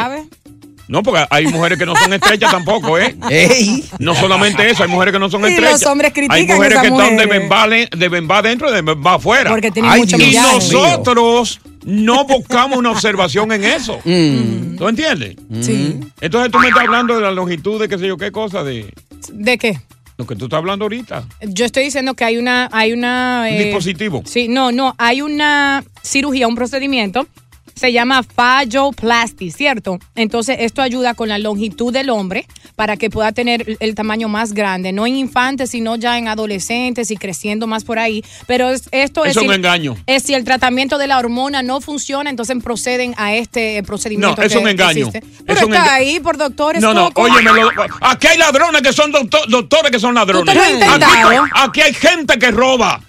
No, 0.91 1.03
porque 1.05 1.25
hay 1.31 1.47
mujeres 1.47 1.79
que 1.79 1.87
no 1.87 1.95
son 1.97 2.13
estrechas 2.13 2.51
tampoco, 2.53 2.99
¿eh? 2.99 3.17
Ey. 3.31 3.85
No 4.01 4.15
solamente 4.15 4.69
eso, 4.69 4.83
hay 4.83 4.89
mujeres 4.89 5.13
que 5.13 5.19
no 5.21 5.31
son 5.31 5.43
Y 5.43 5.49
estrechas. 5.53 5.81
los 5.81 5.87
hombres 5.91 6.13
critican 6.13 6.37
Hay 6.37 6.47
mujeres 6.47 6.73
esas 6.73 6.83
que 6.83 6.89
están 6.89 7.17
de 7.17 7.27
bembá, 7.27 7.67
le- 7.69 7.87
de 7.97 8.09
bembá 8.09 8.39
adentro 8.39 8.69
y 8.69 8.75
de 8.75 8.83
bembá 8.83 9.15
afuera. 9.15 9.51
Porque 9.51 9.71
tienen 9.71 9.93
mucho 9.97 10.17
Y 10.17 10.21
millaje. 10.27 10.53
nosotros 10.55 11.61
no 11.85 12.25
buscamos 12.25 12.77
una 12.79 12.91
observación 12.91 13.53
en 13.53 13.65
eso. 13.65 13.99
Mm. 14.05 14.77
¿Tú 14.77 14.89
entiendes? 14.89 15.37
Sí. 15.61 16.01
Entonces 16.21 16.51
tú 16.51 16.59
me 16.59 16.69
estás 16.69 16.83
hablando 16.85 17.15
de 17.15 17.21
la 17.23 17.31
longitud 17.31 17.81
de 17.81 17.89
qué 17.89 17.97
sé 17.97 18.07
yo 18.09 18.17
qué 18.17 18.33
cosa, 18.33 18.65
de 18.65 18.93
¿De 19.33 19.59
qué? 19.59 19.79
lo 20.19 20.27
que 20.27 20.35
tú 20.37 20.45
estás 20.47 20.59
hablando 20.59 20.85
ahorita. 20.87 21.25
Yo 21.41 21.65
estoy 21.65 21.85
diciendo 21.85 22.13
que 22.15 22.25
hay 22.25 22.37
una, 22.37 22.69
hay 22.73 22.93
una 22.93 23.47
Un 23.49 23.55
eh, 23.55 23.65
dispositivo. 23.65 24.23
Sí, 24.27 24.49
no, 24.49 24.71
no, 24.73 24.95
hay 24.99 25.23
una 25.23 25.83
cirugía, 26.03 26.47
un 26.49 26.57
procedimiento. 26.57 27.27
Se 27.75 27.93
llama 27.93 28.23
falloplasty, 28.23 29.51
¿cierto? 29.51 29.99
Entonces, 30.15 30.57
esto 30.61 30.83
ayuda 30.83 31.15
con 31.15 31.29
la 31.29 31.39
longitud 31.39 31.93
del 31.93 32.11
hombre 32.11 32.47
para 32.77 32.97
que 32.97 33.11
pueda 33.11 33.33
tener 33.33 33.77
el 33.81 33.95
tamaño 33.95 34.29
más 34.29 34.53
grande, 34.53 34.93
no 34.93 35.07
en 35.07 35.17
infantes, 35.17 35.71
sino 35.71 35.97
ya 35.97 36.19
en 36.19 36.29
adolescentes 36.29 37.11
y 37.11 37.17
creciendo 37.17 37.67
más 37.67 37.85
por 37.85 37.99
ahí. 37.99 38.25
Pero 38.47 38.71
es- 38.71 38.89
esto 38.93 39.25
es. 39.25 39.33
Es 39.33 39.37
un 39.43 39.49
si- 39.49 39.55
engaño. 39.55 39.97
Es 40.07 40.23
si 40.25 40.35
el 40.35 40.45
tratamiento 40.45 40.99
de 40.99 41.07
la 41.07 41.19
hormona 41.19 41.63
no 41.63 41.81
funciona, 41.81 42.31
entonces 42.31 42.57
proceden 42.63 43.15
a 43.17 43.35
este 43.35 43.79
eh, 43.79 43.83
procedimiento. 43.83 44.37
No, 44.37 44.43
es 44.47 44.53
que- 44.53 44.59
un 44.59 44.69
engaño. 44.69 45.07
existe. 45.07 45.19
Es 45.19 45.43
Pero 45.47 45.67
un 45.67 45.75
está 45.75 45.87
enga- 45.87 45.93
ahí 45.95 46.21
por 46.21 46.37
doctores. 46.37 46.81
No, 46.83 46.93
no, 46.95 47.11
lo- 47.15 47.73
aquí 48.01 48.27
hay 48.27 48.39
ladrones 48.39 48.83
que 48.83 48.93
son 48.93 49.11
doctor- 49.13 49.49
doctores 49.49 49.91
que 49.91 49.99
son 49.99 50.15
ladrones. 50.15 50.45
¿Tú 50.45 50.51
te 50.51 50.55
lo 50.87 50.91
has 50.93 51.03
aquí, 51.03 51.51
aquí 51.55 51.81
hay 51.81 51.95
gente 51.95 52.39
que 52.39 52.51
roba 52.51 53.01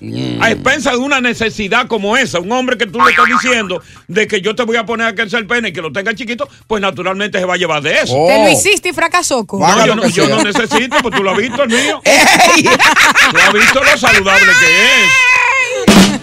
a 0.41 0.51
expensas 0.51 0.93
de 0.93 0.99
una 0.99 1.21
necesidad 1.21 1.87
como 1.87 2.17
esa. 2.17 2.39
Un 2.39 2.51
hombre 2.51 2.77
que 2.77 2.85
tú 2.87 2.99
le 2.99 3.11
estás 3.11 3.25
diciendo 3.27 3.81
de 4.07 4.27
que 4.27 4.41
yo 4.41 4.50
te 4.55 4.63
voy 4.63 4.77
a 4.77 4.85
poner 4.85 5.07
a 5.07 5.15
crecer 5.15 5.39
el 5.39 5.47
pene 5.47 5.69
y 5.69 5.73
que 5.73 5.81
lo 5.81 5.91
tenga 5.91 6.13
chiquito, 6.13 6.47
pues 6.67 6.81
naturalmente 6.81 7.39
se 7.39 7.45
va 7.45 7.55
a 7.55 7.57
llevar 7.57 7.81
de 7.81 7.93
eso. 7.99 8.13
Te 8.27 8.43
lo 8.43 8.49
hiciste 8.49 8.89
y 8.89 8.93
fracasó. 8.93 9.45
No, 9.51 9.85
yo, 9.85 9.95
no, 9.95 10.07
yo 10.07 10.27
no 10.27 10.43
necesito, 10.43 10.97
pues 11.01 11.15
tú 11.15 11.23
lo 11.23 11.31
has 11.31 11.37
visto 11.37 11.63
el 11.63 11.69
mío. 11.69 12.01
Tú 13.31 13.37
has 13.37 13.53
visto 13.53 13.83
lo 13.83 13.97
saludable 13.97 14.51
que 14.59 14.65
es. 14.65 15.40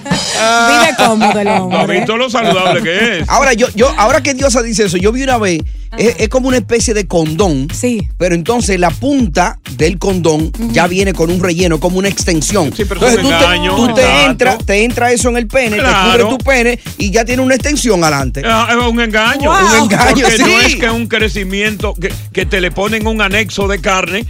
Vive 0.39 0.97
cómodo 0.97 1.39
el 1.41 1.47
Tú 1.47 1.51
has 1.53 1.61
hombre. 1.61 1.97
visto 1.99 2.17
lo 2.17 2.31
saludable 2.31 2.83
que 2.83 3.19
es. 3.21 3.29
Ahora, 3.29 3.53
yo, 3.55 3.67
yo, 3.75 3.93
ahora 3.97 4.23
que 4.23 4.35
Diosa 4.35 4.63
dice 4.63 4.85
eso, 4.85 4.97
yo 4.97 5.11
vi 5.13 5.23
una 5.23 5.39
vez, 5.39 5.63
es, 5.97 6.17
es 6.19 6.29
como 6.29 6.49
una 6.49 6.59
especie 6.59 6.95
de 6.95 7.07
condón. 7.07 7.69
Sí. 7.73 8.07
Pero 8.19 8.35
entonces 8.35 8.79
la 8.79 8.91
punta 8.91 9.59
del 9.73 9.99
condón 9.99 10.53
ya 10.71 10.87
viene 10.87 11.13
con 11.13 11.31
un 11.31 11.41
relleno, 11.43 11.81
como 11.81 11.99
una 11.99 12.09
extensión. 12.09 12.71
pero 12.77 12.95
entonces 12.95 13.17
es 13.19 13.23
tú, 13.23 13.29
un 13.29 13.39
te, 13.39 13.45
engaño, 13.45 13.77
tú 13.77 13.95
te 13.95 14.25
entra, 14.25 14.59
te 14.59 14.85
entra 14.85 15.13
eso 15.13 15.29
en 15.29 15.37
el 15.39 15.47
pene, 15.49 15.77
Claro. 15.79 16.13
te 16.19 16.23
cubre 16.25 16.37
tu 16.39 16.45
pene 16.45 16.79
y 16.99 17.11
ya 17.11 17.25
tiene 17.25 17.43
una 17.43 17.55
extensión 17.55 18.03
adelante. 18.05 18.43
Ah, 18.45 18.69
Es 18.71 18.77
un 18.77 19.01
engaño. 19.01 19.51
Wow. 19.51 19.67
Un 19.83 19.85
engaño, 19.85 20.23
Porque 20.23 20.39
no 20.39 20.47
sí. 20.47 20.55
es 20.67 20.77
que 20.77 20.91
un 20.91 21.07
crecimiento, 21.09 21.95
que, 21.95 22.13
que 22.33 22.47
te 22.47 22.61
le 22.61 22.71
ponen 22.71 23.07
un 23.07 23.21
anexo 23.21 23.67
de 23.67 23.81
carne, 23.81 24.25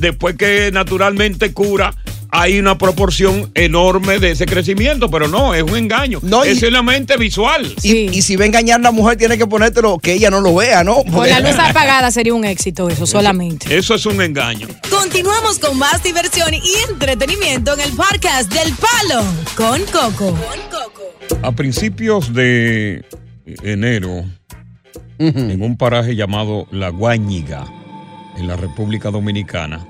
después 0.00 0.36
que 0.36 0.70
naturalmente 0.72 1.52
cura, 1.52 1.94
hay 2.36 2.58
una 2.58 2.76
proporción 2.76 3.52
enorme 3.54 4.18
de 4.18 4.32
ese 4.32 4.44
crecimiento, 4.44 5.08
pero 5.08 5.28
no, 5.28 5.54
es 5.54 5.62
un 5.62 5.76
engaño. 5.76 6.18
No, 6.22 6.44
y- 6.44 6.48
es 6.48 6.58
solamente 6.60 7.16
visual. 7.16 7.72
Y, 7.84 8.08
y 8.10 8.22
si 8.22 8.34
va 8.34 8.42
a 8.42 8.46
engañar 8.48 8.80
la 8.80 8.90
mujer, 8.90 9.16
tiene 9.16 9.38
que 9.38 9.46
ponértelo 9.46 9.98
que 10.00 10.14
ella 10.14 10.30
no 10.30 10.40
lo 10.40 10.52
vea, 10.56 10.82
¿no? 10.82 11.04
Con 11.04 11.30
la 11.30 11.38
luz 11.38 11.56
apagada 11.56 12.10
sería 12.10 12.34
un 12.34 12.44
éxito 12.44 12.88
eso 12.90 13.06
solamente. 13.06 13.76
Eso 13.76 13.94
es 13.94 14.04
un 14.06 14.20
engaño. 14.20 14.66
Continuamos 14.90 15.60
con 15.60 15.78
más 15.78 16.02
diversión 16.02 16.52
y 16.54 16.60
entretenimiento 16.90 17.72
en 17.74 17.80
el 17.82 17.92
podcast 17.92 18.52
del 18.52 18.74
Palo 18.74 19.22
con 19.56 19.80
Coco. 19.92 20.36
A 21.42 21.52
principios 21.52 22.34
de 22.34 23.04
enero, 23.62 24.24
en 25.20 25.62
un 25.62 25.76
paraje 25.76 26.16
llamado 26.16 26.66
La 26.72 26.88
Guañiga, 26.88 27.64
en 28.36 28.48
la 28.48 28.56
República 28.56 29.12
Dominicana, 29.12 29.86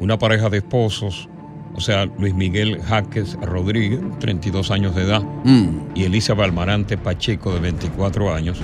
una 0.00 0.18
pareja 0.18 0.48
de 0.50 0.58
esposos 0.58 1.28
o 1.76 1.80
sea, 1.80 2.06
Luis 2.20 2.32
Miguel 2.34 2.80
Jaques 2.82 3.36
Rodríguez, 3.42 3.98
32 4.20 4.70
años 4.70 4.94
de 4.94 5.02
edad, 5.02 5.22
Mm. 5.42 5.66
y 5.96 6.04
Elisa 6.04 6.32
Balmarante 6.32 6.96
Pacheco, 6.96 7.52
de 7.52 7.58
24 7.58 8.32
años, 8.32 8.60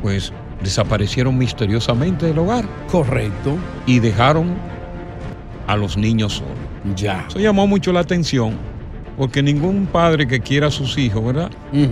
pues 0.00 0.32
desaparecieron 0.62 1.36
misteriosamente 1.36 2.26
del 2.26 2.38
hogar. 2.38 2.64
Correcto. 2.90 3.56
Y 3.86 3.98
dejaron 3.98 4.54
a 5.66 5.76
los 5.76 5.96
niños 5.96 6.34
solos. 6.34 6.54
Ya. 6.96 7.24
Eso 7.28 7.40
llamó 7.40 7.66
mucho 7.66 7.92
la 7.92 7.98
atención, 8.00 8.52
porque 9.16 9.42
ningún 9.42 9.86
padre 9.86 10.28
que 10.28 10.38
quiera 10.38 10.68
a 10.68 10.70
sus 10.70 10.96
hijos, 10.98 11.24
¿verdad? 11.24 11.50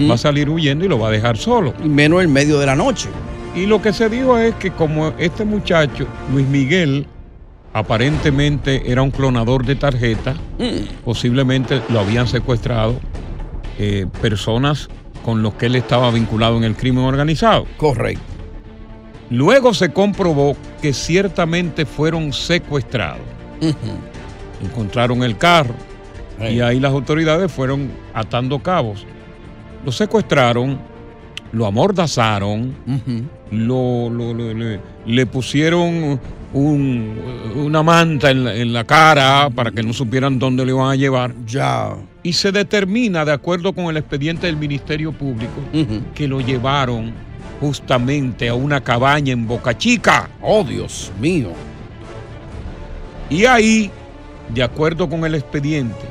Va 0.08 0.14
a 0.14 0.18
salir 0.18 0.48
huyendo 0.48 0.84
y 0.84 0.88
lo 0.88 1.00
va 1.00 1.08
a 1.08 1.11
dejar 1.11 1.36
solo. 1.36 1.74
Y 1.84 1.88
menos 1.88 2.22
en 2.22 2.32
medio 2.32 2.61
de 2.61 2.66
la 2.66 2.76
noche. 2.76 3.08
Y 3.56 3.66
lo 3.66 3.82
que 3.82 3.92
se 3.92 4.08
dijo 4.08 4.38
es 4.38 4.54
que 4.54 4.70
como 4.70 5.08
este 5.18 5.44
muchacho, 5.44 6.06
Luis 6.32 6.46
Miguel, 6.46 7.06
aparentemente 7.73 8.91
era 8.91 9.03
un 9.03 9.11
clonador 9.11 9.64
de 9.64 9.77
tarjetas, 9.77 10.37
posiblemente 11.05 11.81
lo 11.89 12.01
habían 12.01 12.27
secuestrado 12.27 12.99
eh, 13.79 14.07
personas 14.21 14.89
con 15.25 15.43
los 15.43 15.55
que 15.55 15.66
él 15.66 15.77
estaba 15.77 16.11
vinculado 16.11 16.57
en 16.57 16.64
el 16.64 16.75
crimen 16.77 17.05
organizado. 17.05 17.66
Correcto. 17.77 18.23
Luego 19.31 19.73
se 19.75 19.93
comprobó 19.93 20.57
que 20.83 20.93
ciertamente 20.93 21.87
fueron 21.87 22.33
secuestrados. 22.33 23.21
Encontraron 24.62 25.23
el 25.23 25.37
carro 25.39 25.75
y 26.51 26.61
ahí 26.61 26.81
las 26.81 26.93
autoridades 26.93 27.51
fueron 27.53 27.91
atando 28.14 28.59
cabos. 28.59 29.07
Lo 29.85 29.93
secuestraron, 29.93 30.79
lo 31.53 31.66
amordazaron, 31.66 32.75
lo, 33.51 34.11
lo- 34.11 34.35
lo- 34.35 34.55
le, 34.55 34.81
le 35.07 35.27
pusieron 35.27 36.21
un- 36.53 37.18
una 37.57 37.82
manta 37.82 38.30
en 38.30 38.44
la, 38.44 38.55
en 38.55 38.72
la 38.72 38.84
cara 38.84 39.48
para 39.51 39.70
que 39.70 39.82
no 39.82 39.92
supieran 39.92 40.38
dónde 40.38 40.64
le 40.66 40.72
iban 40.72 40.90
a 40.90 40.96
llevar. 40.96 41.34
Ya. 41.46 41.96
Y 42.22 42.32
se 42.32 42.53
determina, 42.53 43.24
de 43.24 43.32
acuerdo 43.32 43.72
con 43.72 43.86
el 43.86 43.96
expediente 43.96 44.46
del 44.46 44.57
Ministerio 44.57 45.12
Público, 45.12 45.61
que 46.14 46.28
lo 46.28 46.40
llevaron 46.40 47.12
justamente 47.61 48.48
a 48.48 48.55
una 48.55 48.80
cabaña 48.82 49.32
en 49.32 49.46
Boca 49.46 49.76
Chica. 49.76 50.28
Oh, 50.42 50.64
Dios 50.64 51.12
mío. 51.20 51.51
Y 53.30 53.44
ahí, 53.44 53.90
de 54.53 54.62
acuerdo 54.62 55.09
con 55.09 55.24
el 55.24 55.34
expediente, 55.36 56.05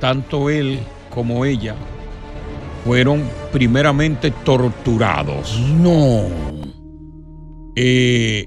tanto 0.00 0.50
él 0.50 0.78
como 1.10 1.44
ella 1.44 1.74
fueron 2.84 3.22
primeramente 3.52 4.30
torturados. 4.44 5.58
No. 5.80 6.22
Eh, 7.74 8.46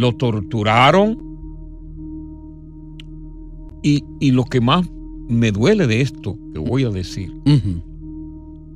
lo 0.00 0.12
torturaron 0.12 1.18
y, 3.82 4.02
y 4.18 4.30
lo 4.30 4.44
que 4.44 4.60
más 4.60 4.88
me 5.28 5.52
duele 5.52 5.86
de 5.86 6.00
esto 6.00 6.38
que 6.52 6.58
voy 6.58 6.84
a 6.84 6.88
decir 6.90 7.32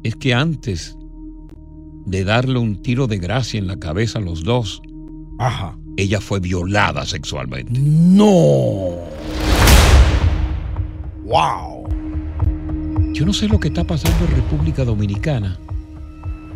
es 0.02 0.16
que 0.16 0.34
antes 0.34 0.96
de 2.06 2.24
darle 2.24 2.58
un 2.58 2.82
tiro 2.82 3.06
de 3.06 3.18
gracia 3.18 3.58
en 3.58 3.66
la 3.66 3.78
cabeza 3.78 4.18
a 4.18 4.22
los 4.22 4.44
dos, 4.44 4.82
Ajá. 5.38 5.78
ella 5.96 6.20
fue 6.20 6.40
violada 6.40 7.06
sexualmente. 7.06 7.72
No. 7.80 8.98
Wow. 11.24 11.88
Yo 13.14 13.24
no 13.24 13.32
sé 13.32 13.48
lo 13.48 13.58
que 13.58 13.68
está 13.68 13.84
pasando 13.84 14.26
en 14.26 14.36
República 14.36 14.84
Dominicana, 14.84 15.58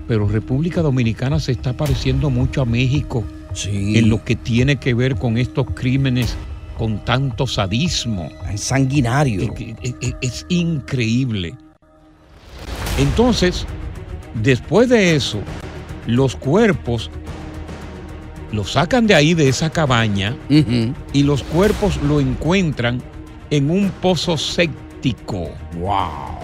pero 0.06 0.28
República 0.28 0.82
Dominicana 0.82 1.40
se 1.40 1.52
está 1.52 1.74
pareciendo 1.74 2.28
mucho 2.28 2.60
a 2.60 2.66
México 2.66 3.24
en 3.98 4.08
lo 4.08 4.24
que 4.24 4.36
tiene 4.36 4.76
que 4.76 4.94
ver 4.94 5.16
con 5.16 5.38
estos 5.38 5.66
crímenes 5.74 6.36
con 6.76 7.04
tanto 7.04 7.46
sadismo. 7.46 8.28
Es 8.52 8.60
sanguinario. 8.62 9.42
Es, 9.82 9.94
es- 10.00 10.14
es 10.20 10.46
increíble. 10.48 11.54
Entonces, 12.98 13.66
después 14.42 14.88
de 14.88 15.16
eso, 15.16 15.40
los 16.06 16.36
cuerpos 16.36 17.10
los 18.52 18.72
sacan 18.72 19.06
de 19.06 19.14
ahí, 19.14 19.34
de 19.34 19.48
esa 19.48 19.70
cabaña, 19.70 20.34
y 21.12 21.22
los 21.22 21.42
cuerpos 21.42 21.96
lo 22.02 22.20
encuentran 22.20 23.02
en 23.50 23.70
un 23.70 23.90
pozo 23.90 24.36
séptico. 24.38 25.50
¡Wow! 25.78 26.38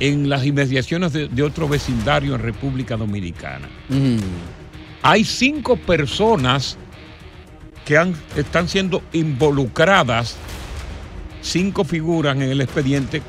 En 0.00 0.28
las 0.28 0.44
inmediaciones 0.44 1.12
de, 1.12 1.28
de 1.28 1.42
otro 1.42 1.68
vecindario 1.68 2.34
en 2.34 2.40
República 2.42 2.96
Dominicana. 2.96 3.68
Hay 5.06 5.22
cinco 5.24 5.76
personas 5.76 6.78
que 7.84 7.98
han- 7.98 8.16
están 8.36 8.68
siendo 8.70 9.02
involucradas, 9.12 10.36
cinco 11.42 11.84
figuras 11.84 12.34
en 12.36 12.42
el 12.42 12.62
expediente 12.62 13.20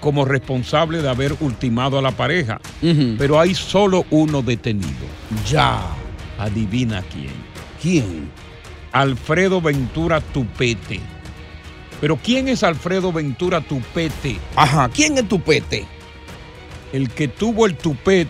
como 0.00 0.24
responsable 0.24 1.02
de 1.02 1.08
haber 1.08 1.34
ultimado 1.40 1.98
a 1.98 2.02
la 2.02 2.12
pareja. 2.12 2.60
Pero 3.18 3.40
hay 3.40 3.52
solo 3.56 4.06
uno 4.10 4.42
detenido. 4.42 5.06
Ya. 5.50 5.80
Adivina 6.38 7.02
quién. 7.12 7.32
¿Quién? 7.82 8.30
Alfredo 8.92 9.60
Ventura 9.60 10.20
Tupete. 10.20 11.00
Pero 12.00 12.16
¿quién 12.16 12.46
es 12.46 12.62
Alfredo 12.62 13.12
Ventura 13.12 13.60
Tupete? 13.60 14.38
Ajá, 14.54 14.88
¿quién 14.88 15.18
es 15.18 15.28
Tupete? 15.28 15.84
El 16.92 17.10
que 17.10 17.26
tuvo 17.26 17.66
el 17.66 17.74
tupet 17.76 18.28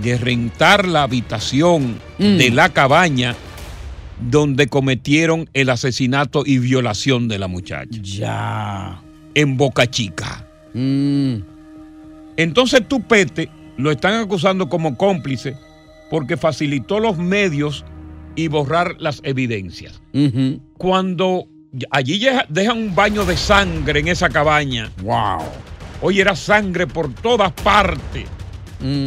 de 0.00 0.16
rentar 0.18 0.86
la 0.88 1.02
habitación 1.02 1.98
Mm. 2.18 2.36
de 2.38 2.50
la 2.50 2.68
cabaña 2.70 3.34
donde 4.30 4.68
cometieron 4.68 5.50
el 5.52 5.68
asesinato 5.70 6.44
y 6.46 6.58
violación 6.58 7.28
de 7.28 7.38
la 7.38 7.48
muchacha. 7.48 7.98
Ya. 8.00 9.02
En 9.34 9.56
Boca 9.56 9.86
Chica. 9.90 10.46
Mm. 10.74 11.36
Entonces 12.36 12.86
Tupete 12.88 13.48
lo 13.76 13.90
están 13.90 14.14
acusando 14.14 14.68
como 14.68 14.96
cómplice 14.96 15.56
porque 16.10 16.36
facilitó 16.36 17.00
los 17.00 17.16
medios 17.18 17.84
y 18.36 18.48
borrar 18.48 18.96
las 18.98 19.20
evidencias. 19.24 20.00
Cuando 20.78 21.46
allí 21.90 22.18
deja- 22.18 22.46
dejan 22.48 22.78
un 22.78 22.94
baño 22.94 23.24
de 23.24 23.36
sangre 23.36 24.00
en 24.00 24.08
esa 24.08 24.28
cabaña. 24.28 24.90
Wow. 25.02 25.42
Oye, 26.02 26.20
era 26.20 26.34
sangre 26.36 26.86
por 26.86 27.12
todas 27.14 27.52
partes. 27.52 28.26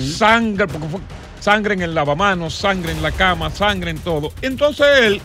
Sangre, 0.02 0.68
porque 0.68 0.88
fue 0.88 1.00
sangre 1.40 1.74
en 1.76 1.82
el 1.82 1.94
lavamanos, 1.94 2.54
sangre 2.56 2.92
en 2.92 3.02
la 3.02 3.12
cama, 3.12 3.50
sangre 3.52 3.92
en 3.92 4.00
todo. 4.00 4.32
Entonces 4.42 4.88
él, 5.04 5.22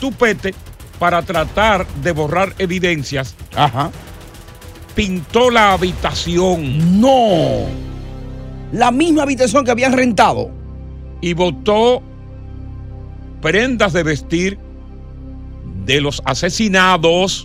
Tupete, 0.00 0.54
para 0.98 1.22
tratar 1.22 1.86
de 2.02 2.12
borrar 2.12 2.54
evidencias, 2.58 3.34
pintó 4.94 5.50
la 5.50 5.72
habitación. 5.72 7.00
No. 7.00 7.66
La 8.72 8.90
misma 8.90 9.22
habitación 9.22 9.64
que 9.64 9.70
habían 9.70 9.92
rentado. 9.92 10.50
Y 11.20 11.32
botó 11.34 12.02
prendas 13.40 13.92
de 13.92 14.02
vestir 14.02 14.58
de 15.84 16.00
los 16.00 16.20
asesinados, 16.24 17.44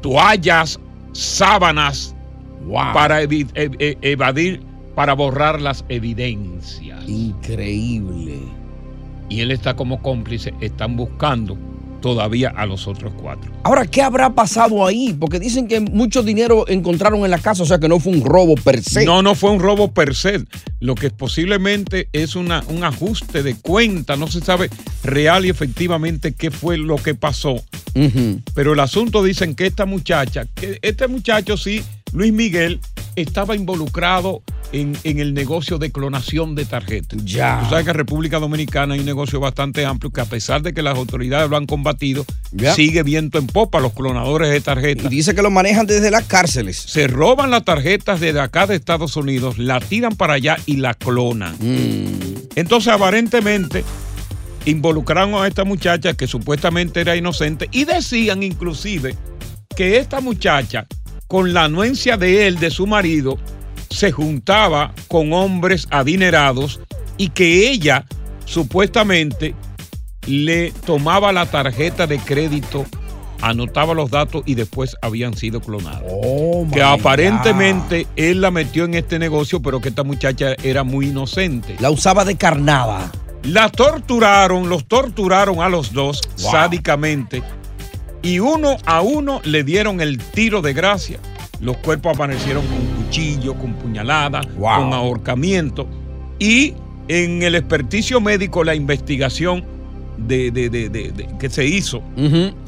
toallas, 0.00 0.80
sábanas, 1.12 2.14
para 2.94 3.22
e- 3.22 3.28
e- 3.54 3.98
evadir, 4.02 4.62
para 4.98 5.12
borrar 5.12 5.60
las 5.60 5.84
evidencias. 5.88 7.08
Increíble. 7.08 8.40
Y 9.28 9.42
él 9.42 9.52
está 9.52 9.76
como 9.76 10.02
cómplice, 10.02 10.52
están 10.60 10.96
buscando 10.96 11.56
todavía 12.00 12.52
a 12.56 12.66
los 12.66 12.88
otros 12.88 13.12
cuatro. 13.16 13.52
Ahora, 13.62 13.86
¿qué 13.86 14.02
habrá 14.02 14.34
pasado 14.34 14.84
ahí? 14.84 15.16
Porque 15.16 15.38
dicen 15.38 15.68
que 15.68 15.78
mucho 15.78 16.24
dinero 16.24 16.66
encontraron 16.66 17.24
en 17.24 17.30
la 17.30 17.38
casa, 17.38 17.62
o 17.62 17.66
sea 17.66 17.78
que 17.78 17.88
no 17.88 18.00
fue 18.00 18.12
un 18.12 18.24
robo 18.24 18.56
per 18.56 18.82
se. 18.82 19.04
No, 19.04 19.22
no 19.22 19.36
fue 19.36 19.52
un 19.52 19.60
robo 19.60 19.92
per 19.92 20.16
se. 20.16 20.44
Lo 20.80 20.96
que 20.96 21.10
posiblemente 21.10 22.08
es 22.12 22.34
una, 22.34 22.64
un 22.66 22.82
ajuste 22.82 23.44
de 23.44 23.54
cuenta. 23.54 24.16
No 24.16 24.26
se 24.26 24.40
sabe 24.40 24.68
real 25.04 25.46
y 25.46 25.48
efectivamente 25.48 26.34
qué 26.34 26.50
fue 26.50 26.76
lo 26.76 26.96
que 26.96 27.14
pasó. 27.14 27.62
Pero 28.54 28.72
el 28.72 28.80
asunto 28.80 29.24
dicen 29.24 29.54
que 29.54 29.66
esta 29.66 29.84
muchacha, 29.84 30.46
que 30.54 30.78
este 30.82 31.08
muchacho 31.08 31.56
sí, 31.56 31.82
Luis 32.12 32.32
Miguel, 32.32 32.80
estaba 33.16 33.54
involucrado 33.56 34.42
en, 34.72 34.96
en 35.02 35.18
el 35.18 35.34
negocio 35.34 35.78
de 35.78 35.90
clonación 35.90 36.54
de 36.54 36.64
tarjetas. 36.64 37.24
Ya. 37.24 37.60
Tú 37.64 37.70
sabes 37.70 37.84
que 37.84 37.90
en 37.90 37.96
República 37.96 38.38
Dominicana 38.38 38.94
hay 38.94 39.00
un 39.00 39.06
negocio 39.06 39.40
bastante 39.40 39.84
amplio 39.84 40.10
que 40.12 40.20
a 40.20 40.24
pesar 40.26 40.62
de 40.62 40.72
que 40.74 40.82
las 40.82 40.96
autoridades 40.96 41.48
lo 41.50 41.56
han 41.56 41.66
combatido, 41.66 42.24
Ya. 42.52 42.74
sigue 42.74 43.02
viento 43.02 43.38
en 43.38 43.46
popa 43.46 43.80
los 43.80 43.92
clonadores 43.92 44.50
de 44.50 44.60
tarjetas. 44.60 45.06
Y 45.06 45.08
dice 45.08 45.34
que 45.34 45.42
lo 45.42 45.50
manejan 45.50 45.86
desde 45.86 46.10
las 46.10 46.24
cárceles. 46.24 46.76
Se 46.76 47.06
roban 47.08 47.50
las 47.50 47.64
tarjetas 47.64 48.20
desde 48.20 48.40
acá 48.40 48.66
de 48.66 48.76
Estados 48.76 49.16
Unidos, 49.16 49.58
la 49.58 49.80
tiran 49.80 50.14
para 50.16 50.34
allá 50.34 50.56
y 50.66 50.76
la 50.76 50.94
clonan. 50.94 51.56
Entonces, 52.54 52.92
aparentemente, 52.92 53.84
involucraron 54.66 55.34
a 55.34 55.46
esta 55.46 55.64
muchacha 55.64 56.14
que 56.14 56.26
supuestamente 56.26 57.00
era 57.00 57.16
inocente 57.16 57.68
y 57.72 57.84
decían 57.84 58.42
inclusive 58.42 59.14
que 59.74 59.96
esta 59.98 60.20
muchacha, 60.20 60.86
con 61.28 61.52
la 61.54 61.64
anuencia 61.64 62.16
de 62.16 62.46
él, 62.48 62.58
de 62.58 62.70
su 62.70 62.86
marido, 62.86 63.38
se 63.90 64.10
juntaba 64.10 64.92
con 65.06 65.32
hombres 65.32 65.86
adinerados 65.90 66.80
y 67.16 67.28
que 67.28 67.70
ella 67.70 68.04
supuestamente 68.44 69.54
le 70.26 70.72
tomaba 70.84 71.32
la 71.32 71.46
tarjeta 71.46 72.06
de 72.06 72.18
crédito 72.18 72.84
anotaba 73.40 73.94
los 73.94 74.10
datos 74.10 74.42
y 74.46 74.54
después 74.54 74.96
habían 75.02 75.36
sido 75.36 75.60
clonados. 75.60 76.10
Oh, 76.10 76.66
que 76.72 76.82
aparentemente 76.82 78.06
él 78.16 78.40
la 78.40 78.50
metió 78.50 78.84
en 78.84 78.94
este 78.94 79.18
negocio, 79.18 79.60
pero 79.62 79.80
que 79.80 79.90
esta 79.90 80.02
muchacha 80.04 80.54
era 80.62 80.82
muy 80.84 81.08
inocente. 81.08 81.76
La 81.80 81.90
usaba 81.90 82.24
de 82.24 82.36
carnada. 82.36 83.10
La 83.44 83.68
torturaron, 83.68 84.68
los 84.68 84.86
torturaron 84.86 85.60
a 85.60 85.68
los 85.68 85.92
dos 85.92 86.20
Wow. 86.42 86.50
sádicamente 86.50 87.42
y 88.22 88.38
uno 88.38 88.76
a 88.84 89.00
uno 89.00 89.40
le 89.44 89.64
dieron 89.64 90.00
el 90.00 90.18
tiro 90.18 90.62
de 90.62 90.72
gracia. 90.72 91.18
Los 91.60 91.76
cuerpos 91.78 92.14
aparecieron 92.14 92.64
con 92.66 93.04
cuchillo, 93.04 93.54
con 93.54 93.74
puñalada, 93.74 94.42
con 94.58 94.92
ahorcamiento 94.92 95.88
y 96.38 96.74
en 97.08 97.42
el 97.42 97.54
experticio 97.54 98.20
médico 98.20 98.62
la 98.62 98.74
investigación 98.74 99.64
de, 100.16 101.28
que 101.38 101.50
se 101.50 101.64
hizo. 101.66 102.02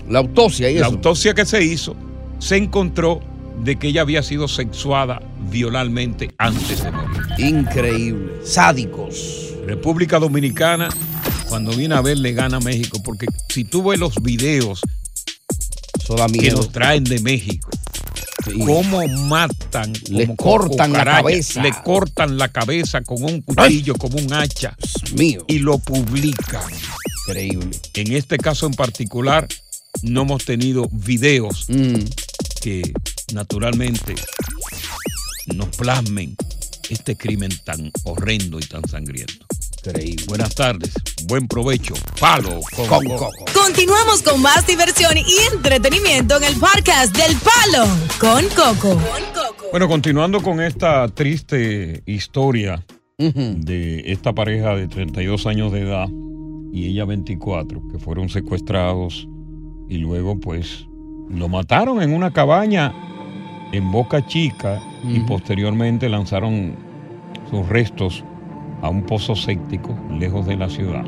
La 0.08 0.20
autopsia 0.20 0.70
y 0.70 0.74
la 0.74 0.86
eso. 0.86 0.90
autopsia 0.96 1.34
que 1.34 1.44
se 1.44 1.62
hizo, 1.62 1.94
se 2.38 2.56
encontró 2.56 3.20
de 3.62 3.76
que 3.76 3.88
ella 3.88 4.02
había 4.02 4.22
sido 4.22 4.48
sexuada 4.48 5.20
violalmente 5.50 6.30
antes 6.38 6.82
de 6.82 6.90
morir. 6.90 7.20
Increíble. 7.38 8.32
Sádicos. 8.44 9.54
República 9.66 10.18
Dominicana, 10.18 10.88
cuando 11.48 11.72
viene 11.72 11.94
a 11.94 12.00
ver, 12.00 12.18
le 12.18 12.32
gana 12.32 12.56
a 12.56 12.60
México. 12.60 12.98
Porque 13.04 13.26
si 13.48 13.64
tú 13.64 13.82
ves 13.88 14.00
los 14.00 14.20
videos 14.22 14.80
da 16.16 16.26
que 16.26 16.50
nos 16.50 16.70
traen 16.72 17.04
de 17.04 17.20
México, 17.20 17.68
cómo 18.66 19.06
matan, 19.26 19.92
Le 20.08 20.24
como 20.26 20.36
cortan 20.36 20.92
la 20.92 21.04
cabeza. 21.04 21.62
Le 21.62 21.72
cortan 21.84 22.38
la 22.38 22.48
cabeza 22.48 23.02
con 23.02 23.22
un 23.22 23.42
cuchillo, 23.42 23.94
con 23.94 24.12
un 24.18 24.32
hacha. 24.32 24.76
mío. 25.16 25.44
Y 25.48 25.58
lo 25.58 25.78
publican. 25.78 26.62
Increíble. 27.26 27.78
En 27.94 28.12
este 28.12 28.38
caso 28.38 28.66
en 28.66 28.74
particular, 28.74 29.46
no 30.02 30.22
hemos 30.22 30.44
tenido 30.44 30.88
videos 30.90 31.66
Mm. 31.68 32.04
que 32.62 32.82
naturalmente 33.34 34.14
nos 35.54 35.68
plasmen 35.76 36.36
este 36.88 37.16
crimen 37.16 37.50
tan 37.64 37.90
horrendo 38.04 38.58
y 38.58 38.62
tan 38.62 38.88
sangriento. 38.88 39.46
Increíble. 39.86 40.24
Buenas 40.28 40.54
tardes, 40.54 40.92
buen 41.26 41.48
provecho, 41.48 41.94
palo 42.20 42.60
con, 42.76 42.86
Con 42.86 43.04
coco. 43.06 43.30
coco. 43.30 43.44
Continuamos 43.66 44.22
con 44.22 44.42
más 44.42 44.66
diversión 44.66 45.16
y 45.16 45.54
entretenimiento 45.54 46.36
en 46.36 46.44
el 46.44 46.54
podcast 46.56 47.16
del 47.16 47.34
Palo 47.38 47.86
con 48.18 48.44
Coco. 48.48 49.00
Bueno, 49.70 49.88
continuando 49.88 50.42
con 50.42 50.60
esta 50.60 51.08
triste 51.08 52.02
historia 52.04 52.84
de 53.16 54.02
esta 54.12 54.34
pareja 54.34 54.74
de 54.76 54.88
32 54.88 55.46
años 55.46 55.72
de 55.72 55.80
edad 55.80 56.08
y 56.72 56.86
ella 56.88 57.04
24, 57.06 57.80
que 57.90 57.98
fueron 57.98 58.28
secuestrados 58.28 59.28
y 59.88 59.98
luego 59.98 60.38
pues 60.38 60.86
lo 61.30 61.48
mataron 61.48 62.02
en 62.02 62.12
una 62.12 62.32
cabaña 62.32 62.92
en 63.72 63.90
Boca 63.90 64.26
Chica 64.26 64.82
y 65.04 65.20
posteriormente 65.20 66.08
lanzaron 66.08 66.76
sus 67.50 67.66
restos 67.68 68.24
a 68.82 68.88
un 68.88 69.02
pozo 69.02 69.34
séptico 69.34 69.96
lejos 70.18 70.46
de 70.46 70.56
la 70.56 70.68
ciudad. 70.68 71.04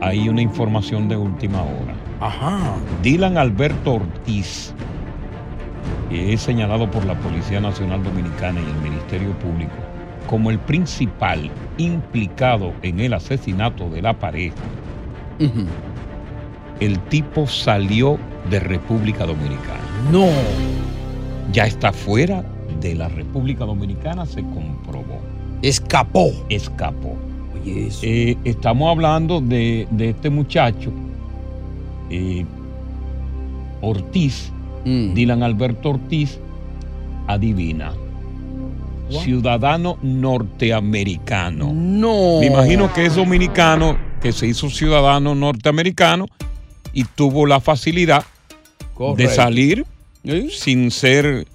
Hay 0.00 0.28
una 0.28 0.42
información 0.42 1.08
de 1.08 1.16
última 1.16 1.62
hora. 1.62 1.94
Ajá. 2.20 2.76
Dylan 3.02 3.38
Alberto 3.38 3.94
Ortiz, 3.94 4.74
que 6.10 6.32
es 6.32 6.40
señalado 6.40 6.90
por 6.90 7.04
la 7.04 7.14
Policía 7.14 7.60
Nacional 7.60 8.02
Dominicana 8.02 8.60
y 8.60 8.64
el 8.64 8.90
Ministerio 8.90 9.30
Público 9.38 9.74
como 10.26 10.50
el 10.50 10.58
principal 10.58 11.50
implicado 11.78 12.72
en 12.82 13.00
el 13.00 13.14
asesinato 13.14 13.88
de 13.88 14.02
la 14.02 14.18
pareja, 14.18 14.56
el 16.80 16.98
tipo 17.08 17.46
salió 17.46 18.18
de 18.50 18.60
República 18.60 19.24
Dominicana. 19.24 19.80
No. 20.10 20.26
Ya 21.52 21.66
está 21.66 21.92
fuera 21.92 22.44
de 22.80 22.94
la 22.94 23.08
República 23.08 23.64
Dominicana, 23.64 24.26
se 24.26 24.42
comprobó. 24.42 25.20
Escapó. 25.62 26.32
Escapó. 26.48 27.16
Oye, 27.62 27.88
eso. 27.88 28.00
Eh, 28.02 28.36
estamos 28.44 28.90
hablando 28.90 29.40
de, 29.40 29.86
de 29.90 30.10
este 30.10 30.30
muchacho, 30.30 30.92
eh, 32.10 32.44
Ortiz, 33.80 34.52
Mm. 34.86 35.14
Dylan 35.14 35.42
Alberto 35.42 35.90
Ortiz, 35.90 36.38
adivina. 37.26 37.92
Ciudadano 39.10 39.98
norteamericano. 40.02 41.72
No. 41.72 42.38
Me 42.40 42.46
imagino 42.46 42.92
que 42.92 43.06
es 43.06 43.16
dominicano, 43.16 43.98
que 44.20 44.32
se 44.32 44.46
hizo 44.46 44.70
ciudadano 44.70 45.34
norteamericano 45.34 46.26
y 46.92 47.04
tuvo 47.04 47.46
la 47.46 47.60
facilidad 47.60 48.24
de 49.16 49.28
salir 49.28 49.84
sin 50.50 50.90
ser, 50.90 51.46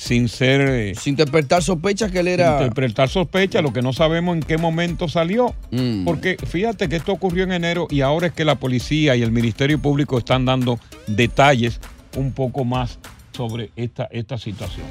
sin 0.00 0.30
ser, 0.30 0.62
eh, 0.62 0.94
Sin 0.94 1.10
interpretar 1.10 1.62
sospechas 1.62 2.10
que 2.10 2.20
él 2.20 2.28
era. 2.28 2.52
interpretar 2.54 3.10
sospecha, 3.10 3.60
lo 3.60 3.70
que 3.70 3.82
no 3.82 3.92
sabemos 3.92 4.34
en 4.34 4.42
qué 4.42 4.56
momento 4.56 5.08
salió. 5.08 5.54
Mm. 5.70 6.04
Porque 6.06 6.38
fíjate 6.38 6.88
que 6.88 6.96
esto 6.96 7.12
ocurrió 7.12 7.44
en 7.44 7.52
enero 7.52 7.86
y 7.90 8.00
ahora 8.00 8.28
es 8.28 8.32
que 8.32 8.46
la 8.46 8.54
policía 8.54 9.14
y 9.14 9.20
el 9.22 9.30
Ministerio 9.30 9.78
Público 9.78 10.16
están 10.16 10.46
dando 10.46 10.78
detalles 11.06 11.80
un 12.16 12.32
poco 12.32 12.64
más 12.64 12.98
sobre 13.36 13.72
esta, 13.76 14.08
esta 14.10 14.38
situación. 14.38 14.86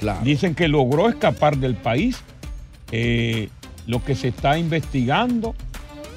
Claro. 0.00 0.20
Dicen 0.24 0.54
que 0.54 0.66
logró 0.66 1.10
escapar 1.10 1.58
del 1.58 1.74
país. 1.74 2.16
eh, 2.90 3.50
lo 3.86 4.02
que 4.02 4.14
se 4.14 4.28
está 4.28 4.58
investigando, 4.58 5.54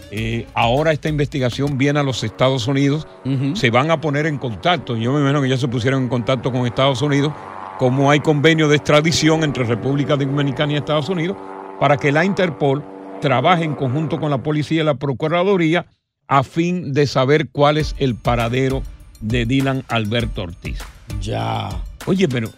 eh, 0.10 0.46
ahora 0.54 0.94
esta 0.94 1.10
investigación 1.10 1.78
viene 1.78 2.00
a 2.00 2.04
los 2.04 2.24
Estados 2.24 2.66
Unidos. 2.68 3.08
Se 3.56 3.70
van 3.72 3.92
a 3.92 4.00
poner 4.00 4.26
en 4.26 4.38
contacto. 4.38 4.96
Yo 4.96 5.12
me 5.12 5.20
imagino 5.20 5.42
que 5.42 5.50
ya 5.50 5.58
se 5.58 5.68
pusieron 5.68 6.04
en 6.04 6.08
contacto 6.10 6.50
con 6.52 6.66
Estados 6.66 7.02
Unidos. 7.02 7.34
Como 7.82 8.12
hay 8.12 8.20
convenio 8.20 8.68
de 8.68 8.76
extradición 8.76 9.44
entre 9.44 9.64
República 9.64 10.16
Dominicana 10.16 10.74
y 10.74 10.76
Estados 10.76 11.10
Unidos, 11.10 11.36
para 11.80 11.98
que 11.98 12.12
la 12.12 12.24
Interpol 12.24 12.84
trabaje 13.22 13.64
en 13.64 13.74
conjunto 13.74 14.20
con 14.20 14.30
la 14.30 14.38
policía 14.44 14.84
y 14.84 14.86
la 14.86 14.94
Procuraduría 14.94 15.88
a 16.28 16.44
fin 16.44 16.94
de 16.94 17.08
saber 17.08 17.50
cuál 17.52 17.80
es 17.80 17.96
el 17.98 18.14
paradero 18.14 18.84
de 19.20 19.48
Dylan 19.48 19.84
Alberto 19.88 20.44
Ortiz. 20.44 20.78
Ya. 21.24 21.70
Oye, 22.06 22.28
pero. 22.28 22.52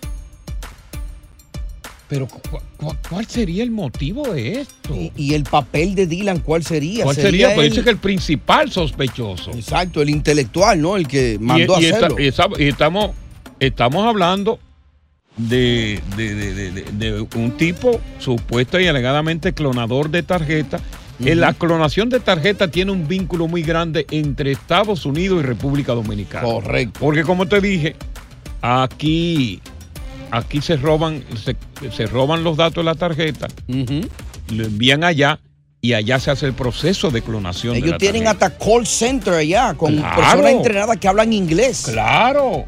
Pero, 2.10 2.28
¿cu- 2.28 2.42
cu- 2.76 2.96
¿cuál 3.10 3.26
sería 3.26 3.64
el 3.64 3.72
motivo 3.72 4.28
de 4.34 4.60
esto? 4.60 4.94
Y, 4.94 5.14
y 5.16 5.36
el 5.36 5.44
papel 5.46 5.96
de 5.96 6.06
Dylan, 6.06 6.40
¿cuál 6.40 6.66
sería? 6.66 7.06
¿Cuál 7.06 7.16
sería? 7.16 7.56
Pues 7.56 7.68
él- 7.68 7.72
dice 7.72 7.84
que 7.86 7.92
el 7.92 7.98
principal 7.98 8.70
sospechoso. 8.74 9.52
Exacto, 9.52 10.02
el 10.02 10.10
intelectual, 10.10 10.82
¿no? 10.82 10.98
El 10.98 11.08
que 11.08 11.38
mandó 11.40 11.80
y 11.80 11.86
a 11.86 11.96
hacerlo. 11.96 12.20
y 12.20 12.28
esta- 12.28 12.48
y 12.60 12.68
estamos, 12.68 13.12
estamos 13.62 14.06
hablando 14.06 14.60
de, 15.38 16.02
de- 16.16 16.36
de- 16.36 16.54
de- 16.54 16.72
de- 16.72 16.92
de 16.92 17.28
un 17.36 17.52
tipo 17.58 18.00
supuesto 18.20 18.80
y 18.80 18.88
alegadamente 18.88 19.54
clonador 19.54 20.10
de 20.10 20.24
tarjetas. 20.24 20.82
Eh, 21.24 21.36
La 21.36 21.54
clonación 21.54 22.10
de 22.10 22.20
tarjetas 22.20 22.70
tiene 22.72 22.92
un 22.92 23.08
vínculo 23.08 23.48
muy 23.48 23.62
grande 23.62 24.06
entre 24.12 24.52
Estados 24.52 25.06
Unidos 25.06 25.40
y 25.42 25.46
República 25.46 25.94
Dominicana. 25.94 26.44
Correcto. 26.44 27.00
Porque 27.00 27.24
como 27.24 27.48
te 27.48 27.62
dije, 27.62 27.96
aquí, 28.62 29.62
aquí 30.32 30.62
se 30.62 30.76
roban, 30.78 31.24
se, 31.44 31.56
se 31.92 32.06
roban 32.08 32.44
los 32.44 32.58
datos 32.58 32.78
de 32.78 32.84
la 32.84 32.96
tarjeta, 32.96 33.48
lo 33.68 34.66
envían 34.66 35.04
allá 35.04 35.40
y 35.82 35.94
allá 35.94 36.20
se 36.20 36.32
hace 36.32 36.46
el 36.46 36.54
proceso 36.54 37.12
de 37.12 37.22
clonación. 37.22 37.74
de 37.74 37.80
Ellos 37.80 37.92
la 37.92 37.98
tienen 37.98 38.24
tarjeta. 38.24 38.46
hasta 38.48 38.58
call 38.66 38.88
center 38.88 39.34
allá 39.34 39.74
con 39.76 39.96
Claro. 39.98 40.16
personas 40.22 40.52
entrenadas 40.52 40.98
que 40.98 41.08
hablan 41.08 41.34
inglés. 41.34 41.88
Claro. 41.92 42.66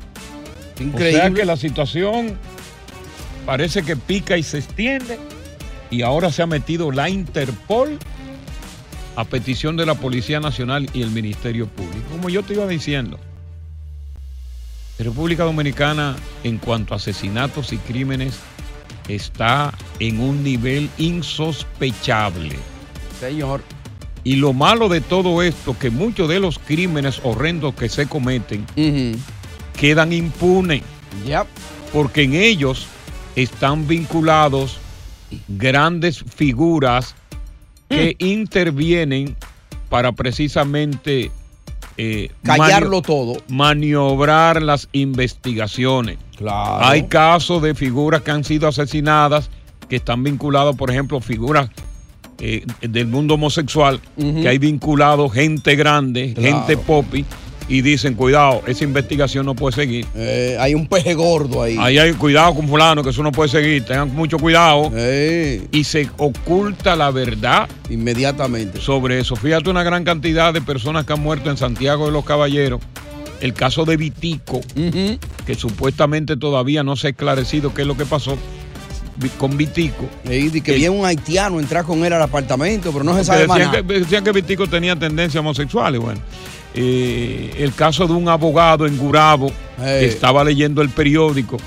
Increíble. 0.80 1.18
O 1.20 1.22
sea 1.22 1.32
que 1.32 1.45
la 1.45 1.55
situación 1.57 2.38
parece 3.46 3.84
que 3.84 3.96
pica 3.96 4.38
y 4.38 4.43
se 4.43 4.58
extiende 4.58 5.20
y 5.91 6.02
ahora 6.02 6.32
se 6.32 6.41
ha 6.41 6.48
metido 6.48 6.91
la 6.91 7.10
Interpol 7.10 8.00
a 9.16 9.24
petición 9.24 9.78
de 9.78 9.86
la 9.86 9.96
Policía 9.96 10.39
Nacional 10.39 10.89
y 10.93 11.02
el 11.02 11.12
Ministerio 11.12 11.68
Público. 11.68 12.06
Como 12.12 12.30
yo 12.30 12.43
te 12.43 12.54
iba 12.54 12.68
diciendo, 12.68 13.20
República 15.00 15.43
Dominicana 15.43 16.16
en 16.43 16.58
cuanto 16.58 16.93
a 16.93 16.98
asesinatos 16.98 17.72
y 17.72 17.78
crímenes 17.78 18.39
está 19.08 19.74
en 20.00 20.20
un 20.20 20.43
nivel 20.43 20.89
insospechable. 20.98 22.56
Señor. 23.20 23.62
Y 24.24 24.38
lo 24.38 24.54
malo 24.54 24.89
de 24.89 25.02
todo 25.02 25.43
esto, 25.43 25.78
que 25.78 25.91
muchos 25.91 26.28
de 26.28 26.39
los 26.39 26.58
crímenes 26.58 27.22
horrendos 27.24 27.76
que 27.76 27.89
se 27.89 28.08
cometen 28.08 28.66
quedan 29.78 30.12
impunes. 30.14 30.82
Porque 31.93 32.24
en 32.24 32.34
ellos 32.34 32.88
están 33.36 33.88
vinculados 33.88 34.78
grandes 35.48 36.24
figuras 36.36 37.16
que 37.90 38.16
intervienen 38.20 39.36
para 39.90 40.12
precisamente 40.14 41.32
eh, 41.98 42.30
Callarlo 42.44 43.02
todo. 43.02 43.38
maniobrar 43.48 44.62
las 44.62 44.90
investigaciones. 44.92 46.18
Claro. 46.38 46.86
Hay 46.86 47.04
casos 47.04 47.62
de 47.62 47.74
figuras 47.76 48.22
que 48.22 48.32
han 48.32 48.44
sido 48.44 48.68
asesinadas 48.68 49.50
que 49.88 49.98
están 49.98 50.24
vinculadas, 50.24 50.76
por 50.76 50.90
ejemplo, 50.90 51.22
figuras 51.22 51.70
eh, 52.40 52.66
del 52.82 53.08
mundo 53.08 53.36
homosexual, 53.36 54.02
que 54.18 54.48
hay 54.50 54.58
vinculado 54.58 55.30
gente 55.30 55.76
grande, 55.76 56.34
Claro. 56.34 56.58
gente 56.58 56.78
popi, 56.78 57.24
y 57.68 57.82
dicen, 57.82 58.13
cuidado, 58.13 58.61
esa 58.68 58.84
investigación 58.84 59.45
no 59.45 59.55
puede 59.55 59.76
seguir. 59.76 60.05
Eh, 60.16 60.55
hay 60.59 60.76
un 60.76 60.88
peje 60.88 61.13
gordo 61.16 61.63
ahí. 61.63 61.78
Ahí 61.80 61.97
hay 61.97 62.13
cuidado 62.13 62.53
con 62.53 62.68
fulano, 62.68 63.03
que 63.03 63.09
eso 63.09 63.24
no 63.24 63.32
puede 63.32 63.49
seguir. 63.49 63.84
Tengan 63.86 64.13
mucho 64.13 64.38
cuidado. 64.38 64.91
Y 65.72 65.84
se 65.84 66.09
oculta 66.18 66.95
la 66.95 67.11
verdad. 67.11 67.68
Inmediatamente. 67.89 68.80
Sobre 68.80 69.20
eso. 69.20 69.36
Fíjate 69.36 69.70
una 69.70 69.84
gran 69.84 70.03
cantidad 70.03 70.53
de 70.53 70.61
personas 70.61 71.05
que 71.05 71.13
han 71.13 71.22
muerto 71.22 71.49
en 71.49 71.57
Santiago 71.57 72.05
de 72.05 72.11
los 72.11 72.24
Caballeros. 72.24 72.82
El 73.41 73.53
caso 73.53 73.84
de 73.84 73.97
Vitico, 73.97 74.61
que 75.45 75.55
supuestamente 75.55 76.38
todavía 76.38 76.84
no 76.84 76.95
se 76.95 77.07
ha 77.07 77.09
esclarecido 77.11 77.74
qué 77.74 77.82
es 77.82 77.88
lo 77.88 77.97
que 77.97 78.05
pasó 78.05 78.38
con 79.38 79.57
Vitico. 79.57 80.07
Y 80.30 80.61
que 80.61 80.74
viene 80.74 80.89
un 80.89 81.05
haitiano 81.05 81.59
entrar 81.59 81.84
con 81.84 82.05
él 82.05 82.13
al 82.13 82.22
apartamento, 82.22 82.91
pero 82.91 83.03
no 83.03 83.16
se 83.16 83.24
sabe 83.24 83.47
más 83.47 83.59
decían, 83.59 83.88
decían 83.88 84.24
que 84.24 84.32
Vitico 84.32 84.68
tenía 84.68 84.95
tendencias 84.95 85.39
homosexuales. 85.39 85.99
Bueno, 85.99 86.22
Eh, 86.78 87.53
el 87.59 87.73
caso 87.73 88.05
de 88.05 88.13
un 88.13 88.28
abogado 88.28 88.86
en 88.86 88.97
Gurabo 88.97 89.51
que 89.99 90.05
estaba 90.05 90.43
leyendo 90.43 90.82
el 90.82 90.89
periódico, 90.89 91.57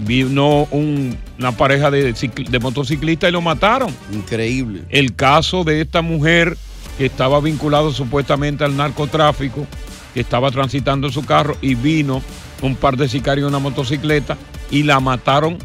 vino 0.00 0.68
un- 0.70 1.16
una 1.38 1.52
pareja 1.52 1.90
de, 1.90 2.12
de 2.12 2.58
motociclistas 2.58 3.28
y 3.28 3.32
lo 3.32 3.40
mataron. 3.40 3.94
Increíble. 4.12 4.82
El 4.90 5.14
caso 5.14 5.64
de 5.64 5.80
esta 5.80 6.00
mujer 6.02 6.56
que 6.98 7.06
estaba 7.06 7.40
vinculado 7.40 7.92
supuestamente 7.92 8.64
al 8.64 8.76
narcotráfico, 8.76 9.66
que 10.14 10.20
estaba 10.20 10.50
transitando 10.50 11.10
su 11.10 11.24
carro 11.24 11.56
y 11.60 11.74
vino 11.74 12.22
un 12.62 12.74
par 12.76 12.96
de 12.96 13.08
sicarios 13.08 13.48
en 13.48 13.54
una 13.54 13.58
motocicleta 13.58 14.36
y 14.70 14.82
la 14.84 14.98
mataron 15.00 15.58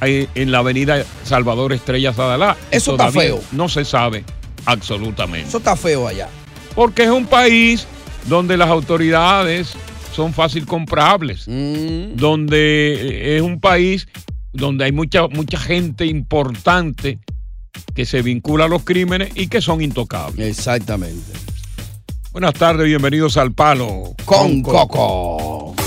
ahí 0.00 0.28
en 0.34 0.50
la 0.50 0.58
avenida 0.58 1.04
Salvador 1.22 1.72
Estrella 1.72 2.12
Sadalá. 2.12 2.56
Eso 2.70 2.92
está 2.92 3.12
feo. 3.12 3.40
No 3.52 3.68
se 3.68 3.84
sabe 3.84 4.24
absolutamente. 4.64 5.48
Eso 5.48 5.58
está 5.58 5.76
feo 5.76 6.08
allá. 6.08 6.28
Porque 6.74 7.04
es 7.04 7.10
un 7.10 7.26
país 7.26 7.86
donde 8.26 8.56
las 8.56 8.68
autoridades 8.68 9.74
son 10.14 10.32
fácil 10.32 10.66
comprables, 10.66 11.46
Mm. 11.48 12.16
donde 12.16 12.94
eh, 12.94 13.36
es 13.36 13.42
un 13.42 13.60
país 13.60 14.06
donde 14.52 14.84
hay 14.84 14.92
mucha, 14.92 15.28
mucha 15.28 15.58
gente 15.58 16.04
importante 16.06 17.18
que 17.94 18.04
se 18.04 18.20
vincula 18.22 18.66
a 18.66 18.68
los 18.68 18.84
crímenes 18.84 19.30
y 19.34 19.46
que 19.48 19.60
son 19.62 19.80
intocables. 19.80 20.46
Exactamente. 20.58 21.32
Buenas 22.32 22.54
tardes, 22.54 22.86
bienvenidos 22.86 23.36
al 23.36 23.52
Palo 23.52 24.14
Con 24.24 24.62
Coco. 24.62 25.74